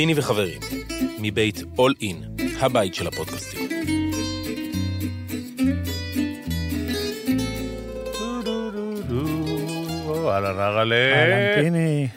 פיני 0.00 0.14
וחברים, 0.16 0.60
מבית 1.18 1.56
All 1.58 2.02
In, 2.02 2.42
הבית 2.60 2.94
של 2.94 3.06
הפודקאסטים. 3.06 3.68
אהלן 10.28 10.58
אהלן. 10.58 10.92
אהלן 10.92 11.62
פיני. 11.62 12.08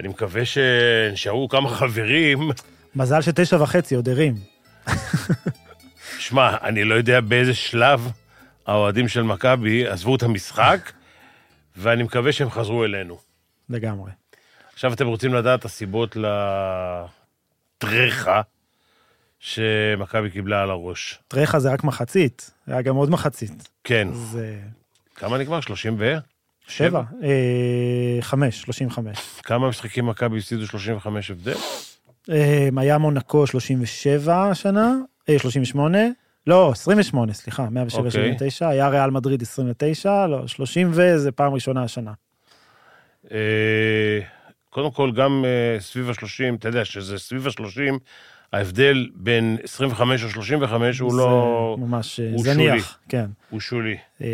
אני 0.00 0.08
מקווה 0.08 0.42
שנשארו 0.44 1.48
כמה 1.48 1.68
חברים. 1.68 2.50
מזל 2.94 3.20
שתשע 3.20 3.62
וחצי, 3.62 3.94
עוד 3.94 4.08
ערים. 4.08 4.34
שמע, 6.18 6.56
אני 6.62 6.84
לא 6.84 6.94
יודע 6.94 7.20
באיזה 7.20 7.54
שלב 7.54 8.10
האוהדים 8.66 9.08
של 9.08 9.22
מכבי 9.22 9.86
עזבו 9.86 10.16
את 10.16 10.22
המשחק, 10.22 10.92
ואני 11.76 12.02
מקווה 12.02 12.32
שהם 12.32 12.50
חזרו 12.50 12.84
אלינו. 12.84 13.18
לגמרי. 13.68 14.19
עכשיו 14.80 14.92
אתם 14.92 15.06
רוצים 15.06 15.34
לדעת 15.34 15.60
את 15.60 15.64
הסיבות 15.64 16.16
לטרחה 17.78 18.40
שמכבי 19.38 20.30
קיבלה 20.30 20.62
על 20.62 20.70
הראש. 20.70 21.18
טרחה 21.28 21.58
זה 21.58 21.72
רק 21.72 21.84
מחצית, 21.84 22.50
היה 22.66 22.82
גם 22.82 22.96
עוד 22.96 23.10
מחצית. 23.10 23.68
כן. 23.84 24.08
זה 24.12 24.58
כמה 25.14 25.38
נגמר? 25.38 25.60
30 25.60 25.96
ו? 25.98 26.14
שבע, 26.66 27.02
אה, 27.22 28.18
חמש, 28.20 28.60
שלושים 28.62 28.88
וחמש. 28.88 29.18
כמה 29.42 29.68
משחקים 29.68 30.06
מכבי 30.06 30.38
הפסידו 30.38 30.66
35 30.66 31.30
הבדל? 31.30 31.56
אה, 32.30 32.68
היה 32.76 32.98
מונקו 32.98 33.46
37 33.46 34.50
השנה, 34.50 34.94
אה, 35.28 35.38
38, 35.38 35.98
לא, 36.46 36.70
28, 36.72 37.32
סליחה, 37.32 37.68
107, 37.70 37.98
אוקיי. 37.98 38.10
79, 38.10 38.68
היה 38.68 38.88
ריאל 38.88 39.10
מדריד 39.10 39.42
29, 39.42 40.26
לא, 40.26 40.46
30 40.46 40.90
וזה 40.92 41.32
פעם 41.32 41.52
ראשונה 41.52 41.82
השנה. 41.82 42.12
קודם 44.70 44.90
כל, 44.90 45.10
גם 45.12 45.44
אה, 45.44 45.80
סביב 45.80 46.10
ה-30, 46.10 46.54
אתה 46.58 46.68
יודע 46.68 46.84
שזה 46.84 47.18
סביב 47.18 47.46
ה-30, 47.46 47.92
ההבדל 48.52 49.08
בין 49.14 49.56
25 49.64 50.24
או 50.24 50.28
35 50.30 50.98
הוא 50.98 51.14
לא... 51.14 51.76
ממש 51.80 52.20
אה, 52.20 52.30
הוא 52.32 52.44
זניח, 52.44 52.98
כן. 53.08 53.26
הוא 53.50 53.60
שולי. 53.60 53.96
אה, 54.22 54.26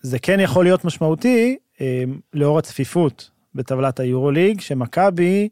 זה 0.00 0.18
כן 0.18 0.40
יכול 0.40 0.64
להיות 0.64 0.84
משמעותי 0.84 1.56
אה, 1.80 2.02
לאור 2.34 2.58
הצפיפות 2.58 3.30
בטבלת 3.54 4.00
היורוליג, 4.00 4.60
שמכבי, 4.60 5.48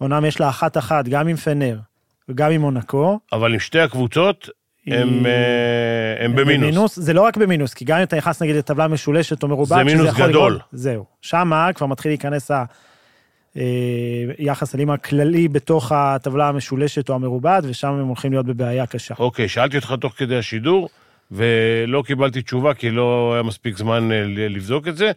אומנם 0.00 0.24
יש 0.24 0.40
לה 0.40 0.48
אחת-אחת 0.48 1.08
גם 1.08 1.28
עם 1.28 1.36
פנר 1.36 1.78
וגם 2.28 2.50
עם 2.50 2.60
מונקו. 2.60 3.18
אבל 3.32 3.52
עם 3.52 3.58
שתי 3.60 3.80
הקבוצות, 3.80 4.48
הם, 4.86 5.26
אה, 5.26 6.24
הם 6.24 6.36
במינוס. 6.36 6.98
זה 6.98 7.12
לא 7.12 7.22
רק 7.22 7.36
במינוס, 7.36 7.74
כי 7.74 7.84
גם 7.84 7.96
אם 7.98 8.02
אתה 8.02 8.16
נכנס 8.16 8.42
נגיד 8.42 8.56
לטבלה 8.56 8.88
משולשת 8.88 9.42
או 9.42 9.48
מרובעת, 9.48 9.78
זה 9.78 9.84
מינוס 9.96 10.14
גדול. 10.14 10.28
לגרום- 10.52 10.58
זהו. 10.72 11.04
שמה 11.22 11.70
כבר 11.74 11.86
מתחיל 11.86 12.10
להיכנס 12.10 12.50
היחס 14.38 14.74
אלים 14.74 14.90
הכללי 14.90 15.48
בתוך 15.48 15.92
הטבלה 15.92 16.48
המשולשת 16.48 17.08
או 17.08 17.14
המרובעת, 17.14 17.64
ושם 17.66 17.88
הם 17.88 18.06
הולכים 18.06 18.32
להיות 18.32 18.46
בבעיה 18.46 18.86
קשה. 18.86 19.14
אוקיי, 19.18 19.48
שאלתי 19.48 19.76
אותך 19.76 19.94
תוך 20.00 20.14
כדי 20.16 20.36
השידור, 20.36 20.88
ולא 21.30 22.02
קיבלתי 22.06 22.42
תשובה, 22.42 22.74
כי 22.74 22.90
לא 22.90 23.30
היה 23.34 23.42
מספיק 23.42 23.78
זמן 23.78 24.12
אה, 24.12 24.24
לבדוק 24.26 24.88
את 24.88 24.96
זה, 24.96 25.12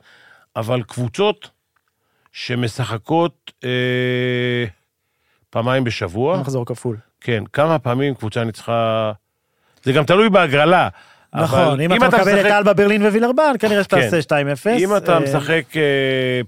אבל 0.55 0.83
קבוצות 0.83 1.49
שמשחקות 2.31 3.51
אה, 3.63 4.65
פעמיים 5.49 5.83
בשבוע, 5.83 6.39
מחזור 6.39 6.65
כפול. 6.65 6.97
כן, 7.21 7.43
כמה 7.53 7.79
פעמים 7.79 8.15
קבוצה 8.15 8.43
ניצחה... 8.43 9.11
זה 9.83 9.93
גם 9.93 10.03
תלוי 10.03 10.29
בהגרלה. 10.29 10.89
נכון, 11.35 11.59
אבל 11.59 11.81
אם 11.81 11.93
אתה 11.93 12.07
מקבל 12.07 12.33
את 12.39 12.45
משחק- 12.45 12.51
אלבה 12.51 12.73
ברלין 12.73 13.01
ווילרבן, 13.05 13.53
כנראה 13.59 13.83
כן. 13.83 13.83
שתעשה 13.83 14.21
2-0. 14.21 14.67
אם 14.79 14.97
אתה 14.97 15.13
אה, 15.13 15.19
משחק 15.19 15.63
אה, 15.77 15.81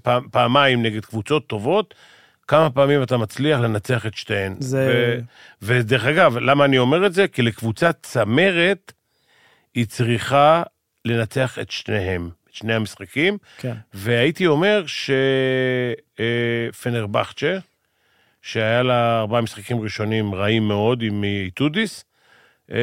פעם- 0.02 0.28
פעמיים 0.32 0.82
נגד 0.82 1.04
קבוצות 1.04 1.46
טובות, 1.46 1.94
כמה 2.48 2.70
פעמים 2.70 3.02
אתה 3.02 3.16
מצליח 3.16 3.60
לנצח 3.60 4.06
את 4.06 4.16
שתיהן. 4.16 4.54
זה- 4.58 5.18
ו- 5.62 5.66
ודרך 5.66 6.04
אגב, 6.04 6.38
למה 6.38 6.64
אני 6.64 6.78
אומר 6.78 7.06
את 7.06 7.12
זה? 7.14 7.28
כי 7.28 7.42
לקבוצת 7.42 7.96
צמרת, 8.02 8.92
היא 9.74 9.86
לנצח 11.04 11.58
את 11.58 11.70
שניהם, 11.70 12.28
את 12.50 12.54
שני 12.54 12.74
המשחקים, 12.74 13.38
כן. 13.58 13.74
והייתי 13.94 14.46
אומר 14.46 14.84
שפנרבכצ'ה, 16.72 17.58
שהיה 18.42 18.82
לה 18.82 19.18
ארבעה 19.20 19.40
משחקים 19.40 19.80
ראשונים 19.80 20.34
רעים 20.34 20.68
מאוד 20.68 21.02
עם 21.02 21.24
איטודיס, 21.24 22.04
אה, 22.72 22.78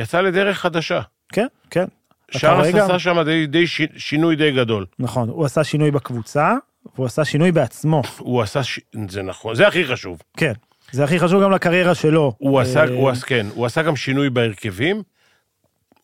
יצא 0.00 0.20
לדרך 0.20 0.58
חדשה. 0.58 1.00
כן, 1.32 1.46
כן. 1.70 1.84
שרס 2.30 2.74
גם- 2.74 2.84
עשה 2.84 2.98
שם 2.98 3.22
די, 3.22 3.46
די 3.46 3.66
ש... 3.66 3.80
שינוי 3.96 4.36
די 4.36 4.52
גדול. 4.52 4.86
נכון, 4.98 5.28
הוא 5.28 5.44
עשה 5.44 5.64
שינוי 5.64 5.90
בקבוצה, 5.90 6.54
והוא 6.94 7.06
עשה 7.06 7.24
שינוי 7.24 7.52
בעצמו. 7.52 8.02
הוא 8.18 8.42
עשה, 8.42 8.62
ש... 8.62 8.80
זה 9.08 9.22
נכון, 9.22 9.54
זה 9.54 9.68
הכי 9.68 9.84
חשוב. 9.84 10.22
כן. 10.36 10.52
זה 10.92 11.04
הכי 11.04 11.18
חשוב 11.18 11.42
גם 11.42 11.50
לקריירה 11.52 11.94
שלו. 11.94 12.32
הוא 12.38 12.60
עשה, 12.60 12.84
אה, 12.84 12.90
הוא 12.90 13.08
עשה, 13.10 13.26
כן, 13.26 13.46
הוא 13.54 13.66
עשה 13.66 13.82
גם 13.82 13.96
שינוי 13.96 14.30
בהרכבים. 14.30 15.02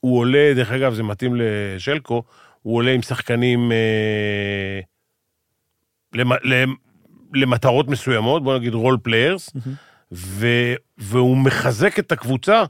הוא 0.01 0.19
עולה, 0.19 0.53
דרך 0.55 0.71
אגב, 0.73 0.95
זה 0.95 1.03
מתאים 1.03 1.35
לשלקו, 1.39 2.23
הוא 2.63 2.77
עולה 2.77 2.91
עם 2.91 3.03
שחקנים 3.03 3.73
אה, 3.73 4.81
למ, 6.15 6.33
למ, 6.43 6.75
למטרות 7.35 7.89
מסוימות, 7.89 8.43
בוא 8.45 8.59
נגיד 8.59 8.75
role 8.75 8.97
players, 9.03 9.51
ו, 10.13 10.47
והוא 10.99 11.37
מחזק 11.37 11.99
את 11.99 12.13
הקבוצה 12.13 12.63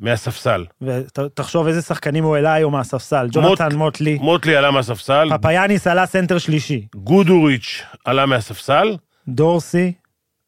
מהספסל. 0.00 0.64
ותחשוב 0.82 1.66
איזה 1.66 1.82
שחקנים 1.82 2.24
הוא 2.24 2.36
העלה 2.36 2.54
היום 2.54 2.72
מהספסל. 2.72 3.28
ג'ונתן 3.32 3.74
מוטלי, 3.74 4.18
מוטלי 4.20 4.56
עלה 4.56 4.70
מהספסל, 4.70 5.28
פפאיאניס 5.38 5.86
עלה 5.86 6.06
סנטר 6.06 6.38
שלישי, 6.38 6.86
גודוריץ' 6.94 7.82
עלה 8.04 8.26
מהספסל, 8.26 8.96
דורסי, 9.28 9.92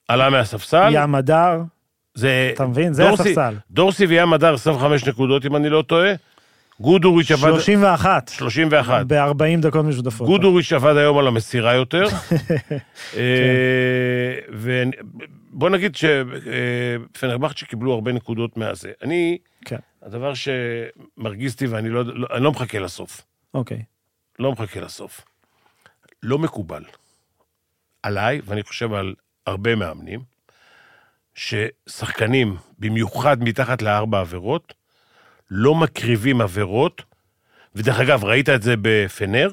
עלה 0.08 0.30
מהספסל. 0.30 0.88
ים 0.92 1.14
הדר, 1.14 1.62
זה... 2.14 2.50
אתה 2.54 2.66
מבין? 2.66 2.92
זה 2.92 3.02
דורסי- 3.04 3.22
הספסל. 3.22 3.54
דורסי 3.70 4.06
וים 4.06 4.32
הדר 4.32 4.54
25 4.54 5.06
נקודות, 5.06 5.46
אם 5.46 5.56
אני 5.56 5.68
לא 5.68 5.82
טועה. 5.86 6.12
גודוריץ' 6.80 7.30
עבד... 7.30 7.50
31, 7.50 8.28
31. 8.28 9.06
ב-40 9.06 9.34
דקות 9.60 9.84
משותפות. 9.84 10.26
גודוריץ' 10.26 10.72
עבד 10.72 10.96
היום 10.96 11.18
על 11.18 11.26
המסירה 11.26 11.74
יותר. 11.74 12.04
כן. 13.14 14.90
ובוא 15.52 15.70
נגיד 15.70 15.96
שפנרבכצ'ה 15.96 17.66
קיבלו 17.66 17.92
הרבה 17.92 18.12
נקודות 18.12 18.56
מהזה. 18.56 18.92
אני, 19.02 19.38
כן, 19.64 19.78
הדבר 20.02 20.32
שמרגיז 20.34 21.52
אותי, 21.52 21.66
ואני 21.66 21.88
לא, 21.88 22.04
לא, 22.04 22.28
אני 22.34 22.44
לא 22.44 22.50
מחכה 22.50 22.78
לסוף. 22.78 23.22
אוקיי. 23.54 23.82
לא 24.38 24.52
מחכה 24.52 24.80
לסוף. 24.80 25.24
לא 26.22 26.38
מקובל 26.38 26.84
עליי, 28.02 28.40
ואני 28.44 28.62
חושב 28.62 28.92
על 28.92 29.14
הרבה 29.46 29.74
מאמנים, 29.74 30.20
ששחקנים, 31.34 32.56
במיוחד 32.78 33.42
מתחת 33.42 33.82
לארבע 33.82 34.20
עבירות, 34.20 34.74
לא 35.50 35.74
מקריבים 35.74 36.40
עבירות, 36.40 37.02
ודרך 37.74 38.00
אגב, 38.00 38.24
ראית 38.24 38.48
את 38.48 38.62
זה 38.62 38.74
בפנר, 38.82 39.50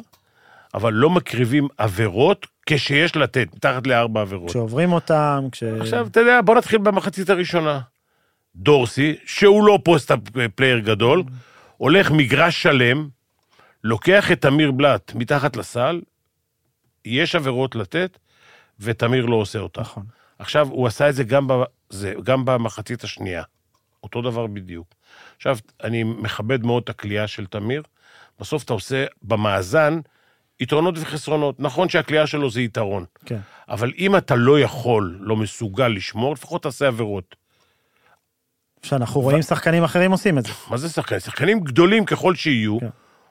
אבל 0.74 0.94
לא 0.94 1.10
מקריבים 1.10 1.68
עבירות 1.78 2.48
כשיש 2.70 3.16
לתת, 3.16 3.48
מתחת 3.56 3.88
לארבע 3.88 4.22
עבירות. 4.22 4.50
כשעוברים 4.50 4.92
אותם, 4.92 5.48
כש... 5.52 5.64
עכשיו, 5.64 6.08
אתה 6.08 6.20
יודע, 6.20 6.42
בוא 6.46 6.56
נתחיל 6.56 6.78
במחצית 6.78 7.30
הראשונה. 7.30 7.80
דורסי, 8.56 9.16
שהוא 9.26 9.64
לא 9.64 9.80
post 9.84 10.12
player 10.56 10.80
גדול, 10.80 11.24
הולך 11.78 12.12
מגרש 12.12 12.64
שלם, 12.64 13.10
לוקח 13.84 14.32
את 14.32 14.42
תמיר 14.42 14.72
בלאט 14.72 15.14
מתחת 15.16 15.56
לסל, 15.56 16.02
יש 17.06 17.36
עבירות 17.36 17.76
לתת, 17.76 18.18
ותמיר 18.80 19.26
לא 19.26 19.36
עושה 19.36 19.60
אותה. 19.60 19.82
נכון. 19.82 20.04
עכשיו, 20.40 20.68
הוא 20.68 20.88
עשה 20.88 21.10
את 21.10 21.16
זה 21.16 21.24
גם, 21.24 21.48
ב, 21.48 21.54
זה, 21.90 22.14
גם 22.24 22.46
במחצית 22.46 23.04
השנייה. 23.04 23.44
אותו 24.04 24.22
דבר 24.22 24.48
בדיוק. 24.48 24.88
עכשיו, 25.36 25.58
אני 25.84 26.04
מכבד 26.04 26.66
מאוד 26.66 26.84
את 26.84 26.90
הכלייה 26.90 27.28
של 27.28 27.46
תמיר. 27.46 27.84
בסוף 28.40 28.64
אתה 28.64 28.74
עושה 28.74 29.06
במאזן 29.22 30.00
יתרונות 30.60 30.96
וחסרונות. 30.98 31.60
נכון 31.60 31.90
שהכלייה 31.90 32.28
שלו 32.28 32.50
זה 32.50 32.62
יתרון, 32.62 33.06
כן. 33.26 33.40
אבל 33.70 33.92
אם 33.98 34.16
אתה 34.16 34.36
לא 34.36 34.60
יכול, 34.60 35.18
לא 35.22 35.36
מסוגל 35.36 35.88
לשמור, 35.88 36.34
לפחות 36.34 36.64
תעשה 36.64 36.88
עבירות. 36.88 37.36
שאנחנו 38.84 39.22
רואים 39.22 39.42
שחקנים 39.42 39.84
אחרים 39.84 40.12
עושים 40.12 40.38
את 40.38 40.46
זה. 40.46 40.52
מה 40.70 40.78
זה 40.78 40.90
שחקנים? 40.90 41.20
שחקנים 41.20 41.60
גדולים 41.60 42.06
ככל 42.06 42.36
שיהיו, 42.36 42.80
כן. 42.80 42.88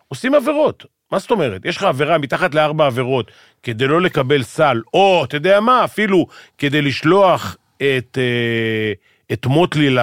עושים 0.08 0.34
עבירות. 0.34 0.84
מה 1.12 1.18
זאת 1.18 1.30
אומרת? 1.30 1.64
יש 1.64 1.76
לך 1.76 1.82
עבירה 1.82 2.18
מתחת 2.18 2.54
לארבע 2.54 2.86
עבירות 2.86 3.30
כדי 3.62 3.86
לא 3.86 4.00
לקבל 4.00 4.42
סל, 4.42 4.82
או, 4.94 5.24
אתה 5.24 5.36
יודע 5.36 5.60
מה, 5.60 5.84
אפילו 5.84 6.26
כדי 6.58 6.82
לשלוח 6.82 7.56
את, 7.76 8.18
אה, 8.18 8.92
את 9.32 9.46
מוטלי 9.46 9.96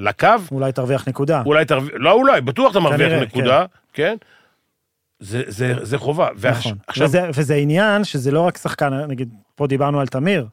לקו, 0.00 0.28
אולי 0.52 0.72
תרוויח 0.72 1.08
נקודה. 1.08 1.42
אולי 1.46 1.64
תרוויח, 1.64 1.94
לא 1.96 2.12
אולי, 2.12 2.40
בטוח 2.40 2.70
אתה 2.70 2.80
מרוויח 2.80 3.08
כנראה, 3.08 3.20
נקודה, 3.24 3.64
כן? 3.92 4.16
זה, 5.20 5.42
זה, 5.46 5.74
זה 5.82 5.98
חובה. 5.98 6.28
ועכשיו, 6.36 6.72
נכון. 6.72 6.78
עכשיו, 6.86 7.06
וזה, 7.06 7.30
וזה 7.34 7.54
עניין 7.54 8.04
שזה 8.04 8.30
לא 8.30 8.40
רק 8.40 8.58
שחקן, 8.58 8.94
נגיד, 8.94 9.34
פה 9.54 9.66
דיברנו 9.66 10.00
על 10.00 10.06
תמיר. 10.06 10.46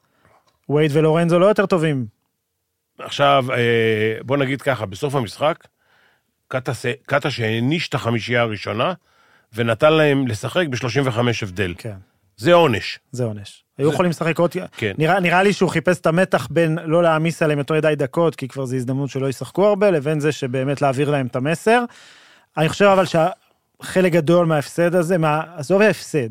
וייד 0.68 0.90
ולורנזו 0.94 1.38
לא 1.38 1.46
יותר 1.46 1.66
טובים. 1.66 2.06
עכשיו, 2.98 3.44
אה, 3.52 4.18
בוא 4.22 4.36
נגיד 4.36 4.62
ככה, 4.62 4.86
בסוף 4.86 5.14
המשחק, 5.14 5.66
קאטה- 6.48 7.30
שהעניש 7.30 7.88
את 7.88 7.94
החמישייה 7.94 8.40
הראשונה, 8.42 8.92
ונתן 9.54 9.92
להם 9.92 10.26
לשחק 10.26 10.66
ב-35 10.70 11.18
הבדל. 11.42 11.74
כן, 11.78 11.96
זה 12.36 12.52
עונש. 12.52 12.98
זה 13.12 13.24
עונש. 13.24 13.64
היו 13.78 13.92
יכולים 13.92 14.10
לשחק 14.10 14.38
עוד... 14.38 14.50
כן. 14.76 14.92
נראה, 14.98 15.20
נראה 15.20 15.42
לי 15.42 15.52
שהוא 15.52 15.70
חיפש 15.70 16.00
את 16.00 16.06
המתח 16.06 16.48
בין 16.50 16.78
לא 16.84 17.02
להעמיס 17.02 17.42
עליהם 17.42 17.58
יותר 17.58 17.74
מדי 17.74 17.94
דקות, 17.96 18.36
כי 18.36 18.48
כבר 18.48 18.64
זו 18.64 18.76
הזדמנות 18.76 19.10
שלא 19.10 19.28
ישחקו 19.28 19.66
הרבה, 19.66 19.90
לבין 19.90 20.20
זה 20.20 20.32
שבאמת 20.32 20.82
להעביר 20.82 21.10
להם 21.10 21.26
את 21.26 21.36
המסר. 21.36 21.84
אני 22.56 22.68
חושב 22.68 22.84
אבל 22.84 23.04
שחלק 23.82 24.12
גדול 24.12 24.46
מההפסד 24.46 24.94
הזה, 24.94 25.18
מה... 25.18 25.42
עזוב 25.56 25.82
ההפסד, 25.82 26.28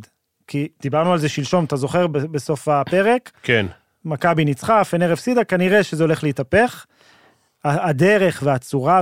כי 0.47 0.68
דיברנו 0.81 1.13
על 1.13 1.19
זה 1.19 1.30
שלשום, 1.30 1.65
אתה 1.65 1.75
זוכר, 1.75 2.07
בסוף 2.07 2.68
הפרק, 2.68 3.31
כן. 3.44 3.65
מכבי 4.06 4.45
ניצחה, 4.45 4.83
פנר 4.83 5.13
הפסידה, 5.13 5.44
כנראה 5.44 5.83
שזה 5.83 6.03
הולך 6.03 6.24
להתהפך. 6.24 6.86
הדרך 7.63 8.44
והצורה 8.45 9.01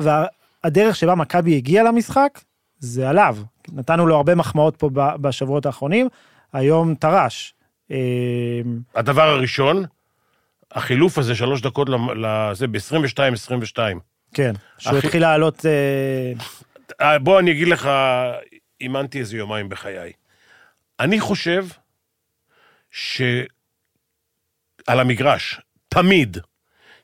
והדרך 0.64 0.96
שבה 0.96 1.16
מכבי 1.16 1.56
הגיעה 1.56 1.84
למשחק, 1.84 2.40
זה 2.80 3.10
עליו. 3.10 3.38
נתנו 3.72 4.08
לו 4.08 4.16
הרבה 4.16 4.36
מחמאות 4.36 4.76
פה 4.76 4.90
בשבועות 4.94 5.66
האחרונים, 5.66 6.08
היום 6.54 6.96
טרש. 6.96 7.54
אה, 7.92 7.98
הדבר 8.96 9.30
הראשון, 9.30 9.86
החילוף 10.72 11.18
הזה, 11.18 11.36
שלוש 11.36 11.62
דקות 11.62 11.90
לזה, 12.16 12.68
ב-22-22. 12.68 13.78
כן, 14.34 14.54
שהוא 14.78 14.98
התחיל 14.98 15.22
לעלות, 15.22 15.66
אה, 15.66 16.44
בוא 17.22 17.40
אני 17.40 17.52
אגיד 17.52 17.68
לך, 17.68 17.90
אימנתי 18.82 19.20
איזה 19.20 19.38
יומיים 19.38 19.70
בחיי. 19.70 20.12
אני 21.00 21.20
חושב 21.20 21.66
שעל 22.92 23.46
המגרש, 24.88 25.62
תמיד, 25.90 26.38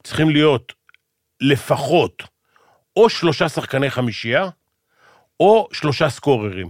צריכים 0.04 0.30
להיות 0.30 0.74
לפחות 1.42 2.24
או 2.98 3.10
שלושה 3.10 3.50
שחקני 3.50 3.90
חמישייה, 3.90 4.50
או 5.40 5.68
שלושה 5.74 6.10
סקוררים. 6.10 6.70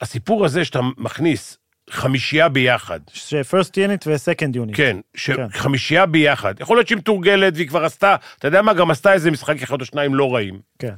הסיפור 0.00 0.44
הזה 0.44 0.64
שאתה 0.64 0.80
מכניס 0.96 1.58
חמישייה 1.90 2.48
ביחד, 2.48 3.00
ש-first 3.12 3.72
unit 3.72 4.06
ו-second 4.06 4.54
unit. 4.54 4.76
כן, 4.76 4.96
כן. 5.12 5.50
שחמישייה 5.50 6.06
ביחד, 6.06 6.60
יכול 6.60 6.76
להיות 6.76 6.88
שהיא 6.88 6.98
מתורגלת 6.98 7.52
והיא 7.56 7.68
כבר 7.68 7.84
עשתה, 7.84 8.16
אתה 8.38 8.48
יודע 8.48 8.62
מה, 8.62 8.74
גם 8.74 8.90
עשתה 8.90 9.12
איזה 9.12 9.30
משחק 9.30 9.62
אחד 9.62 9.80
או 9.80 9.86
שניים 9.86 10.14
לא 10.14 10.34
רעים. 10.34 10.60
כן. 10.78 10.94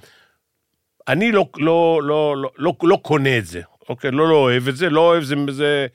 אני 1.13 1.33
לא, 1.33 1.49
לא, 1.59 2.01
לא, 2.05 2.37
לא, 2.37 2.51
לא, 2.59 2.75
לא 2.83 2.99
קונה 3.03 3.39
את 3.39 3.47
זה, 3.47 3.61
אוקיי? 3.89 4.11
לא, 4.11 4.29
לא 4.29 4.35
אוהב 4.35 4.69
את 4.69 4.77
זה, 4.77 4.91
לא 4.91 5.01
אוהב 5.01 5.25
זה, 5.25 5.35
זה, 5.51 5.87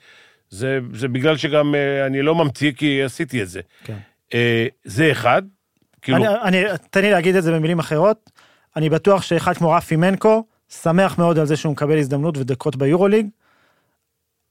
זה, 0.50 0.78
זה 0.92 1.08
בגלל 1.08 1.36
שגם 1.36 1.74
אה, 1.74 2.06
אני 2.06 2.22
לא 2.22 2.34
ממציא 2.34 2.72
כי 2.72 3.02
עשיתי 3.02 3.42
את 3.42 3.48
זה. 3.48 3.60
כן. 3.84 3.96
אה, 4.34 4.66
זה 4.84 5.12
אחד, 5.12 5.42
כאילו, 6.02 6.18
אני, 6.18 6.26
אני, 6.42 6.64
תן 6.90 7.02
לי 7.02 7.10
להגיד 7.10 7.36
את 7.36 7.42
זה 7.42 7.52
במילים 7.52 7.78
אחרות. 7.78 8.30
אני 8.76 8.90
בטוח 8.90 9.22
שאחד 9.22 9.56
כמו 9.56 9.70
רפי 9.70 9.96
מנקו, 9.96 10.44
שמח 10.68 11.18
מאוד 11.18 11.38
על 11.38 11.46
זה 11.46 11.56
שהוא 11.56 11.72
מקבל 11.72 11.98
הזדמנות 11.98 12.38
ודקות 12.38 12.76
ביורוליג, 12.76 13.26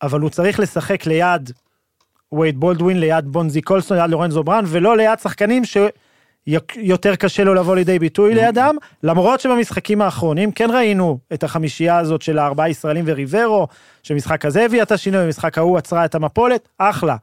אבל 0.02 0.22
הוא 0.22 0.30
צריך 0.30 0.60
לשחק 0.60 1.06
ליד 1.06 1.52
וייד 2.32 2.60
בולדווין, 2.60 3.00
ליד 3.00 3.26
בונזי 3.28 3.62
קולסון, 3.62 3.98
ליד 3.98 4.10
לורנזו 4.10 4.44
ברן, 4.44 4.64
ולא 4.68 4.98
ליד 4.98 5.20
שחקנים 5.20 5.66
שיותר 6.50 7.16
קשה 7.16 7.44
לו 7.44 7.54
לבוא 7.54 7.76
לידי 7.76 8.00
ביטוי 8.00 8.36
לידם, 8.36 8.76
למרות 9.04 9.40
שבמשחקים 9.40 10.02
האחרונים 10.02 10.52
כן 10.52 10.70
ראינו 10.72 11.20
את 11.34 11.44
החמישייה 11.44 11.98
הזאת 11.98 12.22
של 12.22 12.40
הארבעה 12.40 12.70
ישראלים 12.70 13.06
וריברו, 13.08 13.68
שמשחק 14.04 14.46
הזה 14.46 14.66
הביאה 14.66 14.84
את 14.84 14.92
השינוי, 14.92 15.26
במשחק 15.26 15.58
ההוא 15.58 15.78
עצרה 15.78 16.06
את 16.06 16.16
המפולת, 16.16 16.68
אחלה. 16.78 17.16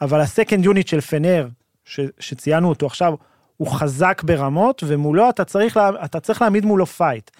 אבל 0.00 0.20
ה-second 0.20 0.64
unit 0.64 0.88
של 0.88 1.00
פנר, 1.00 1.48
ש, 1.84 2.00
שציינו 2.20 2.68
אותו 2.68 2.86
עכשיו, 2.86 3.14
הוא 3.56 3.68
חזק 3.68 4.22
ברמות, 4.24 4.84
ומולו 4.86 5.30
אתה 5.30 5.44
צריך, 5.44 5.76
לה, 5.76 5.90
אתה 6.04 6.20
צריך 6.20 6.42
להעמיד 6.42 6.64
מולו 6.64 6.86
fight. 6.86 7.30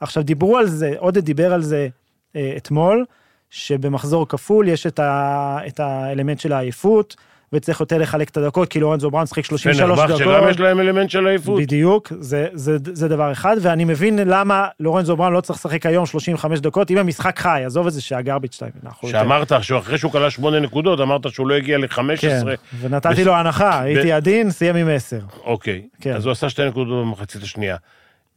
עכשיו 0.00 0.22
דיברו 0.22 0.58
על 0.58 0.66
זה, 0.66 0.94
עודד 0.98 1.24
דיבר 1.24 1.52
על 1.52 1.62
זה 1.62 1.88
אה, 2.36 2.54
אתמול, 2.56 3.04
שבמחזור 3.50 4.28
כפול 4.28 4.68
יש 4.68 4.86
את, 4.86 4.98
ה, 4.98 5.58
את 5.66 5.80
האלמנט 5.80 6.40
של 6.40 6.52
העייפות, 6.52 7.16
וצריך 7.52 7.80
יותר 7.80 7.98
לחלק 7.98 8.28
את 8.28 8.36
הדקות, 8.36 8.68
כי 8.68 8.80
לורנזו 8.80 9.10
בראון 9.10 9.26
שחק 9.26 9.44
33 9.44 9.80
פנרבך 9.80 10.04
דקות. 10.04 10.18
שגם 10.18 10.48
יש 10.50 10.60
להם 10.60 10.80
אלמנט 10.80 11.10
של 11.10 11.26
עייפות. 11.26 11.62
בדיוק, 11.62 12.12
זה, 12.20 12.46
זה, 12.52 12.76
זה 12.92 13.08
דבר 13.08 13.32
אחד, 13.32 13.56
ואני 13.60 13.84
מבין 13.84 14.18
למה 14.18 14.68
לורנזו 14.80 15.16
בראון 15.16 15.32
לא 15.32 15.40
צריך 15.40 15.58
לשחק 15.58 15.86
היום 15.86 16.06
35 16.06 16.60
דקות, 16.60 16.90
אם 16.90 16.98
המשחק 16.98 17.38
חי, 17.38 17.62
עזוב 17.66 17.86
את 17.86 17.92
זה 17.92 18.00
שהגרביץ' 18.00 18.62
אנחנו... 18.84 19.08
שאמרת, 19.08 19.52
שאחרי 19.60 19.98
שהוא 19.98 20.12
כלה 20.12 20.30
שמונה 20.30 20.60
נקודות, 20.60 21.00
אמרת 21.00 21.32
שהוא 21.32 21.48
לא 21.48 21.54
הגיע 21.54 21.78
ל-15. 21.78 22.16
כן, 22.20 22.40
ונתתי 22.80 23.08
בש- 23.14 23.18
לו 23.18 23.34
הנחה, 23.34 23.80
הייתי 23.80 24.12
עדין, 24.12 24.50
סיים 24.50 24.76
עם 24.76 24.88
10, 24.88 25.18
אוקיי, 25.44 25.82
כן. 26.00 26.14
אז 26.14 26.24
הוא 26.24 26.32
עשה 26.32 26.48
שתי 26.48 26.66
נקודות 26.68 27.06
במחצית 27.06 27.42
השנייה. 27.42 27.76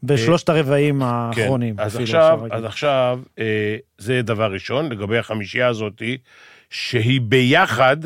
בשלושת 0.03 0.49
הרבעים 0.49 0.99
כן, 0.99 1.05
האחרונים. 1.05 1.75
אז 1.77 1.87
אפילו, 1.95 2.03
עכשיו, 2.03 2.39
אז. 2.51 2.63
עכשיו, 2.63 3.19
אה, 3.39 3.75
זה 3.97 4.21
דבר 4.21 4.51
ראשון, 4.53 4.91
לגבי 4.91 5.17
החמישייה 5.17 5.67
הזאתי, 5.67 6.17
שהיא 6.69 7.21
ביחד, 7.21 7.97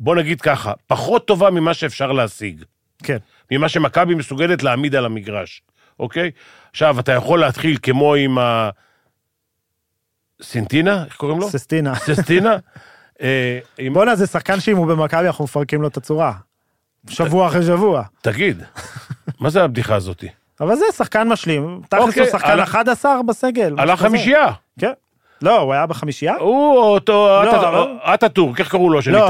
בוא 0.00 0.14
נגיד 0.16 0.40
ככה, 0.40 0.72
פחות 0.86 1.26
טובה 1.26 1.50
ממה 1.50 1.74
שאפשר 1.74 2.12
להשיג. 2.12 2.62
כן, 3.02 3.16
ממה 3.50 3.68
שמכבי 3.68 4.14
מסוגלת 4.14 4.62
להעמיד 4.62 4.94
על 4.94 5.04
המגרש, 5.04 5.62
אוקיי? 6.00 6.30
עכשיו, 6.70 7.00
אתה 7.00 7.12
יכול 7.12 7.40
להתחיל 7.40 7.78
כמו 7.82 8.14
עם 8.14 8.38
ה... 8.38 8.70
סינטינה? 10.42 11.04
איך 11.04 11.16
קוראים 11.16 11.38
לו? 11.40 11.48
ססטינה. 11.50 11.94
ססטינה? 11.94 12.56
אה, 13.22 13.58
עם... 13.78 13.94
בואנה, 13.94 14.16
זה 14.16 14.26
שחקן 14.26 14.60
שאם 14.60 14.76
הוא 14.76 14.86
במכבי, 14.86 15.26
אנחנו 15.26 15.44
מפרקים 15.44 15.82
לו 15.82 15.88
את 15.88 15.96
הצורה. 15.96 16.32
שבוע 17.08 17.48
אחרי 17.48 17.62
שבוע. 17.62 18.02
תגיד, 18.22 18.62
מה 19.40 19.50
זה 19.50 19.62
הבדיחה 19.64 19.94
הזאתי? 19.94 20.28
אבל 20.60 20.76
זה 20.76 20.84
שחקן 20.96 21.28
משלים. 21.28 21.80
תכלס 21.88 22.02
אוקיי, 22.08 22.22
הוא 22.22 22.30
שחקן 22.30 22.50
על- 22.50 22.60
11 22.62 23.22
בסגל. 23.28 23.74
על. 23.78 23.90
החמישייה. 23.90 24.46
כן. 24.80 24.92
לא, 25.42 25.60
הוא 25.60 25.72
היה 25.72 25.86
בחמישייה? 25.86 26.34
הוא 26.40 26.78
אותו, 26.78 27.12
לא, 27.44 27.50
אטה- 27.50 27.68
אבל- 27.68 27.86
אטאטורק, 28.14 28.60
איך 28.60 28.68
קראו 28.70 28.90
לו? 28.90 29.02
שלי? 29.02 29.12
לא. 29.12 29.28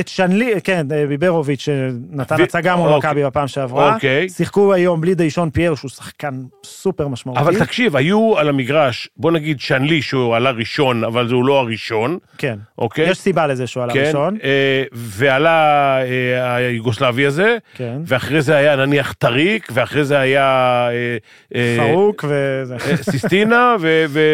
את- 0.00 0.08
שנלי, 0.08 0.52
כן, 0.64 0.86
ביברוביץ' 1.08 1.60
שנתן 1.60 2.42
הצגה 2.42 2.76
מול 2.76 2.88
אוקיי. 2.92 3.10
מכבי 3.10 3.24
בפעם 3.24 3.48
שעברה. 3.48 3.94
אוקיי. 3.94 4.28
שיחקו 4.28 4.72
היום 4.74 5.00
בלי 5.00 5.14
דיישון 5.14 5.50
פייר, 5.50 5.74
שהוא 5.74 5.90
שחקן 5.90 6.34
סופר 6.64 7.08
משמעותי. 7.08 7.40
אבל 7.40 7.58
תקשיב, 7.58 7.96
היו 7.96 8.38
על 8.38 8.48
המגרש, 8.48 9.08
בוא 9.16 9.30
נגיד 9.32 9.60
שנלי 9.60 10.02
שהוא 10.02 10.36
עלה 10.36 10.50
ראשון, 10.50 11.04
אבל 11.04 11.26
הוא 11.32 11.44
לא 11.44 11.58
הראשון, 11.60 12.18
כן. 12.38 12.58
אוקיי? 12.78 13.10
יש 13.10 13.18
סיבה 13.18 13.46
לזה 13.46 13.66
שהוא 13.66 13.82
עלה 13.82 13.92
כן, 13.92 14.02
ראשון. 14.06 14.36
אה, 14.44 14.82
ועלה 14.92 15.98
אה, 16.02 16.54
היוגוסלבי 16.56 17.26
הזה, 17.26 17.56
כן. 17.74 17.96
ואחרי 18.06 18.42
זה 18.42 18.56
היה 18.56 18.76
נניח 18.76 19.12
טריק, 19.12 19.68
ואחרי 19.72 20.04
זה 20.04 20.18
היה 20.18 20.44
אה, 20.90 21.16
אה, 21.54 21.76
פרוק 21.78 22.24
וזה. 22.28 22.76
אה, 22.90 22.96
סיסטינה 22.96 23.76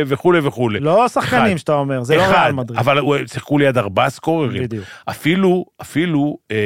וכולי 0.06 0.38
וכולי. 0.42 0.80
לא 0.80 0.99
השחקנים 1.04 1.42
אחד. 1.46 1.56
שאתה 1.56 1.72
אומר, 1.74 2.02
זה 2.02 2.16
לא 2.16 2.22
ריאל 2.22 2.52
מדריד. 2.52 2.78
אבל 2.78 2.98
הוא- 2.98 3.16
שיחקו 3.32 3.58
ליד 3.58 3.78
ארבעה 3.78 4.10
סקוררים. 4.10 4.62
בדיוק. 4.62 4.84
אפילו, 5.10 5.64
אפילו, 5.80 6.38
אה, 6.50 6.56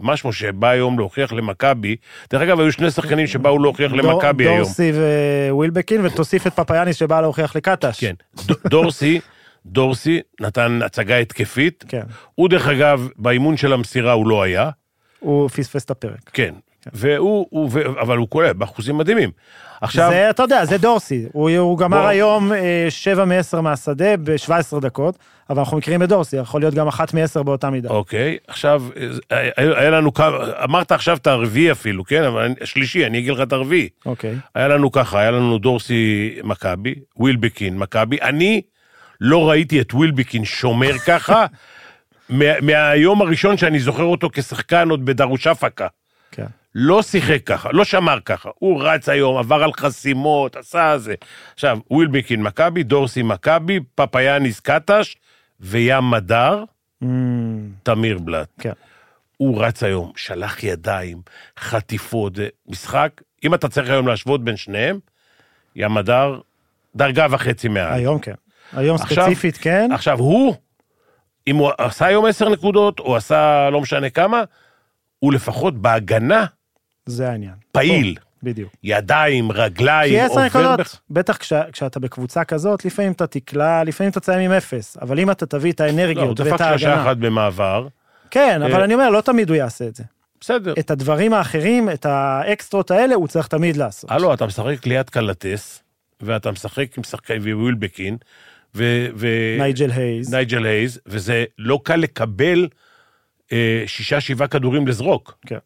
משהו 0.00 0.32
שבא 0.32 0.68
היום 0.68 0.98
להוכיח 0.98 1.32
למכבי, 1.32 1.96
דרך 2.30 2.42
אגב, 2.42 2.60
היו 2.60 2.72
שני 2.72 2.90
שחקנים 2.90 3.26
שבאו 3.26 3.58
להוכיח 3.58 3.92
למכבי 3.92 4.44
היום. 4.44 4.56
דורסי 4.56 4.92
ווילבקין, 5.50 6.06
ותוסיף 6.06 6.46
את 6.46 6.52
פפאיאניס 6.52 6.96
שבא 6.96 7.20
להוכיח 7.20 7.56
לקטש. 7.56 8.00
כן. 8.04 8.14
דורסי, 8.68 9.20
דורסי 9.66 10.20
נתן 10.40 10.78
הצגה 10.84 11.16
התקפית. 11.16 11.84
כן. 11.88 12.02
הוא, 12.34 12.48
דרך 12.48 12.68
אגב, 12.68 13.08
באימון 13.16 13.56
של 13.56 13.72
המסירה 13.72 14.12
הוא 14.12 14.26
לא 14.26 14.42
היה. 14.42 14.70
הוא 15.18 15.48
פספס 15.48 15.84
את 15.84 15.90
הפרק. 15.90 16.30
כן. 16.32 16.54
והוא, 16.92 17.46
הוא, 17.50 17.70
אבל 18.00 18.16
הוא 18.16 18.28
קולע 18.28 18.52
באחוזים 18.52 18.98
מדהימים. 18.98 19.30
עכשיו, 19.80 20.10
זה, 20.10 20.30
אתה 20.30 20.42
יודע, 20.42 20.64
זה 20.64 20.78
דורסי. 20.78 21.26
הוא, 21.32 21.50
הוא 21.50 21.78
גמר 21.78 22.00
בוא. 22.00 22.08
היום 22.08 22.52
אה, 22.52 22.86
7 22.88 23.24
מ-10 23.24 23.60
מהשדה 23.60 24.16
ב-17 24.16 24.80
דקות, 24.80 25.18
אבל 25.50 25.58
אנחנו 25.58 25.76
מכירים 25.76 26.02
את 26.02 26.08
דורסי, 26.08 26.36
יכול 26.36 26.60
להיות 26.60 26.74
גם 26.74 26.88
אחת 26.88 27.14
מ-10 27.14 27.42
באותה 27.42 27.70
מידה. 27.70 27.88
אוקיי, 27.88 28.36
עכשיו, 28.48 28.82
אה, 29.32 29.48
היה, 29.56 29.78
היה 29.80 29.90
לנו 29.90 30.14
כמה, 30.14 30.36
אמרת 30.64 30.92
עכשיו 30.92 31.16
את 31.16 31.26
הרביעי 31.26 31.72
אפילו, 31.72 32.04
כן? 32.04 32.22
אבל 32.22 32.54
השלישי, 32.60 33.06
אני 33.06 33.18
אגיד 33.18 33.32
לך 33.32 33.40
את 33.40 33.52
הרביעי. 33.52 33.88
אוקיי. 34.06 34.34
היה 34.54 34.68
לנו 34.68 34.92
ככה, 34.92 35.20
היה 35.20 35.30
לנו 35.30 35.58
דורסי 35.58 36.34
מכבי, 36.44 36.94
ווילבקין 37.16 37.78
מכבי. 37.78 38.18
אני 38.22 38.62
לא 39.20 39.50
ראיתי 39.50 39.80
את 39.80 39.94
ווילבקין 39.94 40.44
שומר 40.44 40.98
ככה 40.98 41.46
מה, 42.28 42.60
מהיום 42.60 43.22
הראשון 43.22 43.56
שאני 43.56 43.80
זוכר 43.80 44.04
אותו 44.04 44.30
כשחקן 44.32 44.90
עוד 44.90 45.04
בדרושפקה. 45.04 45.86
כן. 45.86 45.99
לא 46.74 47.02
שיחק 47.02 47.42
ככה, 47.46 47.68
לא 47.72 47.84
שמר 47.84 48.18
ככה. 48.24 48.50
הוא 48.58 48.82
רץ 48.84 49.08
היום, 49.08 49.36
עבר 49.38 49.62
על 49.62 49.72
חסימות, 49.72 50.56
עשה 50.56 50.98
זה. 50.98 51.14
עכשיו, 51.54 51.78
ווילבקין 51.90 52.42
מכבי, 52.42 52.82
דורסי 52.82 53.22
מכבי, 53.22 53.80
פפאיאניס 53.94 54.60
קטש 54.60 55.16
וים 55.60 56.10
מדר, 56.10 56.64
Mm, 57.02 57.06
תמיר 57.82 58.18
בלאט. 58.18 58.48
כן. 58.58 58.72
הוא 59.36 59.62
רץ 59.64 59.82
היום, 59.82 60.12
שלח 60.16 60.62
ידיים, 60.64 61.22
חטיפות, 61.58 62.32
משחק, 62.68 63.20
אם 63.44 63.54
אתה 63.54 63.68
צריך 63.68 63.90
היום 63.90 64.08
להשוות 64.08 64.44
בין 64.44 64.56
שניהם, 64.56 64.98
ים 65.76 65.94
מדר, 65.94 66.40
דרגה 66.96 67.26
וחצי 67.30 67.68
מעל. 67.68 67.92
היום 67.92 68.18
כן. 68.18 68.34
היום 68.72 68.96
עכשיו- 68.96 69.24
ספציפית 69.24 69.56
כן. 69.56 69.90
עכשיו, 69.94 70.18
הוא, 70.18 70.54
אם 71.46 71.56
הוא 71.56 71.70
עשה 71.78 72.06
היום 72.06 72.26
עשר 72.26 72.48
נקודות, 72.48 73.00
או 73.00 73.16
עשה 73.16 73.70
לא 73.70 73.80
משנה 73.80 74.10
כמה, 74.10 74.42
הוא 75.18 75.32
לפחות 75.32 75.74
בהגנה 75.82 76.44
זה 77.06 77.30
העניין. 77.30 77.54
פעיל. 77.72 78.16
בדיוק. 78.42 78.72
ידיים, 78.84 79.52
רגליים, 79.52 80.12
כי 80.12 80.20
עשר 80.20 80.32
עובר... 80.34 80.46
נקודות, 80.46 80.80
בח- 80.80 81.00
בטח 81.10 81.36
כשה- 81.36 81.70
כשאתה 81.72 82.00
בקבוצה 82.00 82.44
כזאת, 82.44 82.84
לפעמים 82.84 83.12
אתה 83.12 83.26
תקלע, 83.26 83.84
לפעמים 83.84 84.10
אתה 84.10 84.20
תסיים 84.20 84.40
עם 84.50 84.56
אפס, 84.56 84.96
אבל 85.02 85.18
אם 85.20 85.30
אתה 85.30 85.46
תביא 85.46 85.72
את 85.72 85.80
לא, 85.80 85.86
הוא 85.86 85.90
האנרגיות 85.90 86.40
דפק 86.40 86.50
ואת 86.50 86.58
שלושה 86.58 86.88
ההגנה, 86.88 87.02
אחת 87.02 87.16
במעבר, 87.16 87.86
כן, 88.30 88.62
אבל 88.62 88.74
אה, 88.80 88.84
אני 88.84 88.94
אומר, 88.94 89.10
לא 89.10 89.20
תמיד 89.20 89.48
הוא 89.48 89.56
יעשה 89.56 89.86
את 89.86 89.94
זה. 89.96 90.04
בסדר. 90.40 90.74
את 90.78 90.90
הדברים 90.90 91.32
האחרים, 91.32 91.90
את 91.90 92.06
האקסטרות 92.06 92.90
האלה, 92.90 93.14
הוא 93.14 93.28
צריך 93.28 93.46
תמיד 93.46 93.76
לעשות. 93.76 94.10
הלו, 94.10 94.34
אתה 94.34 94.46
משחק 94.46 94.86
ליד 94.86 95.10
קלטס, 95.10 95.82
ואתה 96.20 96.50
משחק 96.50 96.98
עם 96.98 97.04
שחקנים, 97.04 97.42
ווילבקין, 97.62 98.16
ו... 98.74 99.06
ו- 99.16 99.56
נייג'ל 99.58 99.90
הייז. 99.90 100.34
נייג'ל 100.34 100.64
הייז, 100.66 101.00
וזה 101.06 101.44
לא 101.58 101.80
קל 101.84 101.96
לקבל 101.96 102.68
אה, 103.52 103.82
שישה, 103.86 104.20
שבעה 104.20 104.48
כדורים 104.48 104.86
לזרוק. 104.88 105.38
כן. 105.46 105.58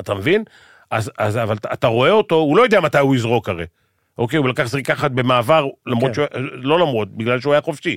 אתה 0.00 0.14
מבין? 0.14 0.44
אז, 0.90 1.10
אז 1.18 1.36
אבל 1.36 1.56
אתה- 1.72 1.86
רואה 1.86 2.10
אותו, 2.10 2.34
הוא 2.34 2.56
לא 2.56 2.62
יודע 2.62 2.80
מתי 2.80 2.98
הוא 2.98 3.14
יזרוק 3.16 3.48
הרי. 3.48 3.64
אוקיי, 4.18 4.38
הוא 4.38 4.48
לקח 4.48 4.64
זריקה 4.64 4.92
אחת 4.92 5.10
במעבר, 5.10 5.66
למרות 5.86 6.08
כן. 6.08 6.14
שהוא, 6.14 6.26
לא 6.52 6.78
למרות, 6.80 7.16
בגלל 7.16 7.40
שהוא 7.40 7.52
היה 7.52 7.60
חופשי. 7.62 7.96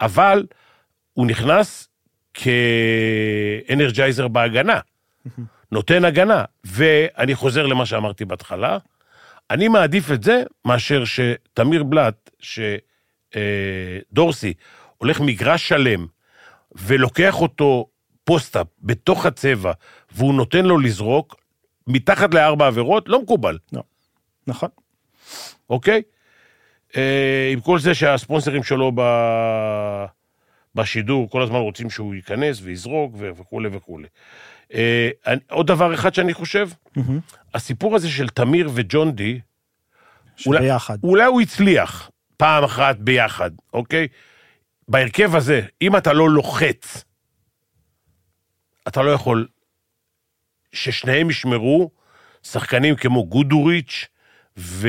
אבל 0.00 0.46
הוא 1.12 1.26
נכנס 1.26 1.88
כאנרג'ייזר 2.34 4.28
בהגנה. 4.28 4.80
נותן 5.72 6.04
הגנה. 6.04 6.44
ואני 6.64 7.34
חוזר 7.34 7.66
למה 7.66 7.86
שאמרתי 7.86 8.24
בהתחלה, 8.24 8.78
אני 9.50 9.68
מעדיף 9.68 10.10
את 10.12 10.22
זה 10.22 10.42
מאשר 10.64 11.02
שתמיר 11.04 11.82
בלאט, 11.82 12.30
שדורסי 14.10 14.54
הולך 14.98 15.20
מגרש 15.20 15.68
שלם 15.68 16.06
ולוקח 16.72 17.40
אותו 17.40 17.86
פוסט-אפ 18.24 18.66
בתוך 18.80 19.26
הצבע, 19.26 19.72
והוא 20.14 20.34
נותן 20.34 20.64
לו 20.66 20.78
לזרוק, 20.78 21.39
מתחת 21.92 22.34
לארבע 22.34 22.66
עבירות, 22.66 23.08
לא 23.08 23.22
מקובל, 23.22 23.58
נכון. 24.46 24.68
אוקיי? 25.70 26.02
אה, 26.96 27.50
עם 27.52 27.60
כל 27.60 27.78
זה 27.78 27.94
שהספונסרים 27.94 28.62
שלו 28.62 28.92
ב... 28.94 29.00
בשידור 30.74 31.30
כל 31.30 31.42
הזמן 31.42 31.56
רוצים 31.58 31.90
שהוא 31.90 32.14
ייכנס 32.14 32.60
ויזרוק 32.62 33.12
ו- 33.18 33.30
וכולי 33.36 33.68
וכולי. 33.72 34.08
אה, 34.74 35.10
אני- 35.26 35.40
עוד 35.50 35.66
דבר 35.66 35.94
אחד 35.94 36.14
שאני 36.14 36.34
חושב, 36.34 36.68
מהמם. 36.96 37.20
הסיפור 37.54 37.96
הזה 37.96 38.08
של 38.10 38.28
תמיר 38.28 38.70
וג'ון 38.74 39.12
די, 39.12 39.40
אולי-. 40.46 40.58
אולי 41.04 41.24
הוא 41.24 41.40
הצליח 41.40 42.10
פעם 42.36 42.64
אחת 42.64 42.96
ביחד, 42.98 43.50
אוקיי? 43.72 44.08
בהרכב 44.88 45.36
הזה, 45.36 45.60
אם 45.82 45.96
אתה 45.96 46.12
לא 46.12 46.30
לוחץ, 46.30 47.04
אתה 48.88 49.02
לא 49.02 49.10
יכול 49.10 49.48
ששניהם 50.72 51.30
ישמרו 51.30 51.90
שחקנים 52.42 52.96
כמו 52.96 53.26
גודוריץ' 53.26 54.06
ו... 54.58 54.88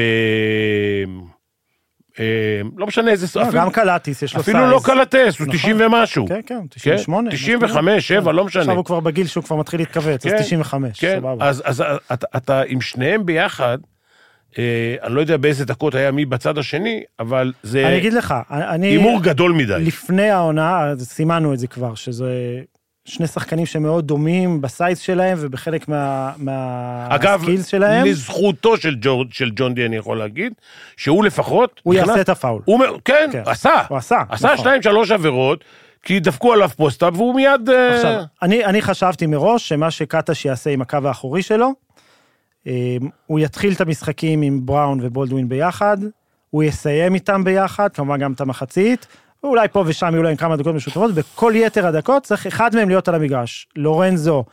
אה, 2.20 2.62
לא 2.78 2.88
משנה 2.88 3.12
איזה... 3.12 3.40
לא, 3.40 3.52
גם 3.52 3.70
קלטיס 3.70 4.22
יש 4.22 4.36
לו 4.36 4.44
size. 4.44 4.56
אפילו 4.56 4.72
לא 4.72 4.80
קלטס, 4.84 5.40
הוא 5.40 5.48
נכון. 5.48 5.60
90 5.60 5.78
ומשהו. 5.80 6.28
כן, 6.28 6.40
כן, 6.46 6.60
כן? 6.62 6.68
98. 6.70 7.32
95, 7.32 8.08
7, 8.08 8.32
לא 8.32 8.46
משנה. 8.46 8.62
עכשיו 8.62 8.76
הוא 8.76 8.86
כבר 8.86 9.00
בגיל 9.00 9.28
שהוא 9.28 9.44
כבר 9.44 9.56
מתחיל 9.56 9.80
להתכווץ, 9.80 10.26
אז 10.26 10.32
כן, 10.32 10.42
95, 10.42 11.00
כן, 11.00 11.18
סבבה. 11.20 11.50
אז, 11.50 11.64
אז 11.66 11.84
אתה, 12.36 12.62
עם 12.68 12.82
שניהם 12.82 13.26
ביחד, 13.26 13.78
אה, 14.58 14.96
אני 15.04 15.16
לא 15.16 15.22
יודע 15.22 15.38
באיזה 15.38 15.66
דקות 15.66 15.96
היה 15.96 16.12
מי 16.12 16.26
בצד 16.26 16.58
השני, 16.58 17.04
אבל 17.20 17.54
זה 17.64 17.88
אני 17.88 17.98
אגיד 17.98 18.14
לך, 18.14 18.34
אני... 18.50 18.88
הימור 18.88 19.22
גדול 19.24 19.52
מדי. 19.52 19.74
לפני 19.80 20.30
העונה, 20.30 20.94
סימנו 21.00 21.54
את 21.54 21.60
זה 21.60 21.68
כבר, 21.68 21.96
שזה 21.96 22.62
שני 23.12 23.28
שחקנים 23.28 23.66
שמאוד 23.66 24.08
דומים 24.08 24.62
ב-size 24.62 25.00
שלהם 25.00 25.38
ובחלק 25.42 25.88
מה, 25.88 26.32
אגב, 27.10 27.40
מה-skills 27.40 27.68
שלהם, 27.68 28.06
לזכותו 28.06 28.78
של, 28.78 28.96
ג'ור, 29.02 29.26
של 29.32 29.52
ג'ון 29.56 29.74
די 29.74 29.86
אני 29.86 29.96
יכול 29.96 30.18
להגיד, 30.18 30.54
שהוא 30.98 31.24
לפחות... 31.24 31.82
הוא 31.84 31.94
נכנס- 31.94 32.08
יעשה 32.08 32.22
את 32.22 32.30
הפאול. 32.30 32.62
הוא, 32.66 32.80
כן, 33.06 33.30
כן. 33.32 33.42
עשה. 33.46 33.82
הוא 33.90 33.98
עשה, 33.98 34.22
עשה 34.30 34.48
נכון. 34.48 34.58
שתיים, 34.58 34.82
שלוש 34.82 35.12
עבירות, 35.12 35.64
כי 36.04 36.20
דפקו 36.20 36.54
עליו 36.54 36.70
post-up 36.70 37.14
והוא 37.16 37.36
מיד... 37.36 37.70
אה, 37.70 37.96
עכשיו, 37.96 38.22
אני, 38.42 38.66
אני 38.66 38.82
חשבתי 38.82 39.26
מראש 39.26 39.70
שמה 39.70 39.92
שקטש 39.92 40.46
יעשה 40.46 40.70
עם 40.70 40.82
הקו 40.82 40.98
האחורי 41.06 41.42
שלו, 41.42 41.72
אה, 42.68 42.98
הוא 43.26 43.40
יתחיל 43.40 43.74
את 43.74 43.82
המשחקים 43.82 44.42
עם 44.42 44.66
בראון 44.66 45.00
ובולדווין 45.02 45.50
ביחד, 45.50 45.98
הוא 46.50 46.64
יסיים 46.64 47.14
איתם 47.16 47.44
ביחד, 47.44 47.90
כמובן 47.94 48.20
גם 48.20 48.34
את 48.34 48.42
המחצית, 48.42 49.08
ואולי 49.44 49.68
פה 49.68 49.84
ושם 49.88 50.10
יהיו 50.14 50.24
להם 50.24 50.36
כמה 50.36 50.58
דקות 50.58 50.76
משותפות, 50.76 51.14
בכל 51.14 51.54
יתר 51.56 51.88
הדקות 51.88 52.24
צריך 52.24 52.48
אחד 52.48 52.76
מהם 52.76 52.90
להיות 52.90 53.08
על 53.08 53.16
המגרש. 53.16 53.68
לורנזו 53.76 54.46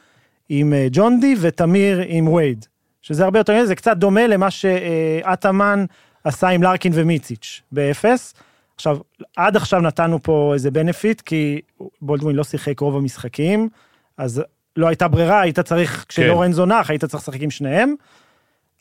עם 0.49 0.73
אה, 0.73 0.87
ג'ון 0.93 1.21
די 1.21 1.35
ותמיר 1.41 2.03
עם 2.07 2.29
וייד, 2.29 2.67
שזה 3.03 3.25
הרבה 3.25 3.39
יותר, 3.39 3.67
זה 3.67 3.75
קצת 3.75 3.97
דומה 3.97 4.27
למה 4.27 4.51
שאטאמן 4.51 5.85
עשה 6.25 6.49
עם 6.49 6.63
לארקין 6.63 6.93
ומיציץ' 6.95 7.63
באפס. 7.73 8.35
עכשיו, 8.75 8.99
עד 9.37 9.57
עכשיו 9.57 9.81
נתנו 9.81 10.23
פה 10.23 10.51
איזה 10.55 10.71
בנפיט, 10.71 11.21
כי 11.21 11.61
בולדווין 12.03 12.37
לא 12.37 12.45
שיחק 12.45 12.81
רוב 12.81 12.97
המשחקים, 12.97 13.69
אז 14.17 14.43
לא 14.77 14.87
הייתה 14.87 15.09
ברירה, 15.09 15.41
היית 15.41 15.61
צריך, 15.61 16.05
כשלורנזו 16.09 16.67
נח, 16.67 16.91
היית 16.91 17.05
צריך 17.05 17.23
לשחק 17.23 17.41
עם 17.41 17.51
שניהם. 17.51 17.95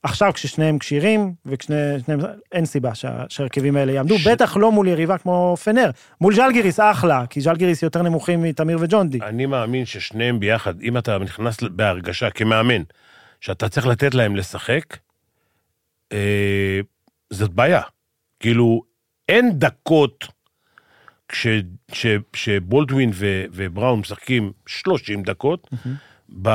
עכשיו 0.10 0.34
כששניהם 0.34 0.80
כשירים, 0.80 1.34
וכששניהם, 1.46 2.20
אין 2.52 2.66
סיבה 2.66 2.96
שה- 2.96 3.24
שההרכבים 3.30 3.76
האלה 3.76 3.92
יעמדו, 3.92 4.18
ש- 4.20 4.28
בטח 4.28 4.58
לא 4.58 4.72
מול 4.72 4.88
יריבה 4.88 5.18
כמו 5.18 5.56
פנר. 5.64 5.92
מול 6.22 6.36
ז'לגיריס 6.36 6.80
אחלה, 6.80 7.26
כי 7.30 7.42
ז'לגיריס 7.42 7.84
יותר 7.84 8.02
נמוכים 8.02 8.42
מתמיר 8.44 8.78
וג'ון 8.82 9.10
די. 9.10 9.20
אני 9.22 9.46
מאמין 9.46 9.86
ששניהם 9.86 10.40
ביחד, 10.40 10.82
אם 10.82 10.98
אתה 10.98 11.18
נכנס 11.18 11.58
בהרגשה 11.64 12.30
כמאמן, 12.30 12.82
שאתה 13.42 13.70
צריך 13.70 13.88
לתת 13.88 14.14
להם 14.14 14.36
לשחק, 14.36 14.98
אה, 16.14 16.80
זאת 17.30 17.52
בעיה. 17.52 17.82
כאילו, 18.40 18.84
אין 19.30 19.52
דקות 19.60 20.28
כש, 21.30 21.48
ש, 21.92 22.06
שבולדווין 22.36 23.10
ו, 23.14 23.44
ובראון 23.52 24.00
משחקים 24.00 24.52
30 24.68 25.24
דקות, 25.24 25.70
ב, 26.42 26.50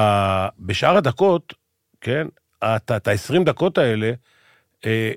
בשאר 0.59 0.97
הדקות, 0.97 1.55
כן, 2.01 2.27
את 2.65 3.09
ה-20 3.09 3.45
דקות 3.45 3.79
האלה, 3.79 4.13
אה, 4.87 5.13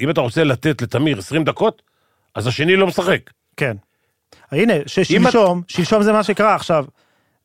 אם 0.00 0.10
אתה 0.10 0.20
רוצה 0.20 0.44
לתת 0.44 0.82
לתמיר 0.82 1.18
20 1.18 1.44
דקות, 1.44 1.82
אז 2.34 2.46
השני 2.46 2.76
לא 2.76 2.86
משחק. 2.86 3.20
כן. 3.56 3.76
הנה, 4.52 4.74
ששלשום, 4.86 5.62
שלשום 5.68 6.02
זה 6.02 6.12
מה 6.12 6.22
שקרה 6.22 6.54
עכשיו. 6.54 6.84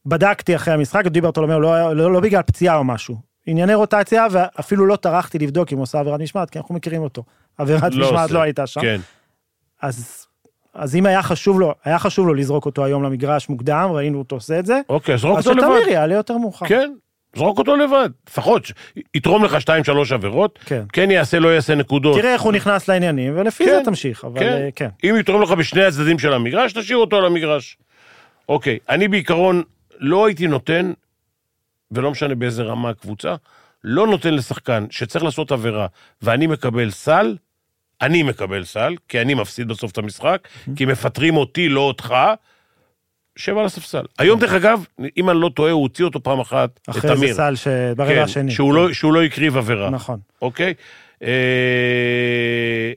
בדקתי 0.06 0.56
אחרי 0.56 0.74
המשחק, 0.74 1.08
דיברט 1.08 1.38
אומר, 1.38 1.58
לא, 1.58 1.96
לא, 1.96 2.14
לא 2.14 2.20
בגלל 2.20 2.42
פציעה 2.42 2.76
או 2.76 2.84
משהו. 2.84 3.16
ענייני 3.46 3.74
רוטציה, 3.74 4.28
ואפילו 4.32 4.86
לא 4.86 4.96
טרחתי 4.96 5.40
לבדוק 5.40 5.72
אם 5.72 5.78
הוא 5.78 5.84
עושה 5.84 6.00
עבירת 6.00 6.20
משמעת, 6.20 6.50
כי 6.50 6.60
אנחנו 6.60 6.76
מכירים 6.76 7.02
אותו. 7.02 7.24
עבירת 7.58 7.96
לא 7.96 8.08
משמעת 8.08 8.24
עושה. 8.24 8.34
לא 8.34 8.42
הייתה 8.42 8.68
שם. 8.68 8.82
כן. 8.82 9.02
אז, 9.82 10.28
אז 10.74 10.96
אם 10.96 11.06
היה 11.06 11.24
חשוב 11.24 11.60
לו, 11.60 11.74
היה 11.84 12.00
חשוב 12.00 12.28
לו 12.28 12.34
לזרוק 12.34 12.66
אותו 12.66 12.86
היום 12.86 13.04
למגרש 13.04 13.50
מוקדם, 13.50 13.90
ראינו 13.92 14.20
אותו 14.20 14.36
עושה 14.36 14.60
את 14.60 14.66
זה, 14.66 14.82
אוקיי, 14.90 15.18
זרוק 15.18 15.38
אז 15.38 15.48
אותו 15.48 15.60
לבד. 15.60 15.68
שתמיר 15.80 15.94
יעלה 15.94 16.16
יותר 16.16 16.38
מאוחר. 16.38 16.68
כן, 16.68 16.94
זרוק 17.36 17.58
אותו 17.60 17.76
לבד. 17.76 18.10
לפחות, 18.30 18.72
יתרום 19.14 19.44
לך 19.46 19.62
שתיים, 19.62 19.84
שלוש 19.84 20.12
עבירות, 20.12 20.60
כן. 20.66 20.84
כן 20.94 21.12
יעשה, 21.12 21.40
לא 21.40 21.56
יעשה 21.56 21.76
נקודות. 21.76 22.18
תראה 22.18 22.34
איך 22.34 22.42
הוא 22.42 22.54
נכנס 22.54 22.88
לעניינים, 22.88 23.34
ולפי 23.36 23.66
כן, 23.66 23.72
זה 23.72 23.82
תמשיך, 23.86 24.26
אבל 24.26 24.40
כן. 24.40 24.54
אה, 24.54 24.70
כן. 24.76 24.90
אם 25.04 25.16
יתרום 25.20 25.42
לך 25.42 25.52
בשני 25.52 25.84
הצדדים 25.84 26.20
של 26.20 26.34
המגרש, 26.34 26.74
תשאיר 26.74 26.98
אותו 26.98 27.18
על 27.18 27.26
המגרש. 27.26 27.78
אוקיי, 28.50 28.80
אני 28.90 29.08
בעיקרון 29.08 29.64
לא 30.00 30.26
הייתי 30.26 30.48
נותן, 30.48 30.94
ולא 31.92 32.12
משנה 32.12 32.36
באיזה 32.36 32.64
רמה 32.64 32.90
הקבוצה, 32.90 33.36
לא 33.84 34.08
נותן 34.08 34.34
לשחקן 34.34 34.86
שצריך 34.90 35.24
לעשות 35.24 35.52
עבירה, 35.52 35.88
ואני 36.22 36.48
מקבל 36.48 36.90
סל, 36.90 37.36
אני 38.02 38.24
מקבל 38.24 38.64
סל, 38.64 38.96
כי 39.08 39.22
אני 39.22 39.34
מפסיד 39.34 39.68
בסוף 39.68 39.92
את 39.92 39.98
המשחק, 39.98 40.48
כי 40.76 40.86
מפטרים 40.86 41.38
אותי, 41.38 41.70
לא 41.70 41.82
אותך, 41.82 42.16
שב 43.42 43.58
על 43.58 43.66
הספסל. 43.66 44.06
היום, 44.20 44.40
דרך 44.40 44.54
אגב, 44.54 44.86
אם 45.18 45.30
אני 45.30 45.42
לא 45.42 45.50
טועה, 45.56 45.72
הוא 45.72 45.82
הוציא 45.82 46.06
אותו 46.06 46.24
פעם 46.24 46.40
אחת, 46.40 46.80
את 46.82 46.90
אחרי 46.90 47.16
תמיר. 47.16 47.34
זה 47.34 47.38
סל 47.38 47.56
שברבע 47.56 48.16
כן, 48.16 48.22
השני. 48.22 48.52
שהוא 48.52 48.74
לא, 48.74 48.94
שהוא 48.94 49.14
לא 49.14 49.24
הקריב 49.24 49.58
עבירה. 49.58 49.90
נכון. 49.90 50.20
אוקיי? 50.42 50.74
אה, 51.24 52.92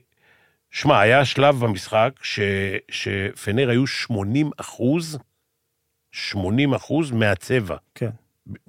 שמע, 0.71 0.99
היה 0.99 1.25
שלב 1.25 1.59
במשחק 1.59 2.11
ש, 2.21 2.39
שפנר 2.91 3.69
היו 3.69 3.87
80 3.87 4.51
אחוז, 4.57 5.17
80 6.11 6.73
אחוז 6.73 7.11
מהצבע. 7.11 7.75
כן. 7.95 8.09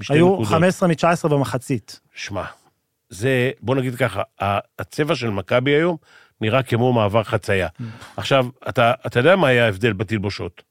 היו 0.09 0.33
נקודות. 0.33 0.49
15 0.49 0.89
מ-19 0.89 1.29
במחצית. 1.29 2.01
שמע, 2.15 2.45
זה, 3.09 3.51
בוא 3.61 3.75
נגיד 3.75 3.95
ככה, 3.95 4.23
הצבע 4.79 5.15
של 5.15 5.31
מכבי 5.31 5.71
היום 5.71 5.97
נראה 6.41 6.63
כמו 6.63 6.93
מעבר 6.93 7.23
חצייה. 7.23 7.69
Mm. 7.69 7.83
עכשיו, 8.17 8.47
אתה, 8.69 8.93
אתה 9.07 9.19
יודע 9.19 9.37
מה 9.37 9.49
היה 9.49 9.65
ההבדל 9.65 9.93
בתלבושות? 9.93 10.63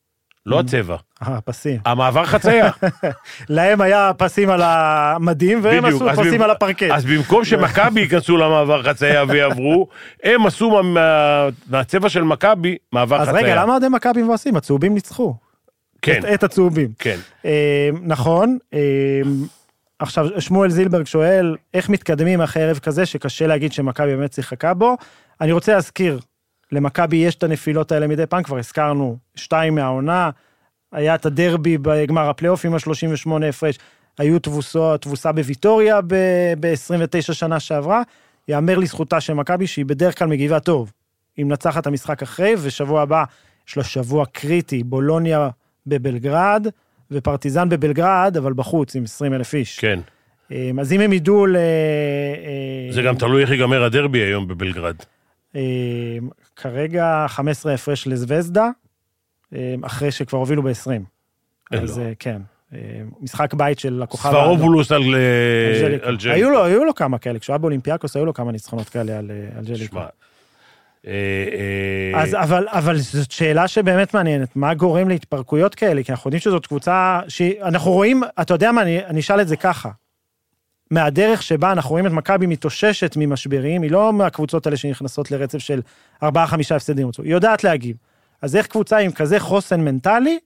לא 0.45 0.59
הצבע, 0.59 0.95
אה, 1.27 1.41
פסים. 1.41 1.79
המעבר 1.85 2.25
חצייה. 2.25 2.69
להם 3.49 3.81
היה 3.81 4.11
פסים 4.17 4.49
על 4.49 4.61
המדים, 4.63 5.59
והם 5.63 5.85
עשו 5.85 6.09
אז 6.09 6.19
פסים 6.19 6.41
על 6.41 6.51
הפרקט. 6.51 6.91
אז 6.91 7.05
במקום 7.05 7.45
שמכבי 7.45 8.01
ייכנסו 8.01 8.37
למעבר 8.37 8.83
חצייה 8.83 9.23
ויעברו, 9.27 9.87
הם 10.23 10.45
עשו 10.45 10.69
מה- 10.69 10.81
מה- 10.81 11.47
מהצבע 11.69 12.09
של 12.09 12.23
מכבי 12.23 12.77
מעבר 12.91 13.21
אז 13.21 13.27
חצייה. 13.27 13.43
רגע, 13.43 13.61
למה 13.61 13.71
אוהדי 13.71 13.87
מכבי 13.89 14.21
מבואסים? 14.23 14.55
הצהובים 14.55 14.93
ניצחו. 14.93 15.35
כן, 16.01 16.21
את- 16.33 16.43
הצהובים. 16.43 16.89
כן. 16.99 17.17
אה, 17.45 17.89
נכון, 18.01 18.57
אה, 18.73 18.79
עכשיו, 19.99 20.27
שמואל 20.41 20.69
זילברג 20.69 21.05
שואל, 21.05 21.55
איך 21.73 21.89
מתקדמים 21.89 22.41
אחרי 22.41 22.63
ערב 22.63 22.77
כזה 22.79 23.05
שקשה 23.05 23.47
להגיד 23.47 23.73
שמכבי 23.73 24.15
באמת 24.15 24.33
שיחקה 24.33 24.73
בו? 24.73 24.95
אני 25.41 25.51
רוצה 25.51 25.73
להזכיר, 25.73 26.19
למכבי 26.71 27.17
יש 27.17 27.35
את 27.35 27.43
הנפילות 27.43 27.91
האלה 27.91 28.07
מדי 28.07 28.25
פעם, 28.25 28.43
כבר 28.43 28.57
הזכרנו, 28.57 29.17
שתיים 29.35 29.75
מהעונה, 29.75 30.29
היה 30.91 31.15
את 31.15 31.25
הדרבי 31.25 31.77
בגמר 31.77 32.29
הפלייאוף 32.29 32.65
עם 32.65 32.73
ה-38 32.73 33.45
הפרש, 33.49 33.79
היו 34.17 34.39
תבוסו, 34.39 34.97
תבוסה 34.97 35.31
בוויטוריה 35.31 35.99
ב-29 36.59 37.33
שנה 37.33 37.59
שעברה. 37.59 38.01
יאמר 38.47 38.77
לזכותה 38.77 39.21
של 39.21 39.33
מכבי 39.33 39.67
שהיא 39.67 39.85
בדרך 39.85 40.19
כלל 40.19 40.27
מגיבה 40.27 40.59
טוב. 40.59 40.91
היא 41.37 41.45
מנצחת 41.45 41.81
את 41.81 41.87
המשחק 41.87 42.21
אחרי, 42.21 42.53
ושבוע 42.61 43.01
הבא 43.01 43.23
יש 43.67 43.77
לה 43.77 43.83
שבוע 43.83 44.25
קריטי, 44.25 44.83
בולוניה 44.83 45.49
בבלגרד, 45.87 46.67
ופרטיזן 47.11 47.69
בבלגרד, 47.69 48.37
אבל 48.37 48.53
בחוץ 48.53 48.95
עם 48.95 49.03
20 49.03 49.33
אלף 49.33 49.53
איש. 49.53 49.79
כן. 49.79 49.99
אמ, 50.51 50.79
אז 50.79 50.93
אם 50.93 51.01
הם 51.01 51.13
ידעו 51.13 51.45
ל... 51.45 51.57
זה 52.89 53.01
גם 53.01 53.15
תלוי 53.15 53.41
איך 53.41 53.51
ייגמר 53.51 53.83
הדרבי 53.83 54.19
היום 54.19 54.47
בבלגרד. 54.47 54.95
כרגע 56.55 57.25
15 57.27 57.73
הפרש 57.73 58.07
לזווזדה, 58.07 58.69
אמ, 59.53 59.83
אחרי 59.85 60.11
שכבר 60.11 60.39
הובילו 60.39 60.63
ב-20. 60.63 60.89
אין 61.71 61.83
אז 61.83 61.97
לו. 61.97 62.03
אה, 62.03 62.11
כן. 62.19 62.41
אמ, 62.73 62.79
משחק 63.21 63.53
בית 63.53 63.79
של 63.79 64.03
הכוכב 64.03 64.29
ספרובולוס 64.29 64.91
על 64.91 65.03
על 66.01 66.17
אה. 66.27 66.33
היו 66.33 66.49
לו, 66.49 66.65
היו 66.65 66.85
לו 66.85 66.95
כמה 66.95 67.17
כאלה, 67.17 67.39
כשהוא 67.39 67.53
היה 67.53 67.57
באולימפיאקוס 67.57 68.15
היו 68.15 68.25
לו 68.25 68.33
כמה 68.33 68.51
ניצחונות 68.51 68.89
כאלה 68.89 69.17
על, 69.17 69.31
אה, 69.31 69.57
על 69.57 69.65
ג'ליקו. 69.65 69.95
שמע, 69.95 70.05
אה, 71.07 72.21
אז 72.21 72.33
אבל, 72.33 72.67
אבל 72.69 72.97
זאת 72.97 73.31
שאלה 73.31 73.67
שבאמת 73.67 74.13
מעניינת, 74.13 74.55
מה 74.55 74.73
גורם 74.73 75.09
להתפרקויות 75.09 75.75
כאלה? 75.75 76.03
כי 76.03 76.11
אנחנו 76.11 76.27
יודעים 76.27 76.41
שזאת 76.41 76.65
קבוצה 76.65 77.19
שאנחנו 77.27 77.91
רואים, 77.91 78.23
אתה 78.41 78.53
יודע 78.53 78.71
מה, 78.71 78.81
אני, 78.81 79.05
אני 79.05 79.19
אשאל 79.19 79.41
את 79.41 79.47
זה 79.47 79.55
ככה. 79.55 79.89
מהדרך 80.91 81.43
שבה 81.43 81.71
אנחנו 81.71 81.89
רואים 81.89 82.07
את 82.07 82.11
מכבי 82.11 82.45
מתאוששת 82.45 83.13
ממשברים, 83.17 83.81
היא 83.81 83.91
לא 83.91 84.13
מהקבוצות 84.13 84.65
האלה 84.65 84.77
שנכנסות 84.77 85.31
לרצף 85.31 85.57
של 85.57 85.81
4-5 86.23 86.25
הפסדים, 86.75 87.09
היא 87.23 87.31
יודעת 87.31 87.63
להגיב. 87.63 87.95
אז 88.41 88.55
איך 88.55 88.67
קבוצה 88.67 88.97
עם 88.97 89.11
כזה 89.11 89.39
חוסן 89.39 89.81
מנטלי, 89.81 90.39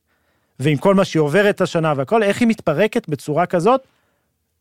ועם 0.60 0.78
כל 0.78 0.96
מה 0.96 1.06
שהיא 1.06 1.22
עוברת 1.22 1.62
השנה 1.62 1.94
והכל, 1.96 2.24
איך 2.24 2.40
היא 2.40 2.48
מתפרקת 2.48 3.10
בצורה 3.10 3.46
כזאת? 3.46 3.82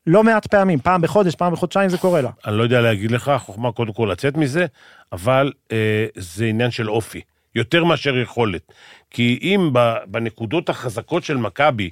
לא 0.07 0.25
מעט 0.25 0.47
פעמים, 0.47 0.79
פעם 0.79 1.01
בחודש, 1.01 1.35
פעם 1.35 1.53
בחודשיים 1.53 1.91
זה 1.91 1.99
קורה 1.99 2.21
לה. 2.21 2.31
אני 2.47 2.59
לא 2.59 2.63
יודע 2.63 2.81
להגיד 2.81 3.11
לך, 3.11 3.33
חוכמה 3.39 3.73
קודם 3.73 3.93
כל 3.93 4.09
לצאת 4.13 4.37
מזה, 4.37 4.67
אבל 5.13 5.53
אה, 5.73 6.07
זה 6.17 6.45
עניין 6.45 6.71
של 6.71 6.91
אופי, 6.91 7.21
יותר 7.55 7.85
מאשר 7.85 8.19
יכולת. 8.19 8.73
כי 9.11 9.39
אם 9.43 9.71
בנקודות 10.07 10.69
החזקות 10.69 11.25
של 11.25 11.37
מכבי 11.37 11.91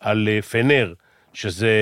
על 0.00 0.28
אה, 0.28 0.42
פנר, 0.42 0.92
שזה 1.32 1.72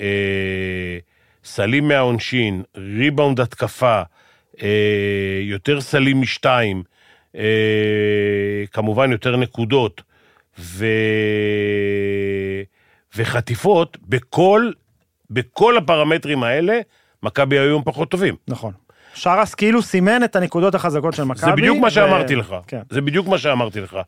אה, 0.00 0.98
סלים 1.44 1.88
מהעונשין, 1.88 2.62
ריבאונד 2.76 3.40
התקפה, 3.40 4.02
אה, 4.62 5.38
יותר 5.42 5.80
סלים 5.80 6.20
משתיים, 6.20 6.82
אה, 7.36 8.64
כמובן 8.72 9.12
יותר 9.12 9.36
נקודות, 9.36 10.02
ו... 10.58 10.86
וחטיפות, 13.16 13.96
בכל, 14.08 14.70
בכל 15.30 15.76
הפרמטרים 15.76 16.42
האלה, 16.42 16.80
מכבי 17.22 17.58
היו 17.58 17.84
פחות 17.84 18.10
טובים. 18.10 18.36
נכון. 18.48 18.72
שרס 19.14 19.54
כאילו 19.54 19.82
סימן 19.82 20.24
את 20.24 20.36
הנקודות 20.36 20.74
החזקות 20.74 21.14
של 21.14 21.24
מכבי. 21.24 21.50
זה 21.50 21.56
בדיוק 21.56 21.78
מה 21.78 21.86
ו- 21.86 21.90
שאמרתי 21.90 22.34
לך. 22.36 22.54
כן. 22.66 22.80
זה 22.90 23.00
בדיוק 23.00 23.28
מה 23.28 23.38
שאמרתי 23.38 23.80
לך. 23.80 23.98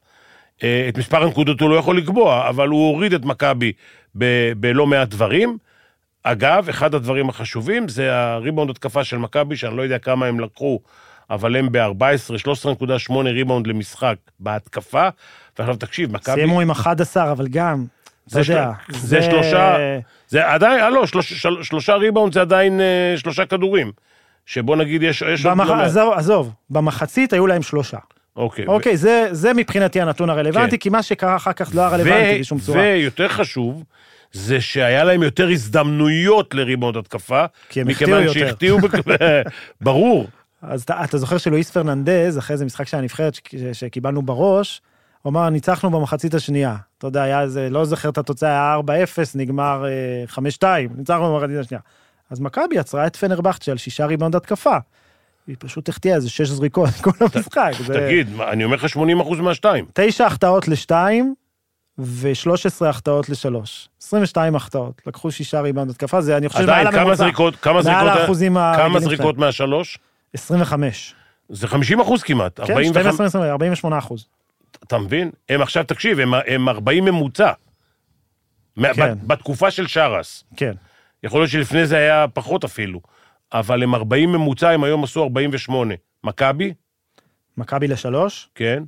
אה, 0.62 0.86
את 0.88 0.98
מספר 0.98 1.22
הנקודות 1.22 1.60
הוא 1.60 1.70
לא 1.70 1.74
יכול 1.74 1.98
לקבוע, 1.98 2.48
אבל 2.48 2.68
הוא 2.68 2.88
הוריד 2.88 3.12
את 3.12 3.24
מכבי 3.24 3.72
ב- 4.18 4.52
בלא 4.56 4.86
מעט 4.86 5.08
דברים. 5.08 5.58
אגב, 6.22 6.68
אחד 6.68 6.94
הדברים 6.94 7.28
החשובים 7.28 7.88
זה 7.88 8.14
הריבאונד 8.16 8.70
התקפה 8.70 9.04
של 9.04 9.16
מכבי, 9.18 9.56
שאני 9.56 9.76
לא 9.76 9.82
יודע 9.82 9.98
כמה 9.98 10.26
הם 10.26 10.40
לקחו, 10.40 10.80
אבל 11.30 11.56
הם 11.56 11.68
ב-14, 11.72 12.34
13.8 13.08 13.12
ריבאונד 13.24 13.66
למשחק 13.66 14.16
בהתקפה. 14.40 15.08
ועכשיו 15.58 15.76
תקשיב, 15.76 16.12
מכבי... 16.12 16.34
סיימו 16.34 16.60
עם 16.60 16.70
11, 16.70 17.32
אבל 17.32 17.46
גם, 17.48 17.84
אתה 18.28 18.34
זה 18.34 18.44
של- 18.44 18.52
יודע. 18.52 18.70
זה 18.90 19.22
שלושה- 19.22 19.76
זה 20.28 20.48
עדיין, 20.52 20.80
אה, 20.80 20.90
לא, 20.90 21.06
שלוש, 21.06 21.32
של, 21.32 21.62
שלושה 21.62 21.94
ריבאונד 21.94 22.32
זה 22.32 22.40
עדיין 22.40 22.80
אה, 22.80 23.14
שלושה 23.16 23.46
כדורים. 23.46 23.92
שבוא 24.46 24.76
נגיד 24.76 25.02
יש... 25.02 25.22
יש 25.22 25.46
במח... 25.46 25.68
לא. 25.68 25.74
עזוב, 25.82 26.12
עזוב, 26.12 26.52
במחצית 26.70 27.32
היו 27.32 27.46
להם 27.46 27.62
שלושה. 27.62 27.98
אוקיי. 28.36 28.66
אוקיי, 28.66 28.96
זה, 28.96 29.28
זה 29.32 29.54
מבחינתי 29.54 30.00
הנתון 30.00 30.30
הרלוונטי, 30.30 30.70
כן. 30.70 30.76
כי 30.76 30.88
מה 30.88 31.02
שקרה 31.02 31.36
אחר 31.36 31.52
כך 31.52 31.70
לא 31.74 31.80
היה 31.80 31.90
רלוונטי 31.90 32.38
בשום 32.40 32.58
צורה. 32.58 32.78
ויותר 32.80 33.28
חשוב, 33.28 33.84
זה 34.32 34.60
שהיה 34.60 35.04
להם 35.04 35.22
יותר 35.22 35.48
הזדמנויות 35.48 36.54
לריבאונד 36.54 36.96
התקפה. 36.96 37.44
כי 37.68 37.80
הם 37.80 37.86
מכיוון 37.88 38.12
החטיאו 38.24 38.34
יותר. 38.34 38.46
שהחטיאו, 38.48 38.78
בק- 38.78 39.16
ברור. 39.80 40.26
אז 40.62 40.82
אתה, 40.82 41.04
אתה 41.04 41.18
זוכר 41.18 41.38
שלואיס 41.38 41.70
פרננדז, 41.70 42.38
אחרי 42.38 42.54
איזה 42.54 42.64
משחק 42.64 42.88
של 42.88 42.96
הנבחרת 42.96 43.34
ש- 43.34 43.40
ש- 43.50 43.80
שקיבלנו 43.80 44.22
בראש, 44.22 44.80
הוא 45.22 45.30
אמר, 45.30 45.48
ניצחנו 45.50 45.90
במחצית 45.90 46.34
השנייה. 46.34 46.76
אתה 46.98 47.06
יודע, 47.06 47.22
היה 47.22 47.42
איזה, 47.42 47.70
לא 47.70 47.84
זוכר 47.84 48.08
את 48.08 48.18
התוצאה, 48.18 48.50
היה 48.50 48.76
4-0, 48.76 48.82
נגמר 49.34 49.84
אה, 49.86 50.24
5-2, 50.28 50.64
ניצחנו 50.96 51.34
במחצית 51.34 51.56
השנייה. 51.58 51.80
אז 52.30 52.40
מכבי 52.40 52.76
יצרה 52.76 53.06
את 53.06 53.16
פנרבכט 53.16 53.68
על 53.68 53.76
שישה 53.76 54.06
ריבאונד 54.06 54.36
התקפה. 54.36 54.76
היא 55.46 55.56
פשוט 55.58 55.88
החטיאה 55.88 56.14
איזה 56.16 56.30
שש 56.30 56.48
זריקות 56.48 56.88
כל 57.04 57.10
המשחק. 57.20 57.70
תגיד, 57.92 58.40
אני 58.40 58.64
אומר 58.64 58.76
לך 58.76 58.88
80 58.88 59.20
אחוז 59.20 59.40
מהשתיים. 59.40 59.84
תשע 59.94 60.26
החטאות 60.26 60.68
לשתיים 60.68 61.34
ו-13 61.98 62.86
החטאות 62.86 63.28
לשלוש. 63.28 63.88
22 64.02 64.56
החטאות, 64.56 65.02
לקחו 65.06 65.30
שישה 65.30 65.60
ריבאונד 65.60 65.90
התקפה, 65.90 66.20
זה 66.20 66.36
אני 66.36 66.48
חושב 66.48 66.62
עדיין, 66.62 66.84
מעל 66.84 66.92
כמה 66.92 67.02
הממוצע. 67.02 67.16
זריקות, 67.24 67.56
כמה 67.56 67.82
זריקות, 67.82 68.06
כמה 68.76 69.00
זריקות. 69.00 69.38
מהשלוש? 69.38 69.98
25. 70.34 71.14
זה 71.48 71.66
50 71.68 72.00
אחוז 72.00 72.22
כמעט. 72.22 72.56
כן, 72.60 72.62
45 72.72 73.02
12, 73.14 73.26
20, 73.26 73.44
48 73.44 73.98
אחוז. 73.98 74.26
אתה 74.86 74.98
מבין? 74.98 75.30
הם 75.48 75.62
עכשיו, 75.62 75.84
תקשיב, 75.84 76.20
הם, 76.20 76.34
הם 76.46 76.68
40 76.68 77.04
ממוצע. 77.04 77.52
כן. 78.76 78.82
בת- 78.82 79.18
בתקופה 79.26 79.70
של 79.70 79.86
שרס. 79.86 80.44
כן. 80.56 80.72
יכול 81.24 81.40
להיות 81.40 81.50
שלפני 81.50 81.86
זה 81.86 81.96
היה 81.96 82.26
פחות 82.34 82.64
אפילו. 82.64 83.00
אבל 83.52 83.82
הם 83.82 83.94
40 83.94 84.32
ממוצע, 84.32 84.70
הם 84.70 84.84
היום 84.84 85.04
עשו 85.04 85.22
48. 85.22 85.94
מכבי, 86.24 86.74
מכבי 87.56 87.88
לשלוש, 87.88 88.48
כן. 88.54 88.82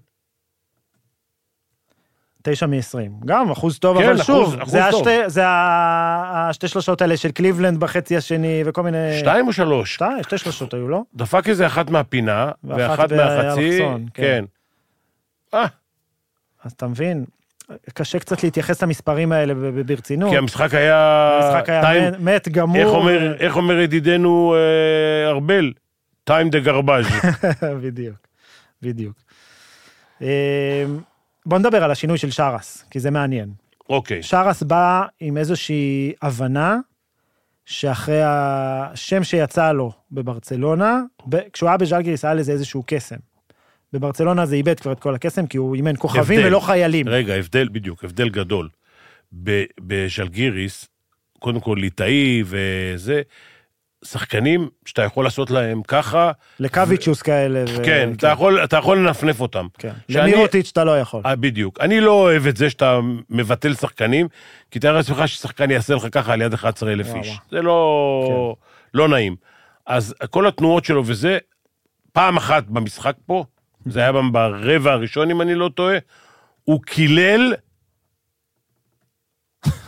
תשע 2.42 2.66
מ-20. 2.66 3.24
גם 3.26 3.50
אחוז 3.50 3.78
טוב, 3.78 3.98
כן, 3.98 4.04
אבל 4.04 4.14
אחוז- 4.14 4.26
שוב, 4.26 4.60
אחוז 4.60 4.72
זה, 4.72 4.80
טוב. 4.90 5.00
השתי, 5.08 5.30
זה 5.30 5.42
השתי 5.46 6.68
שלושות 6.68 7.02
האלה 7.02 7.16
של 7.16 7.30
קליבלנד 7.30 7.80
בחצי 7.80 8.16
השני 8.16 8.62
וכל 8.66 8.82
מיני... 8.82 9.18
שתיים 9.18 9.46
או 9.46 9.52
שלוש? 9.52 9.94
שתיים, 9.94 10.22
שתי 10.22 10.38
שלושות 10.38 10.74
היו, 10.74 10.88
לא? 10.88 11.02
דפק 11.14 11.48
איזה 11.48 11.66
אחת 11.66 11.90
מהפינה, 11.90 12.50
ואחת 12.64 12.98
ואחת 12.98 13.12
מהחצי, 13.12 13.78
כן. 13.78 14.02
כן. 14.14 14.44
אה, 15.54 15.66
אז 16.64 16.72
אתה 16.72 16.86
מבין, 16.86 17.24
קשה 17.94 18.18
קצת 18.18 18.42
להתייחס 18.42 18.82
למספרים 18.82 19.32
האלה 19.32 19.54
ברצינות. 19.86 20.30
כי 20.30 20.36
המשחק 20.36 20.74
היה... 20.74 21.30
המשחק 21.42 21.68
היה 21.68 21.80
טיים- 21.80 22.14
מת- 22.24 22.48
גמור. 22.48 22.76
איך 22.76 22.88
אומר- 22.88 23.36
איך 23.38 23.56
אומר 23.56 23.78
ידידנו 23.78 24.54
אה, 24.54 25.28
ארבל? 25.30 25.72
טיים 26.24 26.50
דה 26.50 26.60
גרבז'. 26.60 27.06
בדיוק, 27.82 28.16
בדיוק. 28.82 29.16
אמ, 30.20 30.26
בוא 31.46 31.58
נדבר 31.58 31.84
על 31.84 31.90
השינוי 31.90 32.18
של 32.18 32.30
שרס, 32.30 32.84
כי 32.90 33.00
זה 33.00 33.10
מעניין. 33.10 33.48
אוקיי. 33.88 34.22
שרס 34.22 34.62
בא 34.62 35.02
עם 35.20 35.36
איזושהי 35.36 36.12
הבנה 36.22 36.76
שאחרי 37.64 38.20
השם 38.24 39.24
שיצא 39.24 39.72
לו 39.72 39.92
בברצלונה, 40.12 41.00
כשהוא 41.52 41.68
היה 41.68 41.76
בז'לגיריס 41.76 42.24
היה 42.24 42.34
לזה 42.34 42.52
איזשהו 42.52 42.82
קסם. 42.86 43.16
בברצלונה 43.92 44.46
זה 44.46 44.56
איבד 44.56 44.80
כבר 44.80 44.92
את 44.92 45.00
כל 45.00 45.14
הקסם, 45.14 45.46
כי 45.46 45.56
הוא 45.58 45.74
אימן 45.74 45.92
כוכבים 45.98 46.38
הבדל. 46.38 46.46
ולא 46.46 46.60
חיילים. 46.60 47.08
רגע, 47.08 47.34
הבדל, 47.34 47.68
בדיוק, 47.72 48.04
הבדל 48.04 48.28
גדול. 48.28 48.68
בז'לגיריס, 49.80 50.88
קודם 51.38 51.60
כל 51.60 51.76
ליטאי 51.80 52.42
וזה, 52.46 53.22
שחקנים 54.04 54.68
שאתה 54.84 55.02
יכול 55.02 55.24
לעשות 55.24 55.50
להם 55.50 55.82
ככה, 55.82 56.30
לקוויצ'וס 56.60 57.22
כאלה. 57.22 57.64
ו- 57.68 57.84
כן, 57.84 58.10
אתה 58.16 58.28
יכול- 58.28 58.64
אתה 58.64 58.76
יכול 58.76 58.98
לנפנף 58.98 59.40
אותם. 59.40 59.66
כן. 59.78 59.92
שאני- 60.10 60.32
למירוטיץ' 60.32 60.70
אתה 60.72 60.84
לא 60.84 60.98
יכול. 61.00 61.22
אה, 61.26 61.36
בדיוק. 61.36 61.80
אני 61.80 62.00
לא 62.00 62.12
אוהב 62.12 62.46
את 62.46 62.56
זה 62.56 62.70
שאתה 62.70 62.98
מבטל 63.30 63.74
שחקנים, 63.74 64.28
כי 64.70 64.78
תאר 64.78 64.92
לעצמך 64.96 65.22
ששחקן 65.28 65.70
יעשה 65.70 65.94
לך 65.94 66.06
ככה 66.12 66.32
על 66.32 66.42
יד 66.42 66.54
11,000 66.54 67.06
וואו, 67.06 67.18
איש. 67.18 67.38
זה 67.50 67.62
לא, 67.62 68.56
לא 68.94 69.08
נעים. 69.08 69.36
אז 69.86 70.14
כל 70.30 70.46
התנועות 70.46 70.84
שלו 70.84 71.02
וזה, 71.06 71.38
פעם 72.12 72.36
אחת 72.36 72.64
במשחק 72.66 73.14
פה, 73.26 73.44
זה 73.90 74.00
היה 74.00 74.12
ברבע 74.12 74.92
הראשון, 74.92 75.30
אם 75.30 75.42
אני 75.42 75.54
לא 75.54 75.70
טועה, 75.74 75.98
הוא 76.64 76.82
קילל 76.82 77.54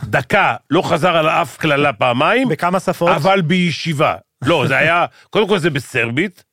דקה, 0.03 0.55
לא 0.69 0.81
חזר 0.81 1.17
על 1.17 1.29
אף 1.29 1.57
קללה 1.57 1.93
פעמיים, 1.93 2.49
בכמה 2.49 2.79
שפות? 2.79 3.09
אבל 3.09 3.41
בישיבה. 3.41 4.15
לא, 4.41 4.65
זה 4.67 4.77
היה, 4.77 5.05
קודם 5.29 5.47
כל 5.47 5.59
זה 5.59 5.69
בסרבית, 5.69 6.43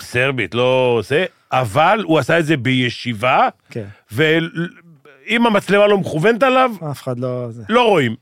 סרבית, 0.00 0.54
לא 0.54 1.00
זה, 1.04 1.24
אבל 1.52 2.02
הוא 2.04 2.18
עשה 2.18 2.38
את 2.38 2.46
זה 2.46 2.56
בישיבה, 2.56 3.48
כן. 3.70 3.84
ואם 4.10 5.46
המצלמה 5.46 5.86
לא 5.86 5.98
מכוונת 5.98 6.42
עליו, 6.42 6.70
אף 6.90 7.02
אחד 7.02 7.18
לא... 7.18 7.46
זה. 7.50 7.62
לא 7.68 7.88
רואים, 7.88 8.16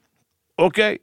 אוקיי? 0.58 0.96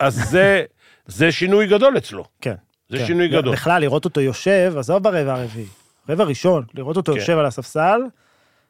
אז 0.00 0.14
זה, 0.14 0.64
זה 1.06 1.32
שינוי 1.32 1.66
גדול 1.66 1.98
אצלו. 1.98 2.24
כן. 2.40 2.54
זה 2.88 2.98
כן. 2.98 3.06
שינוי 3.06 3.28
גדול. 3.28 3.52
בכלל, 3.52 3.80
לראות 3.80 4.04
אותו 4.04 4.20
יושב, 4.20 4.74
עזוב 4.78 5.02
ברבע 5.02 5.34
הרביעי, 5.34 5.66
רבע 6.08 6.24
ראשון, 6.24 6.64
לראות 6.74 6.96
אותו 6.96 7.12
כן. 7.12 7.18
יושב 7.18 7.38
על 7.38 7.46
הספסל, 7.46 8.00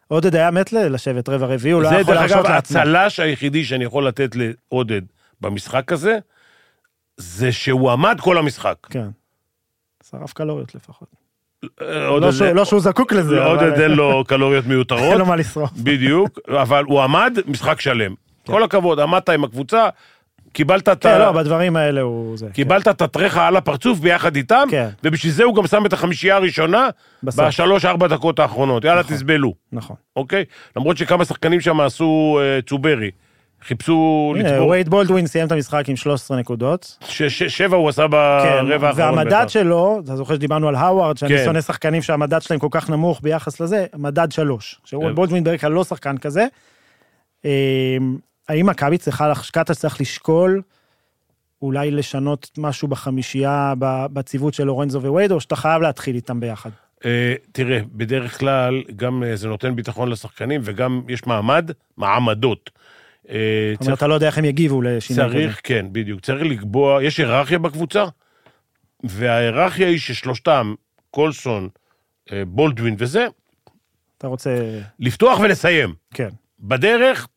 עודד 0.09 0.35
היה 0.37 0.51
מת 0.51 0.73
לשבת 0.73 1.29
רבע 1.29 1.47
רביעי, 1.47 1.73
הוא 1.73 1.83
לא 1.83 1.89
זה 1.89 1.95
יכול 1.95 2.15
דרך 2.15 2.21
להרשות 2.23 2.39
אגב 2.47 2.55
לעצמו. 2.55 2.79
הצל"ש 2.79 3.21
היחידי 3.21 3.65
שאני 3.65 3.85
יכול 3.85 4.07
לתת 4.07 4.37
לעודד 4.37 5.03
במשחק 5.41 5.93
הזה, 5.93 6.19
זה 7.17 7.53
שהוא 7.53 7.91
עמד 7.91 8.17
כל 8.21 8.39
המשחק. 8.39 8.77
כן. 8.91 9.09
שרף 10.11 10.33
קלוריות 10.33 10.75
לפחות. 10.75 11.09
אה, 11.83 12.21
לא 12.21 12.33
שהוא- 12.33 12.49
לא 12.49 12.65
שהוא 12.65 12.81
זקוק 12.81 13.13
לזה, 13.13 13.45
אבל 13.47 13.47
עודד 13.67 13.81
אין 13.81 13.91
לו 13.91 14.25
קלוריות 14.29 14.65
אין 14.65 14.73
מיותרות, 14.73 15.19
לו 15.19 15.27
מה 15.27 15.37
לשרוף. 15.37 15.71
בדיוק, 15.73 16.39
אבל 16.49 16.85
הוא 16.85 17.03
עמד 17.03 17.39
משחק 17.47 17.81
שלם. 17.81 18.15
כל 18.47 18.63
הכבוד, 18.63 19.01
עמדת 19.01 19.29
עם 19.29 19.45
הקבוצה, 19.45 19.89
קיבלת 20.57 20.89
את 20.89 21.03
כן, 21.03 21.09
ה... 21.09 21.19
לא, 21.19 21.33
בדברים 21.33 21.77
האלה 21.77 22.01
הוא 22.01 22.37
זה. 22.39 22.47
קיבלת 22.53 22.89
את 22.89 23.03
הטרחה 23.03 23.47
על 23.47 23.57
הפרצוף 23.57 23.99
ביחד 23.99 24.37
איתם, 24.37 24.69
כן. 24.71 24.89
ובשביל 25.05 25.33
זה 25.33 25.45
הוא 25.45 25.55
גם 25.55 25.67
שם 25.67 25.87
את 25.87 25.93
החמישייה 25.93 26.37
הראשונה. 26.37 26.89
בשלוש-ארבע 27.23 28.07
דקות 28.07 28.39
האחרונות. 28.39 28.85
יאללה, 28.85 29.03
תסבלו, 29.03 29.53
נכון. 29.73 29.97
אוקיי? 30.17 30.45
למרות 30.77 30.97
שכמה 30.97 31.25
שחקנים 31.25 31.61
שם 31.61 31.81
עשו 31.81 32.39
אה, 32.43 32.63
צוברי. 32.63 33.11
חיפשו 33.67 34.35
לצבור. 34.39 34.69
וייד 34.69 34.89
בולדווין 34.89 35.27
סיים 35.27 35.47
את 35.47 35.53
המשחק 35.53 35.89
עם 35.89 35.97
13 35.97 36.37
נקודות. 36.37 36.99
ש- 37.09 37.23
ש- 37.23 37.43
שבע 37.43 37.77
הוא 37.77 37.89
עשה 37.89 38.03
כן, 38.03 38.11
ברבע 38.69 38.89
האחרון. 38.89 39.19
והמדד. 39.19 39.45
שלו, 39.49 40.01
אתה 40.05 40.17
זוכר 40.17 40.35
שדיברנו 40.35 40.69
על 40.69 40.75
האווארד, 40.75 41.17
שאני 41.17 41.37
כן. 41.37 41.45
שונא 41.45 41.61
שחקנים 41.61 42.03
שהמדד 42.03 42.43
שלהם 42.43 42.61
כל 42.61 42.69
כך 42.71 42.91
נמוך 42.91 43.21
ביחס 43.23 43.61
לזה, 43.61 43.87
מדד 43.97 44.33
שלוש. 44.33 44.75
כן. 44.75 44.81
שוייד 44.89 45.15
בולדווין 45.15 45.45
בדרך 45.45 45.61
כלל 45.61 45.73
לא 45.73 45.85
שחקן 45.85 46.19
כזה. 46.19 46.47
האם 48.49 48.67
מכבי 48.67 48.99
צריכה, 48.99 49.35
שקטה 49.35 49.75
צריך 49.75 50.01
לשקול 50.01 50.63
אולי 51.63 51.91
לשנות 51.91 52.51
משהו 52.59 52.89
בחמישייה, 52.89 53.75
בציוות 54.13 54.55
של 54.55 54.65
לורנזו 54.65 55.03
ווייד, 55.03 55.33
או 55.33 55.41
שאתה 55.41 55.57
חייב 55.57 55.83
להתחיל 55.83 56.17
איתם 56.17 56.41
ביחד? 56.41 56.71
אה, 57.05 57.35
תראה, 57.53 57.81
בדרך 57.93 58.39
כלל 58.39 58.83
גם 58.97 59.23
אה, 59.23 59.37
זה 59.37 59.49
נותן 59.49 59.77
ביטחון 59.77 60.09
לשחקנים 60.09 60.61
וגם 60.65 61.03
יש 61.09 61.27
מעמד, 61.27 61.71
מעמדות. 61.97 62.71
אה, 63.29 63.73
זאת 63.75 63.87
אומרת, 63.87 63.99
אתה 63.99 64.07
לא 64.07 64.15
יודע 64.15 64.27
איך 64.27 64.39
הם 64.39 64.45
יגיבו 64.45 64.83
לשינוי 64.83 65.25
כזה. 65.25 65.35
צריך, 65.35 65.61
כן, 65.65 65.87
בדיוק. 65.93 66.21
צריך 66.21 66.43
לקבוע, 66.43 67.03
יש 67.05 67.19
היררכיה 67.19 67.59
בקבוצה, 67.59 68.05
וההיררכיה 69.05 69.89
היא 69.89 69.99
ששלושתם, 69.99 70.75
קולסון, 71.11 71.69
אה, 72.33 72.43
בולדווין 72.47 72.95
וזה, 72.99 73.27
אתה 74.19 74.27
רוצה... 74.27 74.81
לפתוח 74.99 75.41
ולסיים. 75.41 75.95
כן. 76.15 76.29
בדרך, 76.61 77.29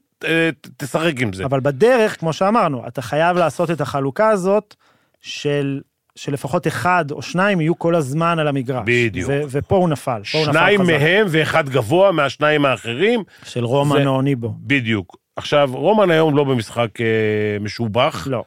תשחק 0.78 1.14
עם 1.20 1.34
זה. 1.34 1.46
אבל 1.46 1.60
בדרך, 1.60 2.20
כמו 2.20 2.34
שאמרנו, 2.34 2.88
אתה 2.88 3.02
חייב 3.02 3.38
לעשות 3.38 3.72
את 3.72 3.82
החלוקה 3.82 4.30
הזאת 4.30 4.76
של... 5.22 5.82
שלפחות 6.16 6.68
אחד 6.68 7.12
או 7.12 7.22
שניים 7.22 7.62
יהיו 7.62 7.80
כל 7.80 7.96
הזמן 7.96 8.40
על 8.40 8.48
המגרש. 8.48 8.84
בדיוק. 8.86 9.30
ו- 9.30 9.42
ופה 9.50 9.76
הוא 9.76 9.90
נפל. 9.90 10.22
פה 10.32 10.38
הוא 10.38 10.48
נפל 10.48 10.54
שניים 10.54 10.82
חזק. 10.82 10.92
מהם 10.92 11.26
ואחד 11.30 11.70
גבוה 11.70 12.12
מהשניים 12.12 12.66
האחרים, 12.66 13.24
של 13.44 13.66
רומן 13.66 14.08
או 14.08 14.22
ניבו. 14.22 14.54
בדיוק. 14.60 15.18
עכשיו, 15.36 15.70
רומן 15.74 16.12
היום 16.12 16.38
לא 16.38 16.44
במשחק 16.44 17.02
אה, 17.02 17.06
משובח, 17.60 18.28
לא. 18.30 18.44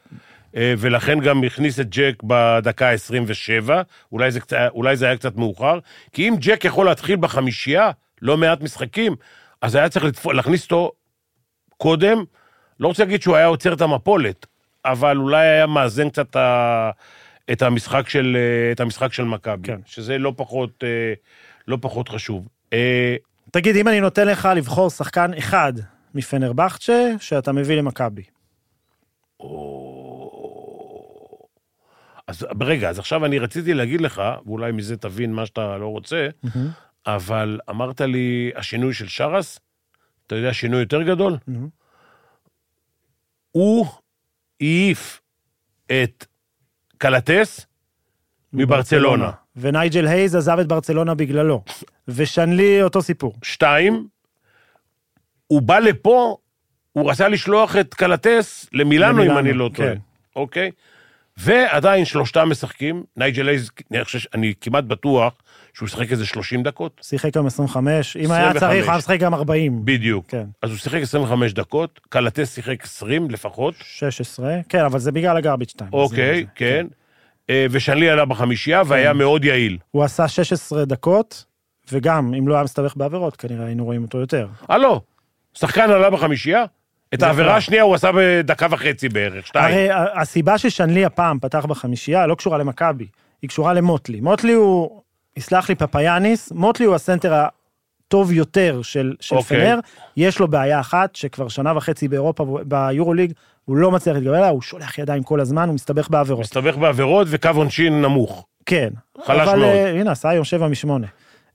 אה, 0.57 0.75
ולכן 0.79 1.21
גם 1.21 1.45
הכניס 1.45 1.81
את 1.81 1.87
ג'ק 1.91 2.23
בדקה 2.23 2.91
ה-27, 2.91 3.71
אולי, 4.13 4.31
זה 4.31 4.41
אולי 4.75 4.97
זה 4.97 5.07
היה 5.07 5.17
קצת 5.17 5.37
מאוחר, 5.37 5.79
כי 6.13 6.29
אם 6.29 6.35
ג'ק 6.39 6.65
יכול 6.65 6.87
להתחיל 6.87 7.17
בחמישייה, 7.17 7.91
לא 8.23 8.37
מעט 8.37 8.61
משחקים, 8.61 9.17
אז 9.63 9.75
היה 9.75 9.89
צריך. 9.89 10.27
להכניס 10.27 10.65
אותו 10.65 10.93
קודם, 11.83 12.25
לא 12.81 12.89
רוצה 12.89 13.05
להגיד 13.05 13.23
שהוא 13.23 13.37
היה 13.37 13.47
עוצר 13.47 13.73
את 13.73 13.81
המפולת, 13.81 14.47
אבל 14.85 15.17
אולי 15.17 15.47
היה 15.47 15.67
מאזן 15.67 16.09
קצת 16.09 16.37
את 17.53 17.63
המשחק 17.63 18.09
של, 18.09 18.37
אה, 18.37 18.73
את 18.73 18.81
המשחק 18.81 19.13
של 19.13 19.25
מכבי, 19.25 19.69
כן. 19.69 19.81
שזה 19.87 20.19
לא 20.19 20.33
פחות, 20.37 20.85
אה, 20.85 21.13
לא 21.69 21.79
פחות 21.81 22.09
חשוב. 22.09 22.49
אה, 22.73 23.17
תגיד, 23.51 23.77
אם 23.77 23.89
אני 23.89 24.01
נותן 24.01 24.29
לך 24.29 24.49
לבחור 24.57 24.91
שחקן 24.91 25.35
אחד 25.35 25.73
מפנרבכצ'ה, 26.15 27.13
שאתה 27.21 27.53
מביא 27.53 27.77
למכבי. 27.77 28.23
אז 32.27 32.47
רגע, 32.61 32.89
אז 32.91 32.99
עכשיו 32.99 33.25
אני 33.25 33.39
רציתי 33.39 33.75
להגיד 33.75 34.01
לך, 34.01 34.23
ואולי 34.47 34.73
מזה 34.73 34.97
תבין 34.97 35.33
מה 35.33 35.47
שאתה 35.47 35.77
לא 35.77 35.87
רוצה, 35.87 36.29
אבל 37.07 37.61
אמרת 37.71 38.01
לי, 38.01 38.51
השינוי 38.57 38.95
של 38.95 39.09
שרס, 39.09 39.59
אתה 40.33 40.41
יודע 40.41 40.55
שינוי 40.55 40.81
יותר 40.81 41.03
גדול? 41.03 41.37
הוא 43.51 43.87
העיף 44.61 45.21
את 45.87 46.27
קלטס 46.99 47.67
מברצלונה. 48.53 49.31
ונייג'ל 49.57 50.07
הייז 50.07 50.35
עזב 50.37 50.59
את 50.59 50.67
ברצלונה 50.67 51.15
בגללו. 51.15 51.65
ושנלי 52.09 52.83
אותו 52.83 53.03
סיפור. 53.03 53.35
שתיים, 53.43 54.07
הוא 55.47 55.63
בא 55.63 55.79
לפה, 55.79 56.37
הוא 56.93 57.11
רצה 57.11 57.29
לשלוח 57.29 57.77
את 57.77 57.95
קלטס 57.95 58.67
למילאנו, 58.73 59.25
אם 59.25 59.39
אני 59.39 59.53
לא 59.53 59.71
טועה. 59.75 59.89
כן. 59.89 59.99
אוקיי? 60.37 60.71
ועדיין 61.37 62.05
שלושתם 62.05 62.49
משחקים, 62.51 63.05
נייג'ל 63.17 63.49
חושב, 64.03 64.19
אני 64.35 64.55
כמעט 64.61 64.85
בטוח 64.85 65.35
שהוא 65.75 65.89
שיחק 65.89 66.13
איזה 66.13 66.27
30 66.27 66.63
דקות. 66.63 67.01
שיחק 67.03 67.37
גם 67.37 67.47
25, 67.47 68.17
אם 68.17 68.31
היה 68.31 68.51
25. 68.51 68.61
צריך, 68.61 68.85
הוא 68.85 68.91
היה 68.91 68.99
משחק 68.99 69.21
גם 69.21 69.35
40. 69.35 69.85
בדיוק. 69.85 70.27
כן. 70.29 70.45
אז 70.63 70.71
הוא 70.71 70.79
שיחק 70.79 71.03
25 71.03 71.53
דקות, 71.53 72.01
קלטס 72.09 72.55
שיחק 72.55 72.85
20 72.85 73.31
לפחות. 73.31 73.75
16, 73.83 74.61
כן, 74.69 74.85
אבל 74.85 74.99
זה 74.99 75.13
בגלל 75.13 75.37
הגרביץ' 75.37 75.71
2. 75.71 75.91
אוקיי, 75.93 76.47
כן. 76.55 76.87
אה, 77.51 77.67
ושנלי 77.71 78.11
עלה 78.11 78.25
בחמישייה 78.25 78.83
והיה 78.87 79.13
מאוד 79.13 79.45
יעיל. 79.45 79.79
הוא 79.91 80.05
עשה 80.05 80.29
16 80.29 80.85
דקות, 80.85 81.45
וגם, 81.93 82.35
אם 82.35 82.49
לא 82.49 82.55
היה 82.55 82.65
מסתבך 82.65 82.97
בעבירות, 82.97 83.37
כנראה 83.37 83.67
היינו 83.67 83.85
רואים 83.85 84.03
אותו 84.03 84.19
יותר. 84.19 84.49
אה, 84.71 84.79
לא. 84.79 85.01
שחקן 85.55 85.91
עלה 85.91 86.11
בחמישייה, 86.11 86.65
את 87.15 87.21
זה 87.21 87.27
העבירה 87.27 87.49
קרה. 87.49 87.57
השנייה 87.57 87.83
הוא 87.83 87.95
עשה 87.95 88.11
בדקה 88.15 88.67
וחצי 88.71 89.09
בערך, 89.09 89.47
שתיים. 89.47 89.65
הרי 89.65 89.89
הסיבה 90.21 90.59
ששנלי 90.59 91.05
הפעם 91.05 91.39
פתח 91.39 91.65
בחמישייה 91.65 92.27
לא 92.27 92.35
קשורה 92.35 92.59
למכבי, 92.59 93.07
היא 93.43 93.49
קשורה 93.49 93.73
למוטלי. 93.73 94.21
מוטלי 94.21 94.53
הוא, 94.53 95.03
יסלח 95.37 95.69
לי 95.69 95.75
פפאיאניס, 95.75 96.53
מוטלי 96.53 96.87
הוא 96.87 96.95
הסנטר 96.95 97.35
הטוב 97.35 98.33
יותר 98.33 98.83
של, 98.83 99.15
של 99.21 99.37
אוקיי. 99.37 99.61
פנר, 99.61 99.79
יש 100.17 100.39
לו 100.39 100.49
בעיה 100.49 100.81
אחת, 100.81 101.17
שכבר 101.17 101.49
שנה 101.49 101.77
וחצי 101.77 102.09
באירופה, 102.09 102.59
ביורוליג, 102.65 103.33
הוא 103.65 103.77
לא 103.77 103.91
מצליח 103.91 104.15
להתגבר 104.15 104.35
עליה, 104.35 104.49
הוא 104.49 104.63
שולח 104.63 104.99
ידיים 104.99 105.23
כל 105.23 105.41
הזמן, 105.41 105.69
הוא 105.69 105.75
מסתבך 105.75 106.11
בעבירות. 106.11 106.41
מסתבך 106.41 106.77
בעבירות 106.77 107.27
וקו 107.31 107.51
עונשין 107.55 108.03
נמוך. 108.03 108.47
כן. 108.67 108.89
חלש 109.25 109.49
אבל 109.49 109.59
מאוד. 109.59 109.69
אה, 109.71 110.01
הנה, 110.01 110.11
עשה 110.13 110.29
היום 110.29 110.45
שבע 110.45 110.69
משמונה. 110.69 111.07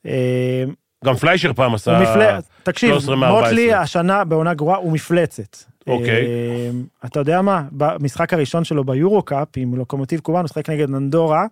אה, 0.06 0.64
גם 1.06 1.16
פליישר 1.16 1.54
פעם 1.54 1.74
עשה... 1.74 2.00
מפל... 2.02 2.40
תקשיב, 2.64 2.90
13 2.90 3.16
מ-14. 3.16 3.26
מוטלי 3.28 3.74
השנה 3.74 4.24
בעונה 4.24 4.54
גרועה 4.54 4.78
הוא 4.78 4.92
מפלצת. 4.92 5.58
אוקיי. 5.88 6.26
אה, 6.26 6.70
אתה 7.06 7.20
יודע 7.20 7.42
מה? 7.42 7.64
במשחק 7.72 8.34
הראשון 8.34 8.64
שלו 8.64 8.84
ביורו-קאפ 8.84 9.48
עם 9.56 9.76
לוקומוטיב 9.76 10.20
קובאן, 10.20 10.42
הוא 10.42 10.48
שיחק 10.48 10.70
נגד 10.70 10.90
ננדורה. 10.90 11.46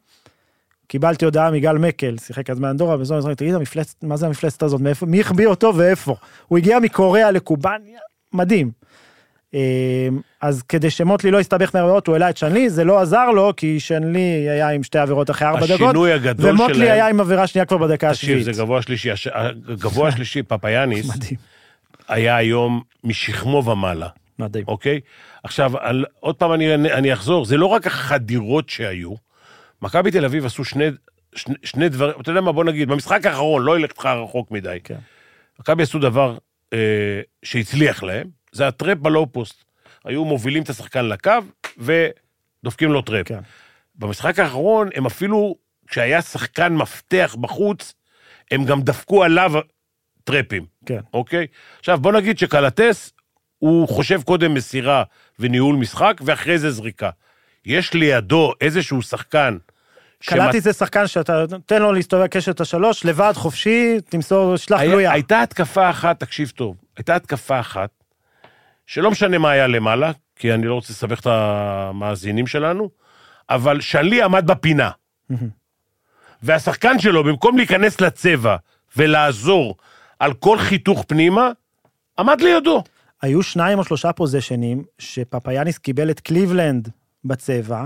קיבלתי 0.87 1.25
הודעה 1.25 1.51
מגל 1.51 1.77
מקל, 1.77 2.15
שיחק 2.17 2.49
אז 2.49 2.59
באנדורה, 2.59 2.95
וזו, 2.99 3.15
אמרתי, 3.19 3.35
תגיד, 3.35 3.53
המפלצת, 3.55 4.03
מה 4.03 4.17
זה 4.17 4.25
המפלצת 4.25 4.63
הזאת? 4.63 4.81
מאיפה, 4.81 5.05
מי 5.05 5.21
החביא 5.21 5.47
אותו 5.47 5.73
ואיפה? 5.75 6.15
הוא 6.47 6.57
הגיע 6.57 6.79
מקוריאה 6.79 7.31
לקובאניה, 7.31 7.99
מדהים. 8.33 8.71
אה, 9.53 9.59
אז 10.41 10.61
כדי 10.63 10.89
שמוטלי 10.89 11.31
לא 11.31 11.37
יסתבך 11.41 11.75
מהעבירות, 11.75 12.07
הוא 12.07 12.13
העלה 12.13 12.29
את 12.29 12.37
שנלי, 12.37 12.69
זה 12.69 12.83
לא 12.83 13.01
עזר 13.01 13.29
לו, 13.29 13.53
כי 13.57 13.79
שנלי 13.79 14.19
היה 14.49 14.69
עם 14.69 14.83
שתי 14.83 14.99
עבירות 14.99 15.29
אחרי 15.29 15.47
ארבע 15.47 15.59
דקות, 15.65 15.71
השינוי 15.81 16.11
הגדול 16.13 16.49
ומוטלי 16.49 16.75
שלהם- 16.75 16.91
היה 16.91 17.07
עם 17.07 17.19
עבירה 17.19 17.47
שנייה 17.47 17.65
כבר 17.65 17.77
בדקה 17.77 18.09
תקשיב, 18.09 18.29
השביעית. 18.37 18.55
זה 18.55 18.61
גבוה 18.63 18.81
שלישי. 18.81 19.09
הגבוה 19.67 20.07
השלישי, 20.07 20.43
פפאיאניס, 20.47 21.15
מדהים, 21.15 21.37
היה 22.07 22.35
היום 22.35 22.81
משכמו 23.03 23.63
ומעלה, 23.65 24.07
מדהים. 24.39 24.65
אוקיי? 24.67 24.99
עכשיו, 25.43 25.77
על- 25.77 26.05
עוד 26.19 26.35
פעם 26.35 26.53
אני, 26.53 26.75
אני 26.75 27.13
אחזור, 27.13 27.45
זה 27.45 27.57
לא 27.57 27.65
רק 27.65 27.87
החדירות 27.87 28.69
שהיו, 28.69 29.13
מכבי 29.85 30.11
תל 30.11 30.25
אביב 30.25 30.45
עשו 30.45 30.65
שני, 30.65 30.85
שני, 31.35 31.55
שני 31.63 31.89
דברים, 31.89 32.21
אתה 32.21 32.29
יודע 32.29 32.41
מה, 32.41 32.51
בוא 32.51 32.63
נגיד, 32.63 32.87
במשחק 32.87 33.25
האחרון, 33.25 33.63
לא 33.63 33.79
ילך 33.79 33.91
לך 33.97 34.05
רחוק 34.05 34.51
מדי. 34.51 34.77
כן. 34.83 34.97
מכבי 35.59 35.83
עשו 35.83 35.99
דבר 35.99 36.37
אה, 36.73 37.21
שהצליח 37.43 38.03
להם, 38.03 38.27
זה 38.51 38.67
הטראפ 38.67 38.97
בלואו 38.97 39.31
פוסט. 39.31 39.63
היו 40.05 40.25
מובילים 40.25 40.63
את 40.63 40.69
השחקן 40.69 41.05
לקו 41.05 41.31
ודופקים 41.77 42.91
לו 42.91 43.01
trap. 43.01 43.27
כן. 43.27 43.39
במשחק 43.95 44.39
האחרון, 44.39 44.89
הם 44.95 45.05
אפילו, 45.05 45.55
כשהיה 45.87 46.21
שחקן 46.21 46.73
מפתח 46.73 47.35
בחוץ, 47.41 47.93
הם 48.51 48.65
גם 48.65 48.81
דפקו 48.81 49.23
עליו 49.23 49.51
טראפים, 50.23 50.65
כן. 50.85 50.99
אוקיי? 51.13 51.47
עכשיו, 51.79 51.99
בוא 51.99 52.11
נגיד 52.11 52.39
שקלטס, 52.39 53.13
הוא 53.59 53.87
חושב 53.87 54.21
קודם 54.21 54.53
מסירה 54.53 55.03
וניהול 55.39 55.75
משחק, 55.75 56.21
ואחרי 56.25 56.59
זה 56.59 56.71
זריקה. 56.71 57.09
יש 57.65 57.93
לידו 57.93 58.53
איזשהו 58.61 59.01
שחקן... 59.01 59.57
קלטתי 60.25 60.61
זה 60.61 60.73
שחקן 60.73 61.07
שאתה 61.07 61.45
נותן 61.51 61.81
לו 61.81 61.91
להסתובב 61.93 62.27
קשת 62.27 62.61
השלוש, 62.61 63.05
לבד, 63.05 63.33
חופשי, 63.35 63.97
תמסור, 64.09 64.57
שלח 64.57 64.81
גלויה. 64.81 65.11
הייתה 65.11 65.41
התקפה 65.41 65.89
אחת, 65.89 66.19
תקשיב 66.19 66.51
טוב, 66.55 66.75
הייתה 66.97 67.15
התקפה 67.15 67.59
אחת, 67.59 67.89
שלא 68.87 69.11
משנה 69.11 69.37
מה 69.37 69.51
היה 69.51 69.67
למעלה, 69.67 70.11
כי 70.35 70.53
אני 70.53 70.67
לא 70.67 70.73
רוצה 70.73 70.93
לסבך 70.93 71.19
את 71.19 71.27
המאזינים 71.29 72.47
שלנו, 72.47 72.89
אבל 73.49 73.81
שלי 73.81 74.21
עמד 74.21 74.47
בפינה. 74.47 74.89
והשחקן 76.43 76.99
שלו, 76.99 77.23
במקום 77.23 77.57
להיכנס 77.57 78.01
לצבע 78.01 78.55
ולעזור 78.97 79.75
על 80.19 80.33
כל 80.33 80.59
חיתוך 80.59 81.05
פנימה, 81.07 81.51
עמד 82.19 82.41
לידו. 82.41 82.83
היו 83.21 83.43
שניים 83.43 83.79
או 83.79 83.83
שלושה 83.83 84.13
פוזיישנים 84.13 84.83
שפפאיאניס 84.99 85.77
קיבל 85.77 86.09
את 86.09 86.19
קליבלנד 86.19 86.89
בצבע, 87.25 87.85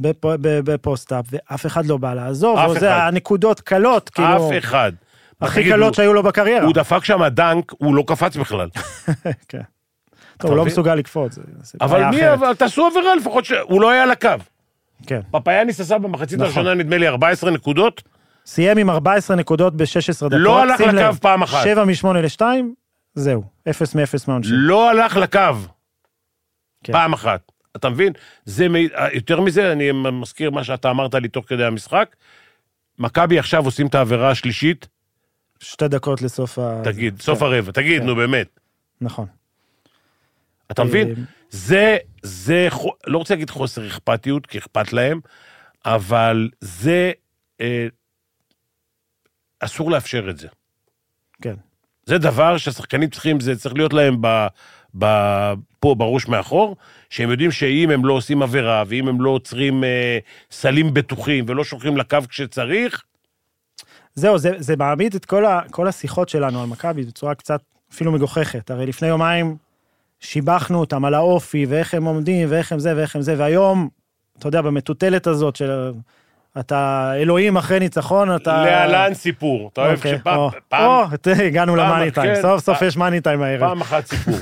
בפ- 0.00 0.36
ב-post-up, 0.40 1.24
ואף 1.30 1.66
אחד 1.66 1.86
לא 1.86 1.96
בא 1.96 2.14
לעזור, 2.14 2.58
או 2.58 2.72
זה 2.78 2.78
אחד. 2.96 3.08
הנקודות 3.08 3.60
קלות, 3.60 4.08
כאילו, 4.10 4.48
אף 4.48 4.58
אחד. 4.58 4.92
הכי 5.40 5.64
קלות 5.70 5.94
שהיו 5.94 6.14
לו 6.14 6.22
בקריירה. 6.22 6.64
הוא 6.64 6.74
דפק 6.74 7.04
שם 7.04 7.24
דנק, 7.28 7.72
הוא 7.78 7.94
לא 7.94 8.04
קפץ 8.06 8.36
בכלל. 8.36 8.68
כן. 9.48 9.60
טוב, 10.38 10.50
הוא 10.50 10.56
לא? 10.56 10.64
מסוגל 10.64 10.94
לקפוץ. 10.94 11.34
זה- 11.34 11.42
זה 11.62 11.78
אבל 11.80 12.04
מי. 12.04 12.32
אבל 12.32 12.54
תעשו 12.54 12.86
עבירה 12.86 13.14
לפחות, 13.14 13.44
ש- 13.44 13.52
הוא 13.62 13.80
לא 13.80 13.90
היה 13.90 14.02
על 14.02 14.10
הקו. 14.10 14.28
כן. 15.06 15.20
פפאיאניס 15.30 15.80
עשה 15.80 15.98
במחצית 15.98 16.32
נכון. 16.38 16.44
הראשונה, 16.44 16.74
נדמה 16.74 16.96
לי, 16.98 17.08
14 17.08 17.50
נקודות. 17.50 18.02
סיים 18.46 18.78
עם 18.78 18.90
14 18.90 19.36
נקודות 19.36 19.76
ב-16 19.76 19.86
דקות. 20.20 20.32
לא 20.32 20.62
הלך 20.62 20.80
לקו 20.80 21.14
פעם 21.20 21.42
אחת. 21.42 21.64
7 21.64 21.84
מ-8 21.84 22.06
ל-2, 22.22 22.42
זהו. 23.14 23.42
0 23.70 23.94
מ-0 23.94 24.00
מהעונשין. 24.28 24.54
לא 24.54 24.90
הלך 24.90 25.16
לקו. 25.16 25.40
כן. 26.84 26.92
פעם 26.92 27.12
אחת. 27.12 27.52
אתה 27.76 27.88
מבין? 27.88 28.12
זה, 28.44 28.68
מ- 28.68 28.90
יותר 29.12 29.40
מזה, 29.40 29.72
אני 29.72 29.92
מזכיר 29.92 30.50
מה 30.50 30.64
שאתה 30.64 30.90
אמרת 30.90 31.14
לי 31.14 31.28
תוך 31.28 31.44
כדי 31.48 31.64
המשחק. 31.64 32.16
מכבי 32.98 33.38
עכשיו 33.38 33.64
עושים 33.64 33.86
את 33.86 33.94
העבירה 33.94 34.30
השלישית, 34.30 34.88
שתי 35.60 35.88
דקות 35.88 36.22
לסוף 36.22 36.58
ה... 36.58 36.80
תגיד, 36.84 37.14
כן, 37.14 37.22
סוף 37.22 37.42
הרבע, 37.42 37.72
תגיד, 37.72 38.00
כן. 38.00 38.06
נו 38.06 38.16
באמת. 38.16 38.60
נכון. 39.00 39.26
אתה 40.70 40.84
מבין? 40.84 41.08
אה, 41.08 41.14
זה, 41.50 41.96
זה, 42.22 42.68
לא 43.06 43.18
רוצה 43.18 43.34
להגיד 43.34 43.50
חוסר 43.50 43.86
אכפתיות, 43.86 44.46
כי 44.46 44.58
אכפת 44.58 44.92
להם, 44.92 45.20
אבל 45.84 46.48
זה, 46.60 47.12
אה, 47.60 47.86
אסור 49.60 49.90
לאפשר 49.90 50.30
את 50.30 50.38
זה. 50.38 50.48
כן. 51.42 51.54
זה 52.06 52.18
דבר 52.18 52.58
שהשחקנים 52.58 53.10
צריכים, 53.10 53.40
זה 53.40 53.56
צריך 53.56 53.74
להיות 53.74 53.92
להם 53.92 54.16
ב, 54.20 54.46
פה 55.80 55.94
בראש 55.94 56.28
מאחור, 56.28 56.76
שהם 57.10 57.30
יודעים 57.30 57.50
שאם 57.50 57.90
הם 57.90 58.04
לא 58.04 58.12
עושים 58.12 58.42
עבירה, 58.42 58.84
ואם 58.86 59.08
הם 59.08 59.20
לא 59.20 59.30
עוצרים 59.30 59.84
אה, 59.84 60.18
סלים 60.50 60.94
בטוחים 60.94 61.44
ולא 61.48 61.64
שולחים 61.64 61.96
לקו 61.96 62.18
כשצריך, 62.28 63.02
זהו, 64.14 64.38
זה, 64.38 64.50
זה 64.58 64.76
מעמיד 64.76 65.14
את 65.14 65.24
כל, 65.24 65.44
ה, 65.44 65.60
כל 65.70 65.88
השיחות 65.88 66.28
שלנו 66.28 66.62
על 66.62 66.68
מכבי 66.68 67.02
בצורה 67.02 67.34
קצת 67.34 67.60
אפילו 67.92 68.12
מגוחכת. 68.12 68.70
הרי 68.70 68.86
לפני 68.86 69.08
יומיים 69.08 69.56
שיבחנו 70.20 70.80
אותם 70.80 71.04
על 71.04 71.14
האופי, 71.14 71.66
ואיך 71.68 71.94
הם 71.94 72.04
עומדים, 72.04 72.48
ואיך 72.50 72.72
הם 72.72 72.78
זה, 72.78 72.96
ואיך 72.96 73.16
הם 73.16 73.22
זה, 73.22 73.34
והיום, 73.38 73.88
אתה 74.38 74.48
יודע, 74.48 74.62
במטוטלת 74.62 75.26
הזאת 75.26 75.56
של... 75.56 75.92
אתה 76.60 77.12
אלוהים 77.16 77.56
אחרי 77.56 77.78
ניצחון, 77.78 78.36
אתה... 78.36 78.64
להלן 78.64 79.14
סיפור. 79.14 79.70
אתה 79.72 79.80
אוהב 79.80 79.96
אוקיי, 79.96 80.18
שפעם, 80.18 80.38
או, 80.72 81.04
הגענו 81.46 81.76
למאני 81.76 82.10
טיים, 82.10 82.34
כן, 82.34 82.42
סוף 82.42 82.64
סוף 82.64 82.82
יש 82.82 82.96
מאני 82.96 83.20
טיים 83.20 83.42
הערב. 83.42 83.68
פעם 83.68 83.80
אחת 83.80 84.06
סיפור. 84.06 84.34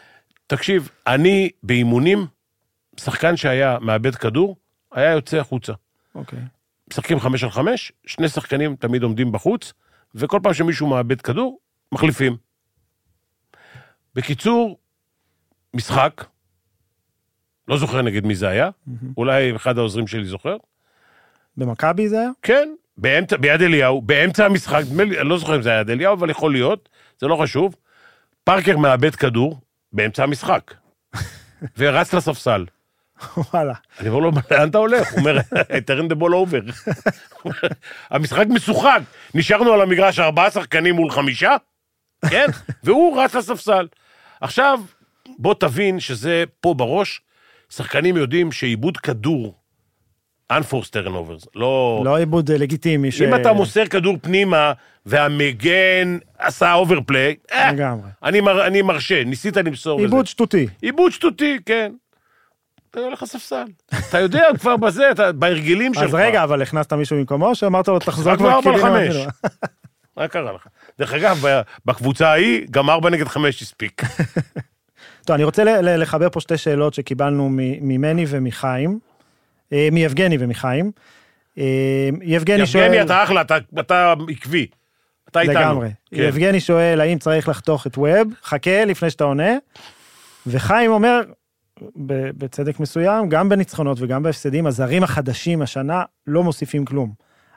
תקשיב, 0.46 0.88
אני 1.06 1.50
באימונים, 1.62 2.26
שחקן 3.00 3.36
שהיה 3.36 3.78
מאבד 3.80 4.14
כדור, 4.14 4.56
היה 4.92 5.12
יוצא 5.12 5.36
החוצה. 5.36 5.72
אוקיי. 6.14 6.38
משחקים 6.90 7.20
חמש 7.20 7.44
על 7.44 7.50
חמש, 7.50 7.92
שני 8.06 8.28
שחקנים 8.28 8.76
תמיד 8.76 9.02
עומדים 9.02 9.32
בחוץ, 9.32 9.72
וכל 10.14 10.40
פעם 10.42 10.54
שמישהו 10.54 10.86
מאבד 10.86 11.20
כדור, 11.20 11.58
מחליפים. 11.92 12.36
בקיצור, 14.14 14.78
משחק, 15.74 16.24
לא 17.68 17.76
זוכר 17.76 18.02
נגד 18.02 18.24
מי 18.24 18.34
זה 18.34 18.48
היה, 18.48 18.70
אולי 19.16 19.56
אחד 19.56 19.78
העוזרים 19.78 20.06
שלי 20.06 20.24
זוכר, 20.24 20.56
במכבי 21.58 22.08
זה 22.08 22.20
היה? 22.20 22.30
כן, 22.42 22.68
באמצע, 22.96 23.36
ביד 23.36 23.62
אליהו, 23.62 24.02
באמצע 24.02 24.46
המשחק, 24.46 24.82
אני 25.00 25.28
לא 25.28 25.38
זוכר 25.38 25.56
אם 25.56 25.62
זה 25.62 25.70
היה 25.70 25.80
יד 25.80 25.90
אליהו, 25.90 26.14
אבל 26.14 26.30
יכול 26.30 26.52
להיות, 26.52 26.88
זה 27.20 27.26
לא 27.26 27.36
חשוב. 27.36 27.74
פארקר 28.44 28.76
מאבד 28.76 29.14
כדור 29.14 29.60
באמצע 29.92 30.22
המשחק, 30.22 30.74
ורץ 31.78 32.14
לספסל. 32.14 32.64
וואלה. 33.36 33.74
אני 34.00 34.08
אומר 34.08 34.20
לו, 34.20 34.30
לאן 34.50 34.68
אתה 34.68 34.78
הולך? 34.78 35.12
הוא 35.12 35.18
אומר, 35.18 35.38
turn 35.60 36.12
the 36.12 36.14
ball 36.14 36.32
over. 36.32 36.90
המשחק 38.10 38.46
משוחק, 38.48 39.00
נשארנו 39.34 39.72
על 39.72 39.80
המגרש 39.80 40.18
ארבעה 40.18 40.50
שחקנים 40.50 40.94
מול 40.94 41.10
חמישה, 41.10 41.56
כן? 42.30 42.46
והוא 42.84 43.22
רץ 43.22 43.34
לספסל. 43.34 43.88
עכשיו, 44.40 44.80
בוא 45.38 45.54
תבין 45.54 46.00
שזה 46.00 46.44
פה 46.60 46.74
בראש, 46.74 47.20
שחקנים 47.70 48.16
יודעים 48.16 48.52
שאיבוד 48.52 48.96
כדור, 48.96 49.57
unforced 50.52 50.90
turnovers, 50.94 51.46
לא... 51.54 52.02
לא 52.04 52.16
איבוד 52.16 52.50
אה, 52.50 52.58
לגיטימי. 52.58 53.10
ש- 53.12 53.22
אם 53.22 53.34
אתה 53.34 53.52
מוסר 53.52 53.86
כדור 53.86 54.16
פנימה 54.22 54.72
והמגן 55.06 56.18
עשה 56.38 56.72
overplay, 56.74 57.34
אה, 57.52 57.72
לגמרי. 57.72 58.08
אני, 58.22 58.40
מר, 58.40 58.66
אני 58.66 58.82
מרשה, 58.82 59.24
ניסית 59.24 59.56
למסור 59.56 60.00
איבוד 60.00 60.20
בזה. 60.24 60.30
שטותי. 60.30 60.66
איבוד 60.82 61.12
שטותי, 61.12 61.58
כן. 61.66 61.92
אתה 62.90 63.00
הולך 63.00 63.22
לספסל. 63.22 63.64
אתה 64.08 64.18
יודע 64.20 64.42
כבר 64.60 64.76
בזה, 64.76 65.10
אתה, 65.10 65.32
בהרגלים 65.32 65.94
שלך. 65.94 66.02
אז 66.02 66.14
רגע, 66.14 66.44
אבל 66.44 66.62
הכנסת 66.62 66.92
מישהו 66.92 67.16
במקומו, 67.16 67.54
שאמרת 67.54 67.88
לו 67.88 67.98
תחזור 67.98 68.32
לחמש. 68.32 69.08
כאילו? 69.08 69.24
מה 70.16 70.28
קרה 70.28 70.52
לך? 70.52 70.66
דרך 70.98 71.12
אגב, 71.14 71.44
בקבוצה 71.86 72.28
ההיא, 72.28 72.66
גם 72.70 72.90
ארבע 72.90 73.10
נגד 73.10 73.28
חמש 73.28 73.62
הספיק. 73.62 74.02
טוב, 75.26 75.34
אני 75.34 75.44
רוצה 75.44 75.64
לחבר 75.80 76.30
פה 76.30 76.40
שתי 76.40 76.56
שאלות 76.56 76.94
שקיבלנו 76.94 77.48
ממני 77.80 78.24
ומחיים, 78.28 78.98
מיבגני 79.92 80.36
ומחיים. 80.40 80.90
אה, 81.58 81.64
יבגני 82.22 82.66
שואל... 82.66 82.84
יבגני, 82.84 83.02
אתה 83.02 83.22
אחלה, 83.24 83.40
אתה- 83.40 83.56
אתה 83.80 84.14
עקבי. 84.28 84.66
אתה 85.28 85.40
איתנו. 85.40 85.60
לגמרי. 85.60 85.88
כן. 86.14 86.22
יבגני 86.22 86.60
שואל, 86.60 87.00
האם 87.00 87.18
צריך 87.18 87.48
לחתוך 87.48 87.86
את 87.86 87.98
ווב? 87.98 88.32
חכה 88.44 88.84
לפני 88.84 89.10
שאתה 89.10 89.24
עונה. 89.24 89.52
וחיים 90.46 90.90
אומר, 90.90 91.20
בצדק 92.38 92.80
מסוים, 92.80 93.28
גם 93.28 93.48
בניצחונות 93.48 93.98
וגם 94.00 94.22
בהפסדים, 94.22 94.66
הזרים 94.66 95.02
החדשים 95.02 95.62
השנה 95.62 96.02
לא 96.26 96.42
מוסיפים 96.44 96.84
כלום. 96.84 97.12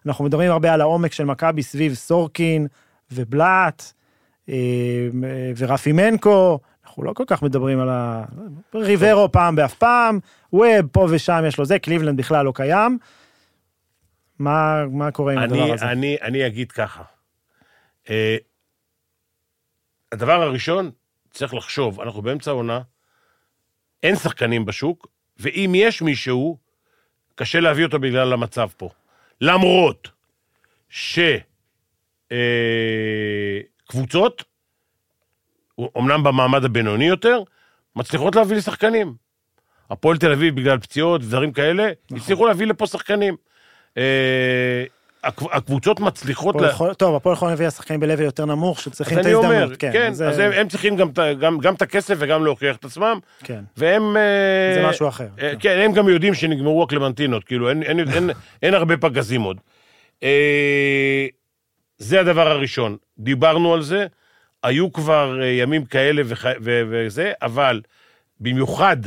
אנחנו 0.06 0.26
מדברים 0.26 0.52
הרבה 0.52 0.74
על 0.74 0.82
העומק 0.82 1.13
של 1.13 1.24
מכבי 1.26 1.63
סביב 1.63 1.93
סורקין 1.93 2.67
ובלאט 3.12 3.91
אה, 4.50 4.56
ורפי 5.58 5.91
מנקו, 5.91 6.60
אנחנו 6.91 7.04
לא 7.04 7.13
כל 7.13 7.23
כך 7.27 7.43
מדברים 7.43 7.80
על 7.80 7.89
ה... 7.89 8.23
ריברו 8.75 9.32
פעם 9.32 9.56
באף 9.56 9.73
פעם, 9.73 10.19
ווב 10.54 10.88
פה 10.91 11.08
ושם 11.10 11.43
יש 11.47 11.58
לו 11.58 11.65
זה, 11.65 11.80
קליבלנד 11.80 12.17
בכלל 12.17 12.45
לא 12.45 12.51
קיים. 12.56 12.97
מה, 14.39 14.86
מה 14.86 15.12
קורה 15.12 15.34
עם 15.34 15.39
הדבר 15.39 15.63
אני, 15.63 15.73
הזה? 15.73 15.86
אני, 15.86 16.17
אני 16.21 16.47
אגיד 16.47 16.71
ככה. 16.71 17.04
אה, 18.10 18.38
הדבר 20.12 20.41
הראשון, 20.41 20.91
צריך 21.30 21.54
לחשוב, 21.54 22.01
אנחנו 22.01 22.21
באמצע 22.21 22.51
העונה, 22.51 22.82
אין 24.04 24.15
שחקנים 24.15 24.65
בשוק, 24.65 25.08
ואם 25.38 25.71
יש 25.75 26.01
מישהו, 26.01 26.58
קשה 27.36 27.60
להביא 27.60 27.86
אותו 27.86 27.99
בגלל 27.99 28.34
המצב 28.34 28.69
פה. 28.77 28.89
למרות 29.41 30.12
שקבוצות, 33.89 34.43
אומנם 35.95 36.23
במעמד 36.23 36.65
הבינוני 36.65 37.07
יותר, 37.07 37.39
מצליחות 37.95 38.35
להביא 38.35 38.55
לי 38.55 38.61
שחקנים. 38.61 39.13
הפועל 39.89 40.17
תל 40.17 40.31
אביב, 40.31 40.55
בגלל 40.55 40.77
פציעות 40.79 41.21
ודברים 41.23 41.51
כאלה, 41.51 41.83
נכון. 42.05 42.17
הצליחו 42.17 42.45
להביא 42.45 42.67
לפה 42.67 42.87
שחקנים. 42.87 43.35
אה, 43.97 44.83
הקב- 45.23 45.51
הקבוצות 45.51 45.99
מצליחות... 45.99 46.55
לה- 46.61 46.67
יכול- 46.67 46.93
טוב, 46.93 47.15
הפועל 47.15 47.33
יכולים 47.35 47.51
להביא 47.51 47.69
שחקנים 47.69 47.99
ב-level 47.99 48.21
יותר 48.21 48.45
נמוך 48.45 48.79
שצריכים 48.81 49.19
את 49.19 49.25
אני 49.25 49.33
אומר, 49.33 49.47
ההזדמנות. 49.49 49.77
כן, 49.79 50.13
זה- 50.13 50.29
אז 50.29 50.39
הם, 50.39 50.51
הם 50.51 50.67
צריכים 50.67 50.95
גם, 50.95 51.09
גם, 51.39 51.57
גם 51.59 51.73
את 51.73 51.81
הכסף 51.81 52.15
וגם 52.19 52.43
להוכיח 52.45 52.75
את 52.75 52.85
עצמם, 52.85 53.19
כן, 53.43 53.63
והם... 53.77 54.17
אה, 54.17 54.73
זה 54.75 54.87
משהו 54.89 55.07
אחר. 55.07 55.23
אה, 55.39 55.49
כן. 55.51 55.55
כן, 55.59 55.79
הם 55.85 55.91
גם 55.93 56.09
יודעים 56.09 56.33
שנגמרו 56.33 56.83
הקלמנטינות, 56.83 57.43
כאילו, 57.43 57.69
אין, 57.69 57.83
אין, 57.83 57.99
אין, 57.99 58.29
אין 58.63 58.73
הרבה 58.73 58.97
פגזים 58.97 59.41
עוד. 59.41 59.57
אה, 60.23 61.25
זה 61.97 62.19
הדבר 62.19 62.47
הראשון. 62.47 62.97
דיברנו 63.17 63.73
על 63.73 63.81
זה, 63.81 64.07
היו 64.63 64.93
כבר 64.93 65.41
אה, 65.41 65.47
ימים 65.47 65.86
כאלה 65.86 66.21
וח, 66.26 66.45
ו, 66.63 66.82
וזה, 66.91 67.32
אבל 67.41 67.82
במיוחד 68.39 68.97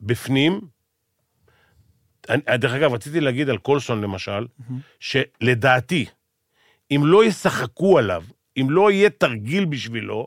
בפנים, 0.00 0.60
אני, 2.28 2.58
דרך 2.58 2.72
אגב, 2.72 2.92
רציתי 2.94 3.20
להגיד 3.20 3.50
על 3.50 3.58
קולסון 3.58 4.00
למשל, 4.00 4.46
שלדעתי, 5.00 6.06
אם 6.90 7.02
לא 7.04 7.24
ישחקו 7.24 7.98
עליו, 7.98 8.22
אם 8.60 8.66
לא 8.70 8.90
יהיה 8.90 9.10
תרגיל 9.10 9.64
בשבילו, 9.64 10.26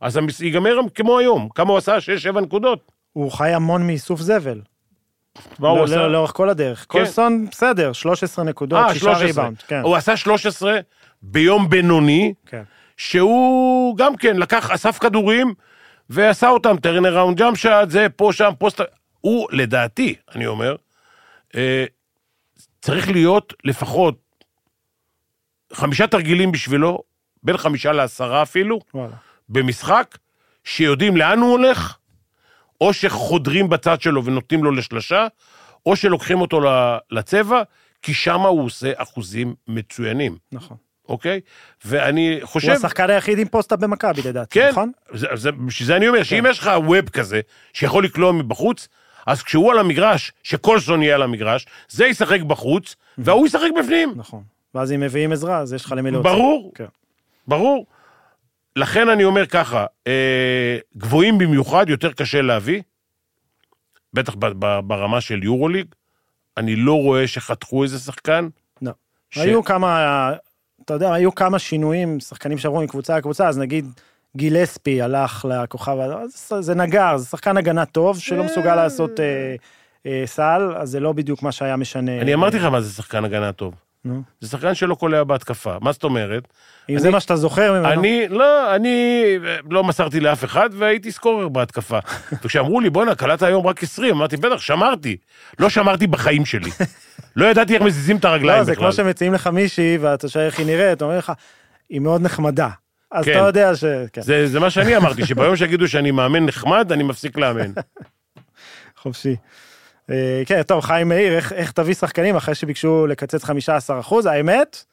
אז 0.00 0.16
המס- 0.16 0.40
ייגמר 0.40 0.76
כמו 0.94 1.18
היום. 1.18 1.48
כמה 1.54 1.70
הוא 1.70 1.78
עשה? 1.78 1.96
6-7 2.34 2.40
נקודות. 2.40 2.92
הוא 3.12 3.32
חי 3.32 3.52
המון 3.52 3.86
מאיסוף 3.86 4.20
זבל. 4.20 4.60
מה 5.58 5.68
הוא 5.68 5.78
לא- 5.78 5.84
עשה? 5.84 5.96
לא- 5.96 6.12
לאורך 6.12 6.32
כל 6.32 6.48
הדרך. 6.48 6.84
קולסון, 6.86 7.46
בסדר, 7.50 7.92
13 7.92 8.44
נקודות, 8.44 8.78
אה, 8.88 8.94
6 8.94 9.00
13. 9.00 9.26
ריבאונד. 9.26 9.58
כן, 9.58 9.80
הוא 9.80 9.96
עשה 9.96 10.16
13 10.16 10.78
ביום 11.22 11.70
בינוני, 11.70 12.34
כן. 12.46 12.62
שהוא 13.00 13.96
גם 13.96 14.16
כן 14.16 14.36
לקח, 14.36 14.70
אסף 14.70 14.98
כדורים, 14.98 15.54
ועשה 16.10 16.48
אותם, 16.48 16.76
turn 16.76 17.06
around 17.06 17.38
jump 17.38 17.58
shot, 17.58 17.90
זה 17.90 18.06
פה, 18.16 18.30
שם, 18.32 18.50
פוסט... 18.58 18.80
הוא, 19.20 19.48
לדעתי, 19.52 20.14
אני 20.34 20.46
אומר, 20.46 20.76
אה, 21.56 21.84
צריך 22.82 23.08
להיות 23.08 23.54
לפחות 23.64 24.14
חמישה 25.72 26.06
תרגילים 26.06 26.52
בשבילו, 26.52 27.02
בין 27.42 27.56
חמישה 27.56 27.92
לעשרה 27.92 28.42
אפילו, 28.42 28.80
וואלה. 28.94 29.16
במשחק, 29.48 30.18
שיודעים 30.64 31.16
לאן 31.16 31.38
הוא 31.38 31.50
הולך, 31.50 31.96
או 32.80 32.92
שחודרים 32.92 33.68
בצד 33.68 34.00
שלו 34.00 34.24
ונותנים 34.24 34.64
לו 34.64 34.70
לשלשה, 34.70 35.26
או 35.86 35.96
שלוקחים 35.96 36.40
אותו 36.40 36.60
לצבע, 37.10 37.62
כי 38.02 38.14
שם 38.14 38.40
הוא 38.40 38.64
עושה 38.64 38.92
אחוזים 38.96 39.54
מצוינים, 39.68 40.36
נכון. 40.52 40.76
אוקיי? 41.10 41.40
ואני 41.84 42.38
הוא 42.40 42.48
חושב... 42.48 42.72
השחקן 42.72 43.10
היחיד 43.10 43.38
עם 43.38 43.48
פוסט-אפ 43.48 43.78
במכבי 43.78 44.22
לדעתי, 44.24 44.60
כן, 44.60 44.68
נכון? 44.70 44.92
זה, 45.12 45.52
בשביל 45.52 45.86
זה 45.86 45.96
אני 45.96 46.08
אומר, 46.08 46.22
שאם 46.22 46.44
יש 46.50 46.58
לך 46.58 46.70
ווב 46.86 47.08
כזה, 47.08 47.40
שיכול 47.72 48.04
לקלוע 48.04 48.32
מבחוץ, 48.32 48.88
אז 49.26 49.42
כשהוא 49.42 49.72
על 49.72 49.78
המגרש, 49.78 50.32
שקולסון 50.42 51.02
יהיה 51.02 51.14
על 51.14 51.22
המגרש, 51.22 51.66
זה 51.88 52.06
ישחק 52.06 52.40
בחוץ, 52.40 52.96
וההוא 53.18 53.46
ישחק 53.46 53.68
בפנים. 53.78 54.12
נכון. 54.16 54.42
ואז 54.74 54.92
אם 54.92 55.00
מביאים 55.00 55.32
עזרה, 55.32 55.58
אז 55.58 55.72
יש 55.72 55.84
לך 55.84 55.94
למי 55.96 56.10
להוציא. 56.10 56.30
ברור, 56.30 56.72
כן. 56.74 56.84
ברור. 57.48 57.86
לכן 58.76 59.08
אני 59.08 59.24
אומר 59.24 59.46
ככה, 59.46 59.86
אה, 60.06 60.78
גבוהים 60.96 61.38
במיוחד, 61.38 61.88
יותר 61.88 62.12
קשה 62.12 62.42
להביא, 62.42 62.82
בטח 64.14 64.34
ב- 64.34 64.46
ב- 64.58 64.80
ברמה 64.84 65.20
של 65.20 65.44
יורוליג. 65.44 65.86
אני 66.56 66.76
לא 66.76 66.92
רואה 67.02 67.26
שחתכו 67.26 67.82
איזה 67.82 67.98
שחקן. 67.98 68.48
לא. 68.82 68.90
ש- 69.30 69.38
היו 69.38 69.64
כמה, 69.64 70.32
אתה 70.90 70.96
יודע, 70.96 71.12
היו 71.14 71.34
כמה 71.34 71.58
שינויים, 71.58 72.20
שחקנים 72.20 72.58
שעברו 72.58 72.82
מקבוצה 72.82 73.16
לקבוצה, 73.16 73.48
אז 73.48 73.58
נגיד 73.58 73.86
גילספי 74.36 75.02
הלך 75.02 75.46
לכוכב, 75.48 75.96
אז 75.98 76.52
זה 76.60 76.74
נגר, 76.74 77.16
זה 77.16 77.26
שחקן 77.26 77.56
הגנה 77.56 77.86
טוב, 77.86 78.18
שלא 78.18 78.44
מסוגל 78.44 78.74
לעשות 78.74 79.20
אה, 79.20 79.54
אה, 80.06 80.22
סל, 80.26 80.72
אז 80.76 80.90
זה 80.90 81.00
לא 81.00 81.12
בדיוק 81.12 81.42
מה 81.42 81.52
שהיה 81.52 81.76
משנה. 81.76 82.20
אני 82.20 82.34
אמרתי 82.34 82.56
לך 82.56 82.64
מה 82.64 82.80
זה 82.80 82.92
שחקן 82.92 83.24
הגנה 83.24 83.52
טוב. 83.52 83.74
נו. 84.04 84.22
זה 84.40 84.48
שחקן 84.48 84.74
שלא 84.74 84.94
קולע 84.94 85.24
בהתקפה. 85.24 85.76
מה 85.80 85.92
זאת 85.92 86.04
אומרת? 86.04 86.48
אם 86.90 86.98
זה 86.98 87.10
מה 87.10 87.20
שאתה 87.20 87.36
זוכר 87.36 87.72
ממנו. 87.72 87.92
אני, 87.92 88.28
לא, 88.28 88.74
אני 88.76 89.24
לא 89.70 89.84
מסרתי 89.84 90.20
לאף 90.20 90.44
אחד 90.44 90.70
והייתי 90.72 91.12
סקורר 91.12 91.48
בהתקפה. 91.48 91.98
וכשאמרו 92.42 92.80
לי, 92.80 92.90
בואנה, 92.90 93.14
קלעת 93.14 93.42
היום 93.42 93.66
רק 93.66 93.82
20, 93.82 94.14
אמרתי, 94.14 94.36
בטח, 94.36 94.60
שמרתי. 94.60 95.16
לא 95.58 95.68
שמרתי 95.68 96.06
בחיים 96.06 96.46
שלי. 96.46 96.70
לא 97.36 97.46
ידעתי 97.46 97.74
איך 97.74 97.82
מזיזים 97.82 98.16
את 98.16 98.24
הרגליים 98.24 98.58
לא, 98.58 98.64
זה 98.64 98.72
בכלל. 98.72 98.84
כמו 98.84 98.92
שמציעים 98.92 99.34
לך 99.34 99.46
מישהי, 99.46 99.98
ואתה 100.00 100.28
שואל 100.28 100.46
איך 100.46 100.58
היא 100.58 100.66
נראית, 100.66 101.02
אומר 101.02 101.18
לך, 101.18 101.32
היא 101.90 102.00
מאוד 102.00 102.22
נחמדה. 102.22 102.68
אז 103.12 103.24
כן. 103.24 103.30
אתה 103.30 103.38
יודע 103.38 103.76
ש... 103.76 103.84
כן, 104.12 104.22
זה, 104.22 104.46
זה 104.46 104.60
מה 104.60 104.70
שאני 104.70 104.96
אמרתי, 104.96 105.26
שביום 105.26 105.56
שיגידו 105.56 105.88
שאני 105.88 106.10
מאמן 106.10 106.46
נחמד, 106.46 106.92
אני 106.92 107.02
מפסיק 107.02 107.38
לאמן. 107.38 107.72
חופשי. 109.02 109.36
אה, 110.10 110.42
כן, 110.46 110.62
טוב, 110.62 110.80
חיים 110.80 111.08
מאיר, 111.08 111.36
איך- 111.36 111.52
איך 111.52 111.72
תביא 111.72 111.94
שחקנים 111.94 112.36
אחרי 112.36 112.54
שביקשו 112.54 113.06
לקצץ 113.06 113.44
15 113.44 114.00
אחוז? 114.00 114.26
האמת, 114.26 114.84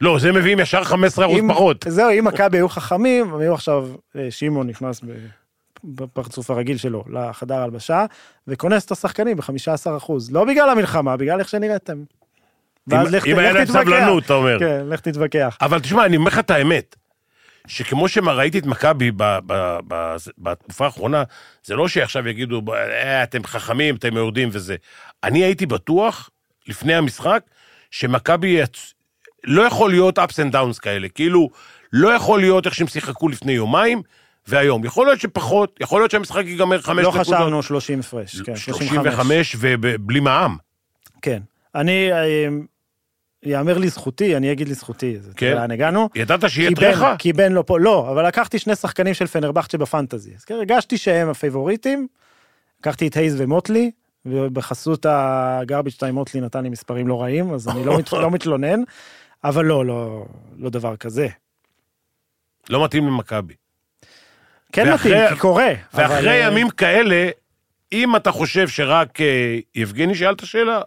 לא, 0.00 0.18
זה 0.18 0.32
מביאים 0.32 0.60
ישר 0.60 0.84
15 0.84 1.26
אחוז 1.26 1.40
פחות. 1.48 1.84
זהו, 1.88 2.10
אם 2.18 2.24
מכבי 2.24 2.58
היו 2.58 2.68
חכמים, 2.68 3.34
הם 3.34 3.40
היו 3.40 3.54
עכשיו, 3.54 3.88
אה, 4.16 4.30
שמעון 4.30 4.66
נכנס 4.66 5.00
בפרצוף 5.84 6.50
הרגיל 6.50 6.76
שלו 6.76 7.04
לחדר 7.12 7.54
הלבשה, 7.54 8.04
וכונס 8.48 8.84
את 8.86 8.90
השחקנים 8.90 9.36
ב-15 9.36 9.50
אחוז. 9.96 10.32
לא 10.32 10.44
בגלל 10.44 10.70
המלחמה, 10.70 11.16
בגלל 11.16 11.38
איך 11.38 11.48
שנראיתם. 11.48 12.02
ואז 12.86 13.08
אם- 13.08 13.14
לך 13.14 13.26
אם 13.26 13.38
היה 13.38 13.52
להם. 13.52 13.66
סבלנות, 13.66 14.24
אתה 14.24 14.32
אומר. 14.34 14.58
כן, 14.58 14.82
לך 14.88 15.00
תתווכח. 15.00 15.56
אבל 15.60 15.80
תשמע, 15.80 16.04
אני 16.06 16.16
אומר 16.16 16.28
לך 16.30 16.38
את 16.38 16.50
האמת, 16.50 16.96
שכמו 17.68 18.08
שראיתי 18.08 18.58
את 18.58 18.66
מכבי 18.66 19.10
בתקופה 20.38 20.84
האחרונה, 20.84 21.22
זה 21.64 21.76
לא 21.76 21.88
שעכשיו 21.88 22.28
יגידו, 22.28 22.62
"בוא, 22.62 22.76
אה, 22.76 23.22
אתם 23.22 23.44
חכמים, 23.44 23.96
אתם 23.96 24.16
יורדים 24.16 24.48
וזה. 24.52 24.76
אני 25.24 25.44
הייתי 25.44 25.66
בטוח, 25.66 26.30
לפני 26.66 26.94
המשחק, 26.94 27.42
שמכבי 27.90 28.48
יצ... 28.48 28.94
לא 29.44 29.62
יכול 29.62 29.90
להיות 29.90 30.18
ups 30.18 30.22
and 30.22 30.54
downs 30.54 30.80
כאלה, 30.80 31.08
כאילו, 31.08 31.50
לא 31.92 32.08
יכול 32.08 32.40
להיות 32.40 32.66
איך 32.66 32.74
שהם 32.74 32.86
שיחקו 32.86 33.28
לפני 33.28 33.52
יומיים 33.52 34.02
והיום. 34.46 34.84
יכול 34.84 35.06
להיות 35.06 35.20
שפחות, 35.20 35.78
יכול 35.80 36.00
להיות 36.00 36.10
שהמשחק 36.10 36.44
ייגמר 36.46 36.80
חמש 36.80 37.04
לא 37.04 37.10
נקודות. 37.10 37.26
חשבנו 37.26 37.62
30 37.62 38.00
הפרש, 38.00 38.40
כן, 38.40 38.56
35. 38.56 38.88
35 38.88 39.56
ובלי 39.60 40.20
מע"מ. 40.20 40.56
כן. 41.22 41.42
אני, 41.74 42.12
אה, 42.12 42.48
יאמר 43.42 43.78
לזכותי, 43.78 44.36
אני 44.36 44.52
אגיד 44.52 44.68
לזכותי, 44.68 45.16
כן. 45.36 45.54
לאן 45.54 45.70
הגענו. 45.70 46.08
ידעת 46.14 46.50
שיהיה 46.50 46.70
טרחה? 46.76 47.16
כי 47.18 47.32
בן 47.32 47.52
לא 47.52 47.62
פה, 47.66 47.78
לא, 47.80 48.10
אבל 48.10 48.26
לקחתי 48.26 48.58
שני 48.58 48.76
שחקנים 48.76 49.14
של 49.14 49.26
פנרבכצ'ה 49.26 49.78
בפנטזי. 49.78 50.34
אז 50.36 50.44
כן, 50.44 50.54
הרגשתי 50.54 50.98
שהם 50.98 51.28
הפייבוריטים, 51.28 52.06
לקחתי 52.80 53.06
את 53.08 53.14
הייז 53.16 53.40
ומוטלי, 53.40 53.90
ובחסות 54.26 55.06
הגרביץ' 55.08 55.96
טיים 55.96 56.14
מוטלי 56.14 56.40
נתן 56.40 56.62
לי 56.62 56.68
מספרים 56.68 57.08
לא 57.08 57.22
רעים, 57.22 57.54
אז 57.54 57.68
אני 57.68 57.84
לא, 57.84 57.98
מת, 57.98 58.12
לא 58.22 58.30
מתלונן, 58.30 58.80
אבל 59.44 59.64
לא, 59.64 59.86
לא, 59.86 60.26
לא 60.58 60.70
דבר 60.70 60.96
כזה. 60.96 61.28
לא 62.70 62.84
מתאים 62.84 63.06
למכבי. 63.06 63.54
כן 64.72 64.86
ואחרי- 64.92 65.14
מתאים, 65.14 65.34
כי 65.34 65.40
קורה. 65.40 65.72
אבל, 65.94 66.02
ואחרי 66.02 66.28
אה, 66.44 66.46
ימים 66.50 66.70
כאלה, 66.70 67.28
אם 67.92 68.16
אתה 68.16 68.32
חושב 68.32 68.68
שרק 68.68 69.20
אה, 69.20 69.58
יבגני 69.74 70.14
שאל 70.14 70.32
את 70.34 70.40
השאלה. 70.42 70.80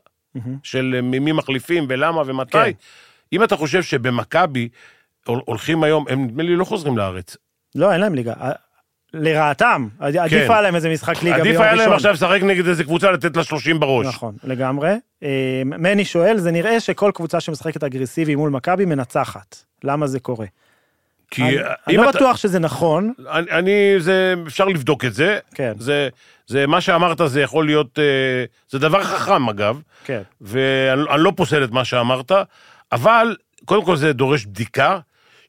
של 0.64 0.94
אה, 0.96 1.02
מי 1.02 1.32
מחליפים 1.32 1.86
ולמה 1.90 2.22
ומתי, 2.26 2.52
כן. 2.52 2.72
אם 3.34 3.44
אתה 3.44 3.56
חושב 3.56 3.84
שבמכבי 3.84 4.70
הול- 5.28 5.42
הולכים 5.46 5.84
היום, 5.84 6.06
הם 6.10 6.24
נדמה 6.24 6.44
לי 6.44 6.56
לא 6.56 6.66
חוזרים 6.66 6.98
לארץ. 6.98 7.38
לא, 7.76 7.92
אין 7.94 8.02
להם 8.02 8.16
ליגה. 8.16 8.34
לרעתם, 9.14 9.88
עדיף 10.00 10.50
היה 10.50 10.62
להם 10.62 10.76
איזה 10.76 10.90
משחק 10.90 11.24
ליגה 11.24 11.36
ביום 11.36 11.48
עדיף 11.48 11.60
ראשון. 11.60 11.64
היה 11.66 11.76
להם 11.76 11.94
עכשיו 11.94 12.14
לשחק 12.14 12.40
נגד 12.44 12.68
איזה 12.68 12.84
קבוצה, 12.84 13.12
לתת 13.12 13.38
לה 13.38 13.44
30 13.44 13.80
בראש. 13.80 14.08
נכון, 14.08 14.36
לגמרי. 14.44 14.90
אה, 15.24 15.62
מני 15.66 16.06
שואל, 16.06 16.38
זה 16.38 16.52
נראה 16.52 16.80
שכל 16.80 17.12
קבוצה 17.14 17.40
שמשחקת 17.40 17.84
אגרסיבי 17.84 18.36
מול 18.36 18.50
מכבי 18.50 18.86
מנצחת. 18.86 19.56
למה 19.84 20.08
זה 20.08 20.20
קורה? 20.20 20.46
כי 21.32 21.42
אני, 21.44 21.56
אני 21.88 21.98
לא 21.98 22.10
אתה- 22.10 22.18
בטוח 22.18 22.38
שזה 22.38 22.60
נכון, 22.60 23.14
אני, 23.30 23.52
אני, 23.52 23.72
זה, 24.00 24.36
אפשר 24.48 24.66
לבדוק 24.66 25.06
את 25.06 25.14
זה. 25.14 25.40
כן, 25.56 25.74
זה, 25.80 26.10
זה, 26.48 26.68
מה 26.68 26.82
שאמרת 26.82 27.22
זה 27.26 27.42
יכול 27.42 27.66
להיות, 27.66 28.00
אה, 28.00 28.04
זה 28.70 28.80
דבר 28.80 29.04
חכם 29.04 29.50
אגב, 29.50 29.82
כן. 30.04 30.22
ואני 30.42 31.02
אני 31.10 31.24
לא 31.24 31.34
פוסל 31.36 31.64
את 31.64 31.72
מה 31.72 31.86
שאמרת, 31.86 32.32
אבל 32.92 33.36
קודם 33.66 33.86
כל 33.86 33.96
זה 33.96 34.14
דורש 34.14 34.46
בדיקה. 34.46 35.00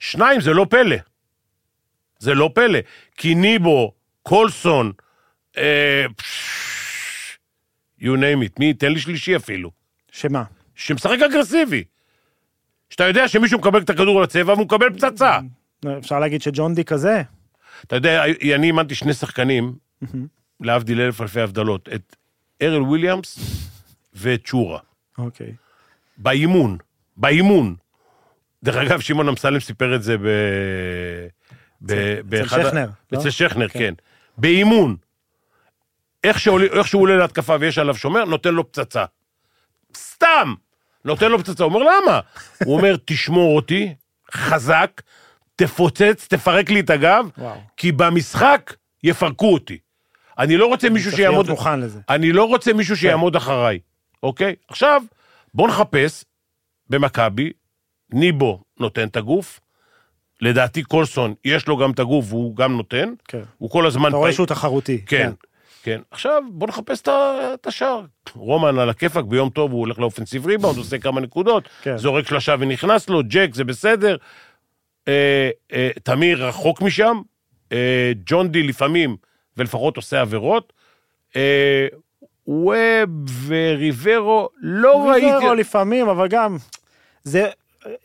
שניים, 0.01 0.41
זה 0.41 0.53
לא 0.53 0.67
פלא. 0.71 0.97
זה 2.19 2.35
לא 2.35 2.51
פלא. 2.55 2.79
כי 3.17 3.35
ניבו, 3.35 3.93
קולסון, 4.23 4.93
אה, 5.59 6.05
פש, 6.17 7.39
you 8.01 8.05
name 8.17 8.47
it, 8.47 8.53
מי, 8.59 8.75
תן 8.75 8.93
לי 8.93 9.01
שלישי 9.01 9.37
אפילו, 9.37 9.71
שמה? 10.13 10.43
שמשחק 10.75 11.19
אגרסיבי. 11.31 11.85
שאתה 12.91 13.05
יודע 13.05 13.29
שמישהו 13.29 13.59
מקבל 13.59 13.81
את 13.81 13.91
הכדור 13.91 14.23
לצבע 14.23 14.53
והוא 14.53 14.65
מקבל 14.65 14.91
פצצה. 14.93 15.39
אפשר 15.99 16.19
להגיד 16.19 16.43
שג'ון 16.43 16.75
די 16.75 16.85
כזה? 16.85 17.23
אתה 17.85 17.97
יודע, 17.97 18.25
אני 18.25 18.67
אימנתי 18.67 18.95
שני 18.95 19.15
שחקנים, 19.15 19.75
להבדיל 20.61 21.01
אלף 21.01 21.21
אלפי 21.21 21.41
הבדלות, 21.41 21.89
את 21.95 22.17
ארל 22.63 22.83
וויליאמס 22.83 23.39
ואת 24.15 24.45
צ'ורה. 24.45 24.81
אוקיי. 25.19 25.53
באימון, 26.19 26.79
באימון. 27.17 27.75
דרך 28.63 28.77
אגב, 28.77 29.01
שמעון 29.01 29.29
אמסלם 29.29 29.61
סיפר 29.61 29.95
את 29.95 30.03
זה 30.03 30.19
ב... 30.19 30.27
ב... 31.81 32.35
אצל 32.35 32.49
שכנר, 32.49 32.89
לא? 33.13 33.19
אצל 33.19 33.31
שכנר, 33.31 33.69
כן. 33.69 33.79
כן. 33.79 33.95
באימון. 34.39 34.97
איך 36.25 36.39
שהוא 36.39 37.03
עולה 37.03 37.17
להתקפה 37.17 37.57
ויש 37.61 37.79
עליו 37.79 37.95
שומר, 37.95 38.25
נותן 38.25 38.55
לו 38.55 38.73
פצצה. 38.73 39.05
סתם! 39.97 40.55
נותן 41.05 41.31
לו 41.31 41.39
פצצה. 41.39 41.65
הוא 41.65 41.75
אומר, 41.75 41.87
למה? 41.87 42.21
הוא 42.65 42.77
אומר, 42.77 42.97
תשמור 43.05 43.57
אותי, 43.57 43.95
חזק, 44.33 45.03
תפוצץ, 45.65 46.27
תפרק 46.29 46.71
לי 46.71 46.81
את 46.81 46.91
הגב, 46.91 47.29
וואו. 47.39 47.57
כי 47.77 47.93
במשחק 47.93 48.75
יפרקו 49.03 49.53
אותי. 49.53 49.79
אני 50.39 50.57
לא 50.57 50.67
רוצה 50.67 50.91
מישהו 50.91 51.11
צריך 51.11 51.21
להיות 51.21 51.33
שיעמוד... 51.33 51.51
מוכן 51.51 51.81
לזה. 51.81 52.01
אני 52.09 52.33
לא 52.33 52.45
רוצה 52.45 52.73
מישהו 52.73 52.97
שיעמוד 52.97 53.37
אחריי, 53.37 53.79
אוקיי? 54.23 54.55
עכשיו, 54.69 55.03
בוא 55.55 55.69
נחפש 55.69 56.25
במכבי, 56.91 57.53
ניבו 58.13 58.63
נותן 58.81 59.09
את 59.09 59.17
הגוף, 59.17 59.61
לדעתי 60.41 60.83
קולסון, 60.83 61.35
יש 61.45 61.69
לו 61.69 61.77
גם 61.77 61.91
את 61.91 61.99
הגוף 61.99 62.27
והוא 62.29 62.57
גם 62.57 62.77
נותן, 62.77 63.13
כן. 63.29 63.43
הוא 63.59 63.71
כל 63.71 63.87
הזמן... 63.87 64.09
אתה 64.09 64.17
רואה. 64.17 64.33
שהוא 64.33 64.47
תחרותי. 64.47 65.05
כן, 65.07 65.33
כן. 65.83 66.01
עכשיו, 66.11 66.43
בוא 66.53 66.69
נחפש 66.69 67.03
את 67.03 67.67
השער. 67.67 68.01
רומן 68.35 68.79
על 68.79 68.91
הכיפאק, 68.91 69.25
ביום 69.25 69.51
טוב 69.51 69.73
הוא 69.73 69.81
הולך 69.81 69.99
לאופנסיב 69.99 70.47
ריבאונד, 70.47 70.79
עושה 70.79 70.99
כמה 70.99 71.21
נקודות, 71.21 71.69
כן. 71.83 71.97
זורק 71.97 72.29
שלושה 72.29 72.55
ונכנס 72.59 73.09
לו, 73.09 73.23
ג'ק 73.29 73.55
זה 73.55 73.65
בסדר. 73.65 74.17
אה, 75.09 75.51
אה, 75.73 75.91
תמיר 76.03 76.47
רחוק 76.47 76.83
משם, 76.83 77.21
אה, 77.73 78.13
ג'ון 78.27 78.49
די 78.49 78.63
לפעמים, 78.63 79.17
ולפחות 79.57 79.97
עושה 79.97 80.21
עבירות. 80.21 80.73
אה, 81.37 81.87
ווב 82.47 83.09
וריברו, 83.47 84.49
לא 84.63 85.11
ראיתי... 85.11 85.27
ריברו 85.35 85.55
לפעמים, 85.55 86.09
אבל 86.09 86.29
גם... 86.29 86.57
זה... 87.25 87.49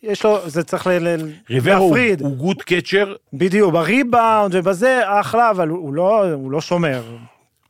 יש 0.04 0.24
לו, 0.26 0.50
זה 0.50 0.64
צריך 0.64 0.88
ל- 0.88 0.92
ל- 0.92 1.32
ריברו 1.50 1.86
להפריד. 1.96 2.22
הוא 2.22 2.36
good 2.36 2.62
catcher, 2.62 3.16
בדיוק, 3.34 3.74
בריבאונד 3.74 4.56
ובזה, 4.56 5.02
אחלה, 5.06 5.50
אבל 5.52 5.68
הוא 5.68 5.94
לא, 5.94 6.34
הוא 6.34 6.52
לא 6.52 6.62
שומר. 6.62 7.04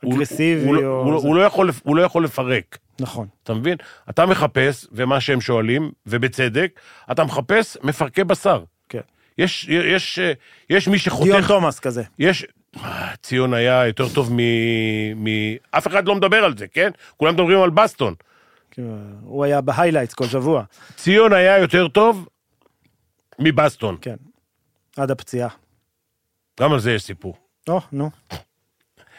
אגרסיבי 0.05 0.65
הוא 0.67 0.75
לא- 0.75 0.81
או... 0.81 1.01
הוא 1.03 1.11
לא-. 1.13 1.17
הוא 1.19 1.35
לא 1.35 1.41
יכול 1.41 1.71
הוא 1.83 1.95
לא 1.95 2.01
יכול 2.01 2.23
לפרק. 2.23 2.77
נכון. 2.99 3.27
אתה 3.43 3.53
מבין? 3.53 3.77
אתה 4.09 4.25
מחפש, 4.25 4.87
ומה 4.91 5.19
שהם 5.21 5.41
שואלים, 5.41 5.91
ובצדק, 6.05 6.79
אתה 7.11 7.23
מחפש 7.23 7.77
מפרקי 7.83 8.23
בשר. 8.23 8.63
כן. 9.37 9.43
יש, 9.43 9.67
יש, 9.69 10.19
יש 10.69 10.87
מי 10.87 10.99
שחותך, 10.99 11.47
תומאס 11.47 11.79
כזה. 11.79 12.03
יש, 12.19 12.45
אה, 12.83 13.15
ציון 13.21 13.53
היה 13.53 13.87
יותר 13.87 14.09
טוב 14.09 14.33
מ... 14.33 14.39
מ... 15.15 15.55
אף 15.71 15.87
אחד 15.87 16.07
לא 16.07 16.15
מדבר 16.15 16.37
על 16.37 16.57
זה, 16.57 16.67
כן? 16.67 16.91
כולם 17.17 17.33
מדברים 17.33 17.61
על 17.61 17.69
בסטון. 17.69 18.13
כאילו, 18.71 18.97
הוא 19.23 19.43
היה 19.43 19.61
ב 19.61 19.66
highlights 19.66 20.13
כל 20.13 20.25
שבוע. 20.25 20.63
ציון 20.95 21.33
היה 21.33 21.57
יותר 21.57 21.87
טוב 21.87 22.27
מבסטון. 23.39 23.97
כן. 24.01 24.15
עד 24.97 25.11
הפציעה. 25.11 25.49
גם 26.59 26.73
על 26.73 26.79
זה 26.79 26.91
יש 26.91 27.03
סיפור. 27.03 27.37
או, 27.67 27.81
נו. 27.91 28.09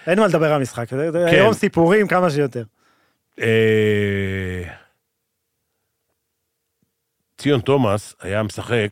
אין 0.07 0.19
מה 0.19 0.27
לדבר 0.27 0.47
על 0.47 0.53
המשחק. 0.53 0.89
כן. 0.89 0.97
היום 1.27 1.55
סיפורים 1.55 2.09
כמה 2.09 2.31
שיותר. 2.31 2.65
אה, 3.41 4.63
ציון 7.39 7.61
תומאס 7.61 8.15
היה 8.21 8.43
משחק, 8.43 8.89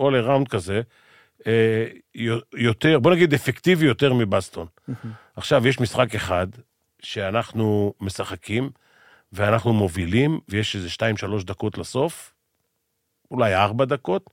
all 0.00 0.12
around 0.26 0.48
כזה, 0.50 0.80
אה, 1.46 1.84
יו- 2.14 2.38
יותר, 2.56 2.98
בוא 2.98 3.10
נגיד 3.10 3.34
אפקטיבי 3.34 3.86
יותר 3.86 4.14
מבסטון. 4.14 4.66
עכשיו, 5.36 5.66
יש 5.68 5.80
משחק 5.80 6.14
אחד 6.14 6.46
שאנחנו 7.02 7.94
משחקים, 8.00 8.70
ואנחנו 9.32 9.72
מובילים, 9.72 10.40
ויש 10.48 10.76
איזה 10.76 10.88
2-3 10.90 11.44
דקות 11.44 11.78
לסוף, 11.78 12.34
אולי 13.30 13.54
4 13.54 13.84
דקות, 13.84 14.30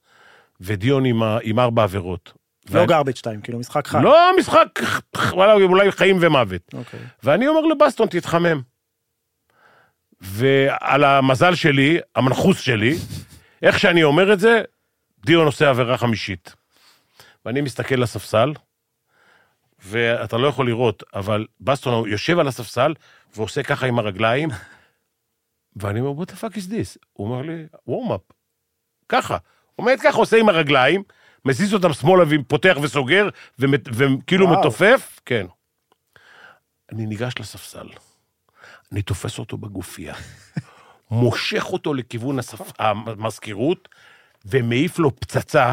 ודיון 0.62 1.06
עם, 1.06 1.24
ה- 1.24 1.38
עם 1.44 1.60
4 1.60 1.84
עבירות. 1.84 2.34
לא 2.70 2.80
ואני- 2.80 2.88
גרביץ' 2.88 3.18
2, 3.18 3.42
כאילו 3.42 3.60
משחק 3.60 3.88
חי. 3.88 3.98
לא 4.04 4.32
משחק, 4.40 4.80
וואלה, 5.34 5.54
אולי 5.54 5.92
חיים 5.92 6.18
ומוות. 6.22 6.62
אוקיי. 6.74 7.00
ואני 7.24 7.48
אומר 7.48 7.62
לבסטון, 7.62 8.08
תתחמם. 8.08 8.62
ועל 10.22 11.04
המזל 11.04 11.56
שלי, 11.56 12.00
המנחוס 12.16 12.60
שלי, 12.60 12.96
איך 13.62 13.80
שאני 13.80 14.04
אומר 14.04 14.34
את 14.34 14.40
זה, 14.40 14.62
דיון 15.26 15.46
עושה 15.46 15.70
עבירה 15.70 15.98
חמישית. 15.98 16.56
ואני 17.46 17.62
מסתכל 17.62 17.96
לספסל, 17.96 18.54
ואתה 19.86 20.38
לא 20.38 20.48
יכול 20.48 20.68
לראות, 20.68 21.04
אבל 21.14 21.46
בסטון 21.62 22.10
יושב 22.10 22.40
על 22.40 22.48
הספסל 22.48 22.94
ועושה 23.36 23.64
ככה 23.64 23.86
עם 23.86 24.00
הרגליים, 24.00 24.50
ואני 25.76 26.00
אומר, 26.00 26.24
what 26.24 26.28
the 26.28 26.34
fuck 26.34 26.56
is 26.56 26.70
this? 26.70 26.98
הוא 27.14 27.28
אומר 27.28 27.42
לי, 27.42 27.66
warm-up. 27.90 28.34
ככה. 29.10 29.38
עומד 29.76 29.98
ככה, 30.04 30.18
עושה 30.18 30.38
עם 30.38 30.50
הרגליים, 30.50 31.04
מזיז 31.46 31.74
אותם 31.74 31.94
שמאלה 31.94 32.24
ופותח 32.30 32.78
וסוגר, 32.82 33.30
וכאילו. 33.60 34.48
מתופף, 34.48 35.20
כן. 35.26 35.46
אני 36.92 37.06
ניגש 37.06 37.34
לספסל, 37.40 37.88
אני 38.92 39.02
תופס 39.02 39.40
אותו 39.40 39.58
בגופייה, 39.58 40.16
מושך 41.12 41.66
אותו 41.66 41.94
לכיוון 41.94 42.40
הספ... 42.40 42.72
המזכירות, 42.80 43.90
ומעיף 44.46 45.00
לו 45.00 45.16
פצצה. 45.16 45.72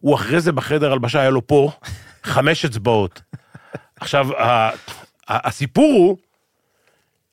הוא 0.00 0.14
אחרי 0.14 0.40
זה 0.40 0.52
בחדר 0.52 0.92
הלבשה, 0.92 1.20
היה 1.20 1.30
לו 1.30 1.46
פה 1.46 1.70
חמש 2.22 2.64
אצבעות. 2.64 3.22
עכשיו, 4.00 4.28
הסיפור 5.28 5.84
הוא 5.92 6.16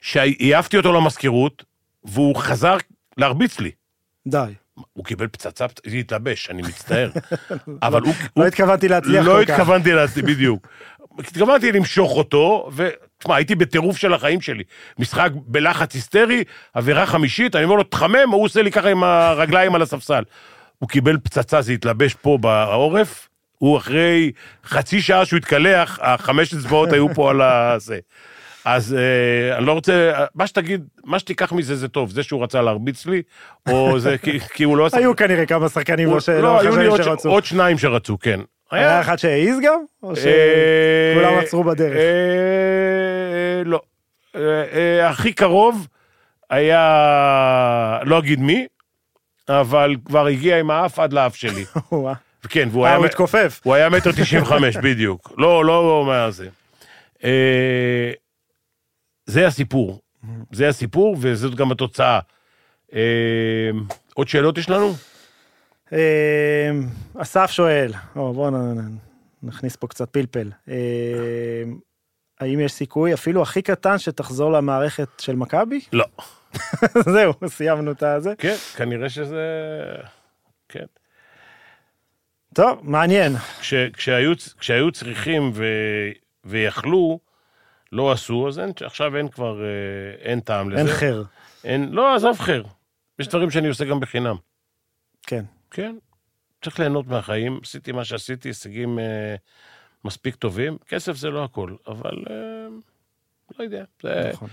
שהעפתי 0.01 0.77
אותו 0.77 0.93
למזכירות, 0.93 1.63
והוא 2.03 2.35
חזר 2.35 2.77
להרביץ 3.17 3.59
לי. 3.59 3.71
די. 4.27 4.53
הוא 4.93 5.05
קיבל 5.05 5.27
פצצה, 5.27 5.65
זה 5.85 5.95
התלבש, 5.95 6.49
אני 6.49 6.61
מצטער. 6.61 7.09
אבל 7.87 8.01
הוא... 8.01 8.13
הוא- 8.33 8.43
לא 8.43 8.47
התכוונתי 8.47 8.87
להצליח 8.87 9.25
לא 9.25 9.31
כל 9.39 9.45
כך. 9.45 9.59
התכוונתי 9.59 9.93
להצליח, 9.93 10.25
בדיוק. 10.25 10.67
התכוונתי 11.19 11.71
למשוך 11.71 12.11
אותו, 12.11 12.69
ותשמע, 13.19 13.35
הייתי 13.35 13.55
בטירוף 13.55 13.97
של 13.97 14.13
החיים 14.13 14.41
שלי. 14.41 14.63
משחק 14.99 15.29
בלחץ 15.35 15.95
היסטרי, 15.95 16.43
עבירה 16.73 17.05
חמישית, 17.05 17.55
אני 17.55 17.63
אומר 17.63 17.75
לו, 17.75 17.83
תחמם, 17.83 18.29
הוא 18.31 18.43
עושה 18.43 18.61
לי 18.61 18.71
ככה 18.71 18.89
עם 18.89 19.03
הרגליים 19.03 19.75
על 19.75 19.81
הספסל. 19.81 20.23
הוא 20.79 20.89
קיבל 20.89 21.17
פצצה, 21.23 21.61
זה 21.61 21.71
התלבש 21.71 22.13
פה 22.13 22.37
בעורף, 22.41 23.27
הוא 23.57 23.77
אחרי 23.77 24.31
חצי 24.65 25.01
שעה 25.01 25.25
שהוא 25.25 25.37
התקלח, 25.37 25.99
החמש 26.01 26.53
אצבעות 26.53 26.93
היו 26.93 27.13
פה 27.13 27.29
על 27.29 27.41
הזה. 27.41 27.99
אז 28.65 28.95
אה, 28.99 29.57
אני 29.57 29.65
לא 29.65 29.73
רוצה, 29.73 30.11
מה 30.35 30.47
שתגיד, 30.47 30.83
מה 31.05 31.19
שתיקח 31.19 31.51
מזה 31.53 31.75
זה 31.75 31.87
טוב, 31.87 32.11
זה 32.11 32.23
שהוא 32.23 32.43
רצה 32.43 32.61
להרביץ 32.61 33.05
לי, 33.05 33.21
או 33.69 33.99
זה 33.99 34.17
כי, 34.17 34.39
כי 34.39 34.63
הוא 34.63 34.77
לא 34.77 34.85
עשה... 34.85 34.97
היו 34.97 35.15
כנראה 35.15 35.45
כמה 35.45 35.69
שחקנים 35.69 36.09
לא 36.09 36.19
שלא 36.19 36.41
לא, 36.41 36.61
היו 36.61 36.77
לי 36.77 36.85
עוד 36.85 37.01
ש- 37.01 37.05
שרצו. 37.05 37.29
עוד 37.29 37.45
שניים 37.45 37.77
שרצו, 37.77 38.19
כן. 38.19 38.39
היה 38.71 39.01
אחד 39.01 39.19
שהעז 39.19 39.59
גם? 39.63 39.79
או 40.03 40.09
אה, 40.09 40.15
שכולם 40.15 41.39
עצרו 41.39 41.63
בדרך? 41.63 41.97
לא. 43.65 43.81
אה, 44.35 44.63
אה, 44.73 45.09
הכי 45.09 45.33
קרוב 45.33 45.87
היה, 46.49 47.99
לא 48.05 48.19
אגיד 48.19 48.39
מי, 48.39 48.67
אבל 49.49 49.95
כבר 50.05 50.25
הגיע 50.25 50.59
עם 50.59 50.71
האף 50.71 50.99
עד 50.99 51.13
לאף 51.13 51.35
שלי. 51.35 51.65
כן, 52.49 52.67
והוא 52.71 52.83
אה, 52.83 52.89
היה... 52.89 52.97
הוא 52.97 53.03
מ- 53.05 53.07
התכופף. 53.07 53.61
הוא 53.63 53.73
היה 53.73 53.89
מטר 53.89 54.11
תשעים 54.11 54.43
וחמש, 54.43 54.77
בדיוק. 54.83 55.31
לא, 55.37 55.65
לא 55.65 56.03
מה 56.07 56.31
זה. 56.31 56.49
אה, 57.23 58.11
זה 59.25 59.47
הסיפור. 59.47 60.01
זה 60.51 60.67
הסיפור, 60.67 61.17
וזאת 61.19 61.55
גם 61.55 61.71
התוצאה. 61.71 62.19
אה, 62.93 63.69
עוד 64.13 64.27
שאלות 64.27 64.57
יש 64.57 64.69
לנו? 64.69 64.93
אסף 67.17 67.51
שואל, 67.51 67.91
או, 68.15 68.33
בואו 68.33 68.51
נכניס 69.43 69.75
פה 69.75 69.87
קצת 69.87 70.09
פלפל. 70.09 70.51
האם 72.39 72.59
יש 72.59 72.71
סיכוי, 72.71 73.13
אפילו 73.13 73.41
הכי 73.41 73.61
קטן, 73.61 73.97
שתחזור 73.97 74.51
למערכת 74.51 75.07
של 75.19 75.35
מכבי? 75.35 75.79
לא. 75.93 76.05
זהו, 77.13 77.33
סיימנו 77.47 77.91
את 77.91 78.03
הזה. 78.03 78.33
כן, 78.37 78.55
כנראה 78.75 79.09
שזה... 79.09 79.43
כן. 80.69 80.85
טוב, 82.53 82.79
מעניין. 82.83 83.33
כש, 83.59 83.73
כשהיו, 83.73 84.33
כשהיו 84.59 84.91
צריכים 84.91 85.51
ו, 85.53 85.65
ויכלו, 86.45 87.19
לא 87.91 88.11
עשו, 88.11 88.47
אז 88.47 88.59
אין, 88.59 88.71
עכשיו 88.85 89.17
אין 89.17 89.27
כבר, 89.27 89.61
אה, 89.61 89.67
אין 90.19 90.39
טעם 90.39 90.69
לזה. 90.69 90.79
אין 90.79 90.87
חר. 90.87 91.23
אין, 91.63 91.89
לא, 91.91 92.15
עזוב 92.15 92.39
חר. 92.39 92.63
יש 93.19 93.27
דברים 93.27 93.51
שאני 93.51 93.67
עושה 93.67 93.85
גם 93.85 93.99
בחינם. 93.99 94.35
כן. 95.27 95.45
כן, 95.71 95.95
צריך 96.63 96.79
ליהנות 96.79 97.07
מהחיים. 97.07 97.59
עשיתי 97.63 97.91
מה 97.91 98.05
שעשיתי, 98.05 98.49
הישגים 98.49 98.99
אה, 98.99 99.35
מספיק 100.05 100.35
טובים. 100.35 100.77
כסף 100.87 101.15
זה 101.15 101.29
לא 101.29 101.43
הכל, 101.43 101.71
אבל 101.87 102.11
אה, 102.29 102.35
לא 103.59 103.63
יודע. 103.63 103.83
זה, 104.03 104.29
נכון. 104.33 104.49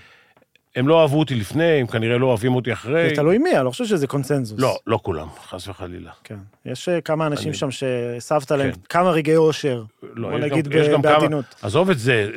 הם 0.77 0.89
לא 0.89 1.03
אהבו 1.03 1.19
אותי 1.19 1.35
לפני, 1.35 1.65
הם 1.81 1.87
כנראה 1.87 2.19
לא 2.19 2.27
אוהבים 2.27 2.55
אותי 2.55 2.73
אחרי. 2.73 3.09
זה 3.09 3.15
תלוי 3.15 3.39
מי, 3.39 3.57
אני 3.57 3.65
לא 3.65 3.71
חושב 3.71 3.85
שזה 3.85 4.07
קונצנזוס. 4.07 4.61
לא, 4.61 4.79
לא 4.87 5.01
כולם, 5.03 5.29
חס 5.47 5.69
וחלילה. 5.69 6.11
כן. 6.25 6.37
יש 6.67 6.89
אה, 6.89 7.01
כמה 7.01 7.27
אנשים 7.27 7.49
אני- 7.49 7.57
שם 7.57 7.71
שהסבת 7.71 8.51
להם 8.51 8.73
כן. 8.73 8.81
כמה 8.89 9.11
רגעי 9.11 9.37
אושר. 9.37 9.85
לא, 10.03 10.31
בוא 10.31 10.39
נגיד 10.39 10.69
גם, 10.69 10.81
יש 10.81 10.89
ב- 10.89 10.93
גם 10.93 11.03
כמה, 11.03 11.13
בעדינות. 11.13 11.45
עזוב 11.63 11.91
את 11.91 11.99
זה, 11.99 12.31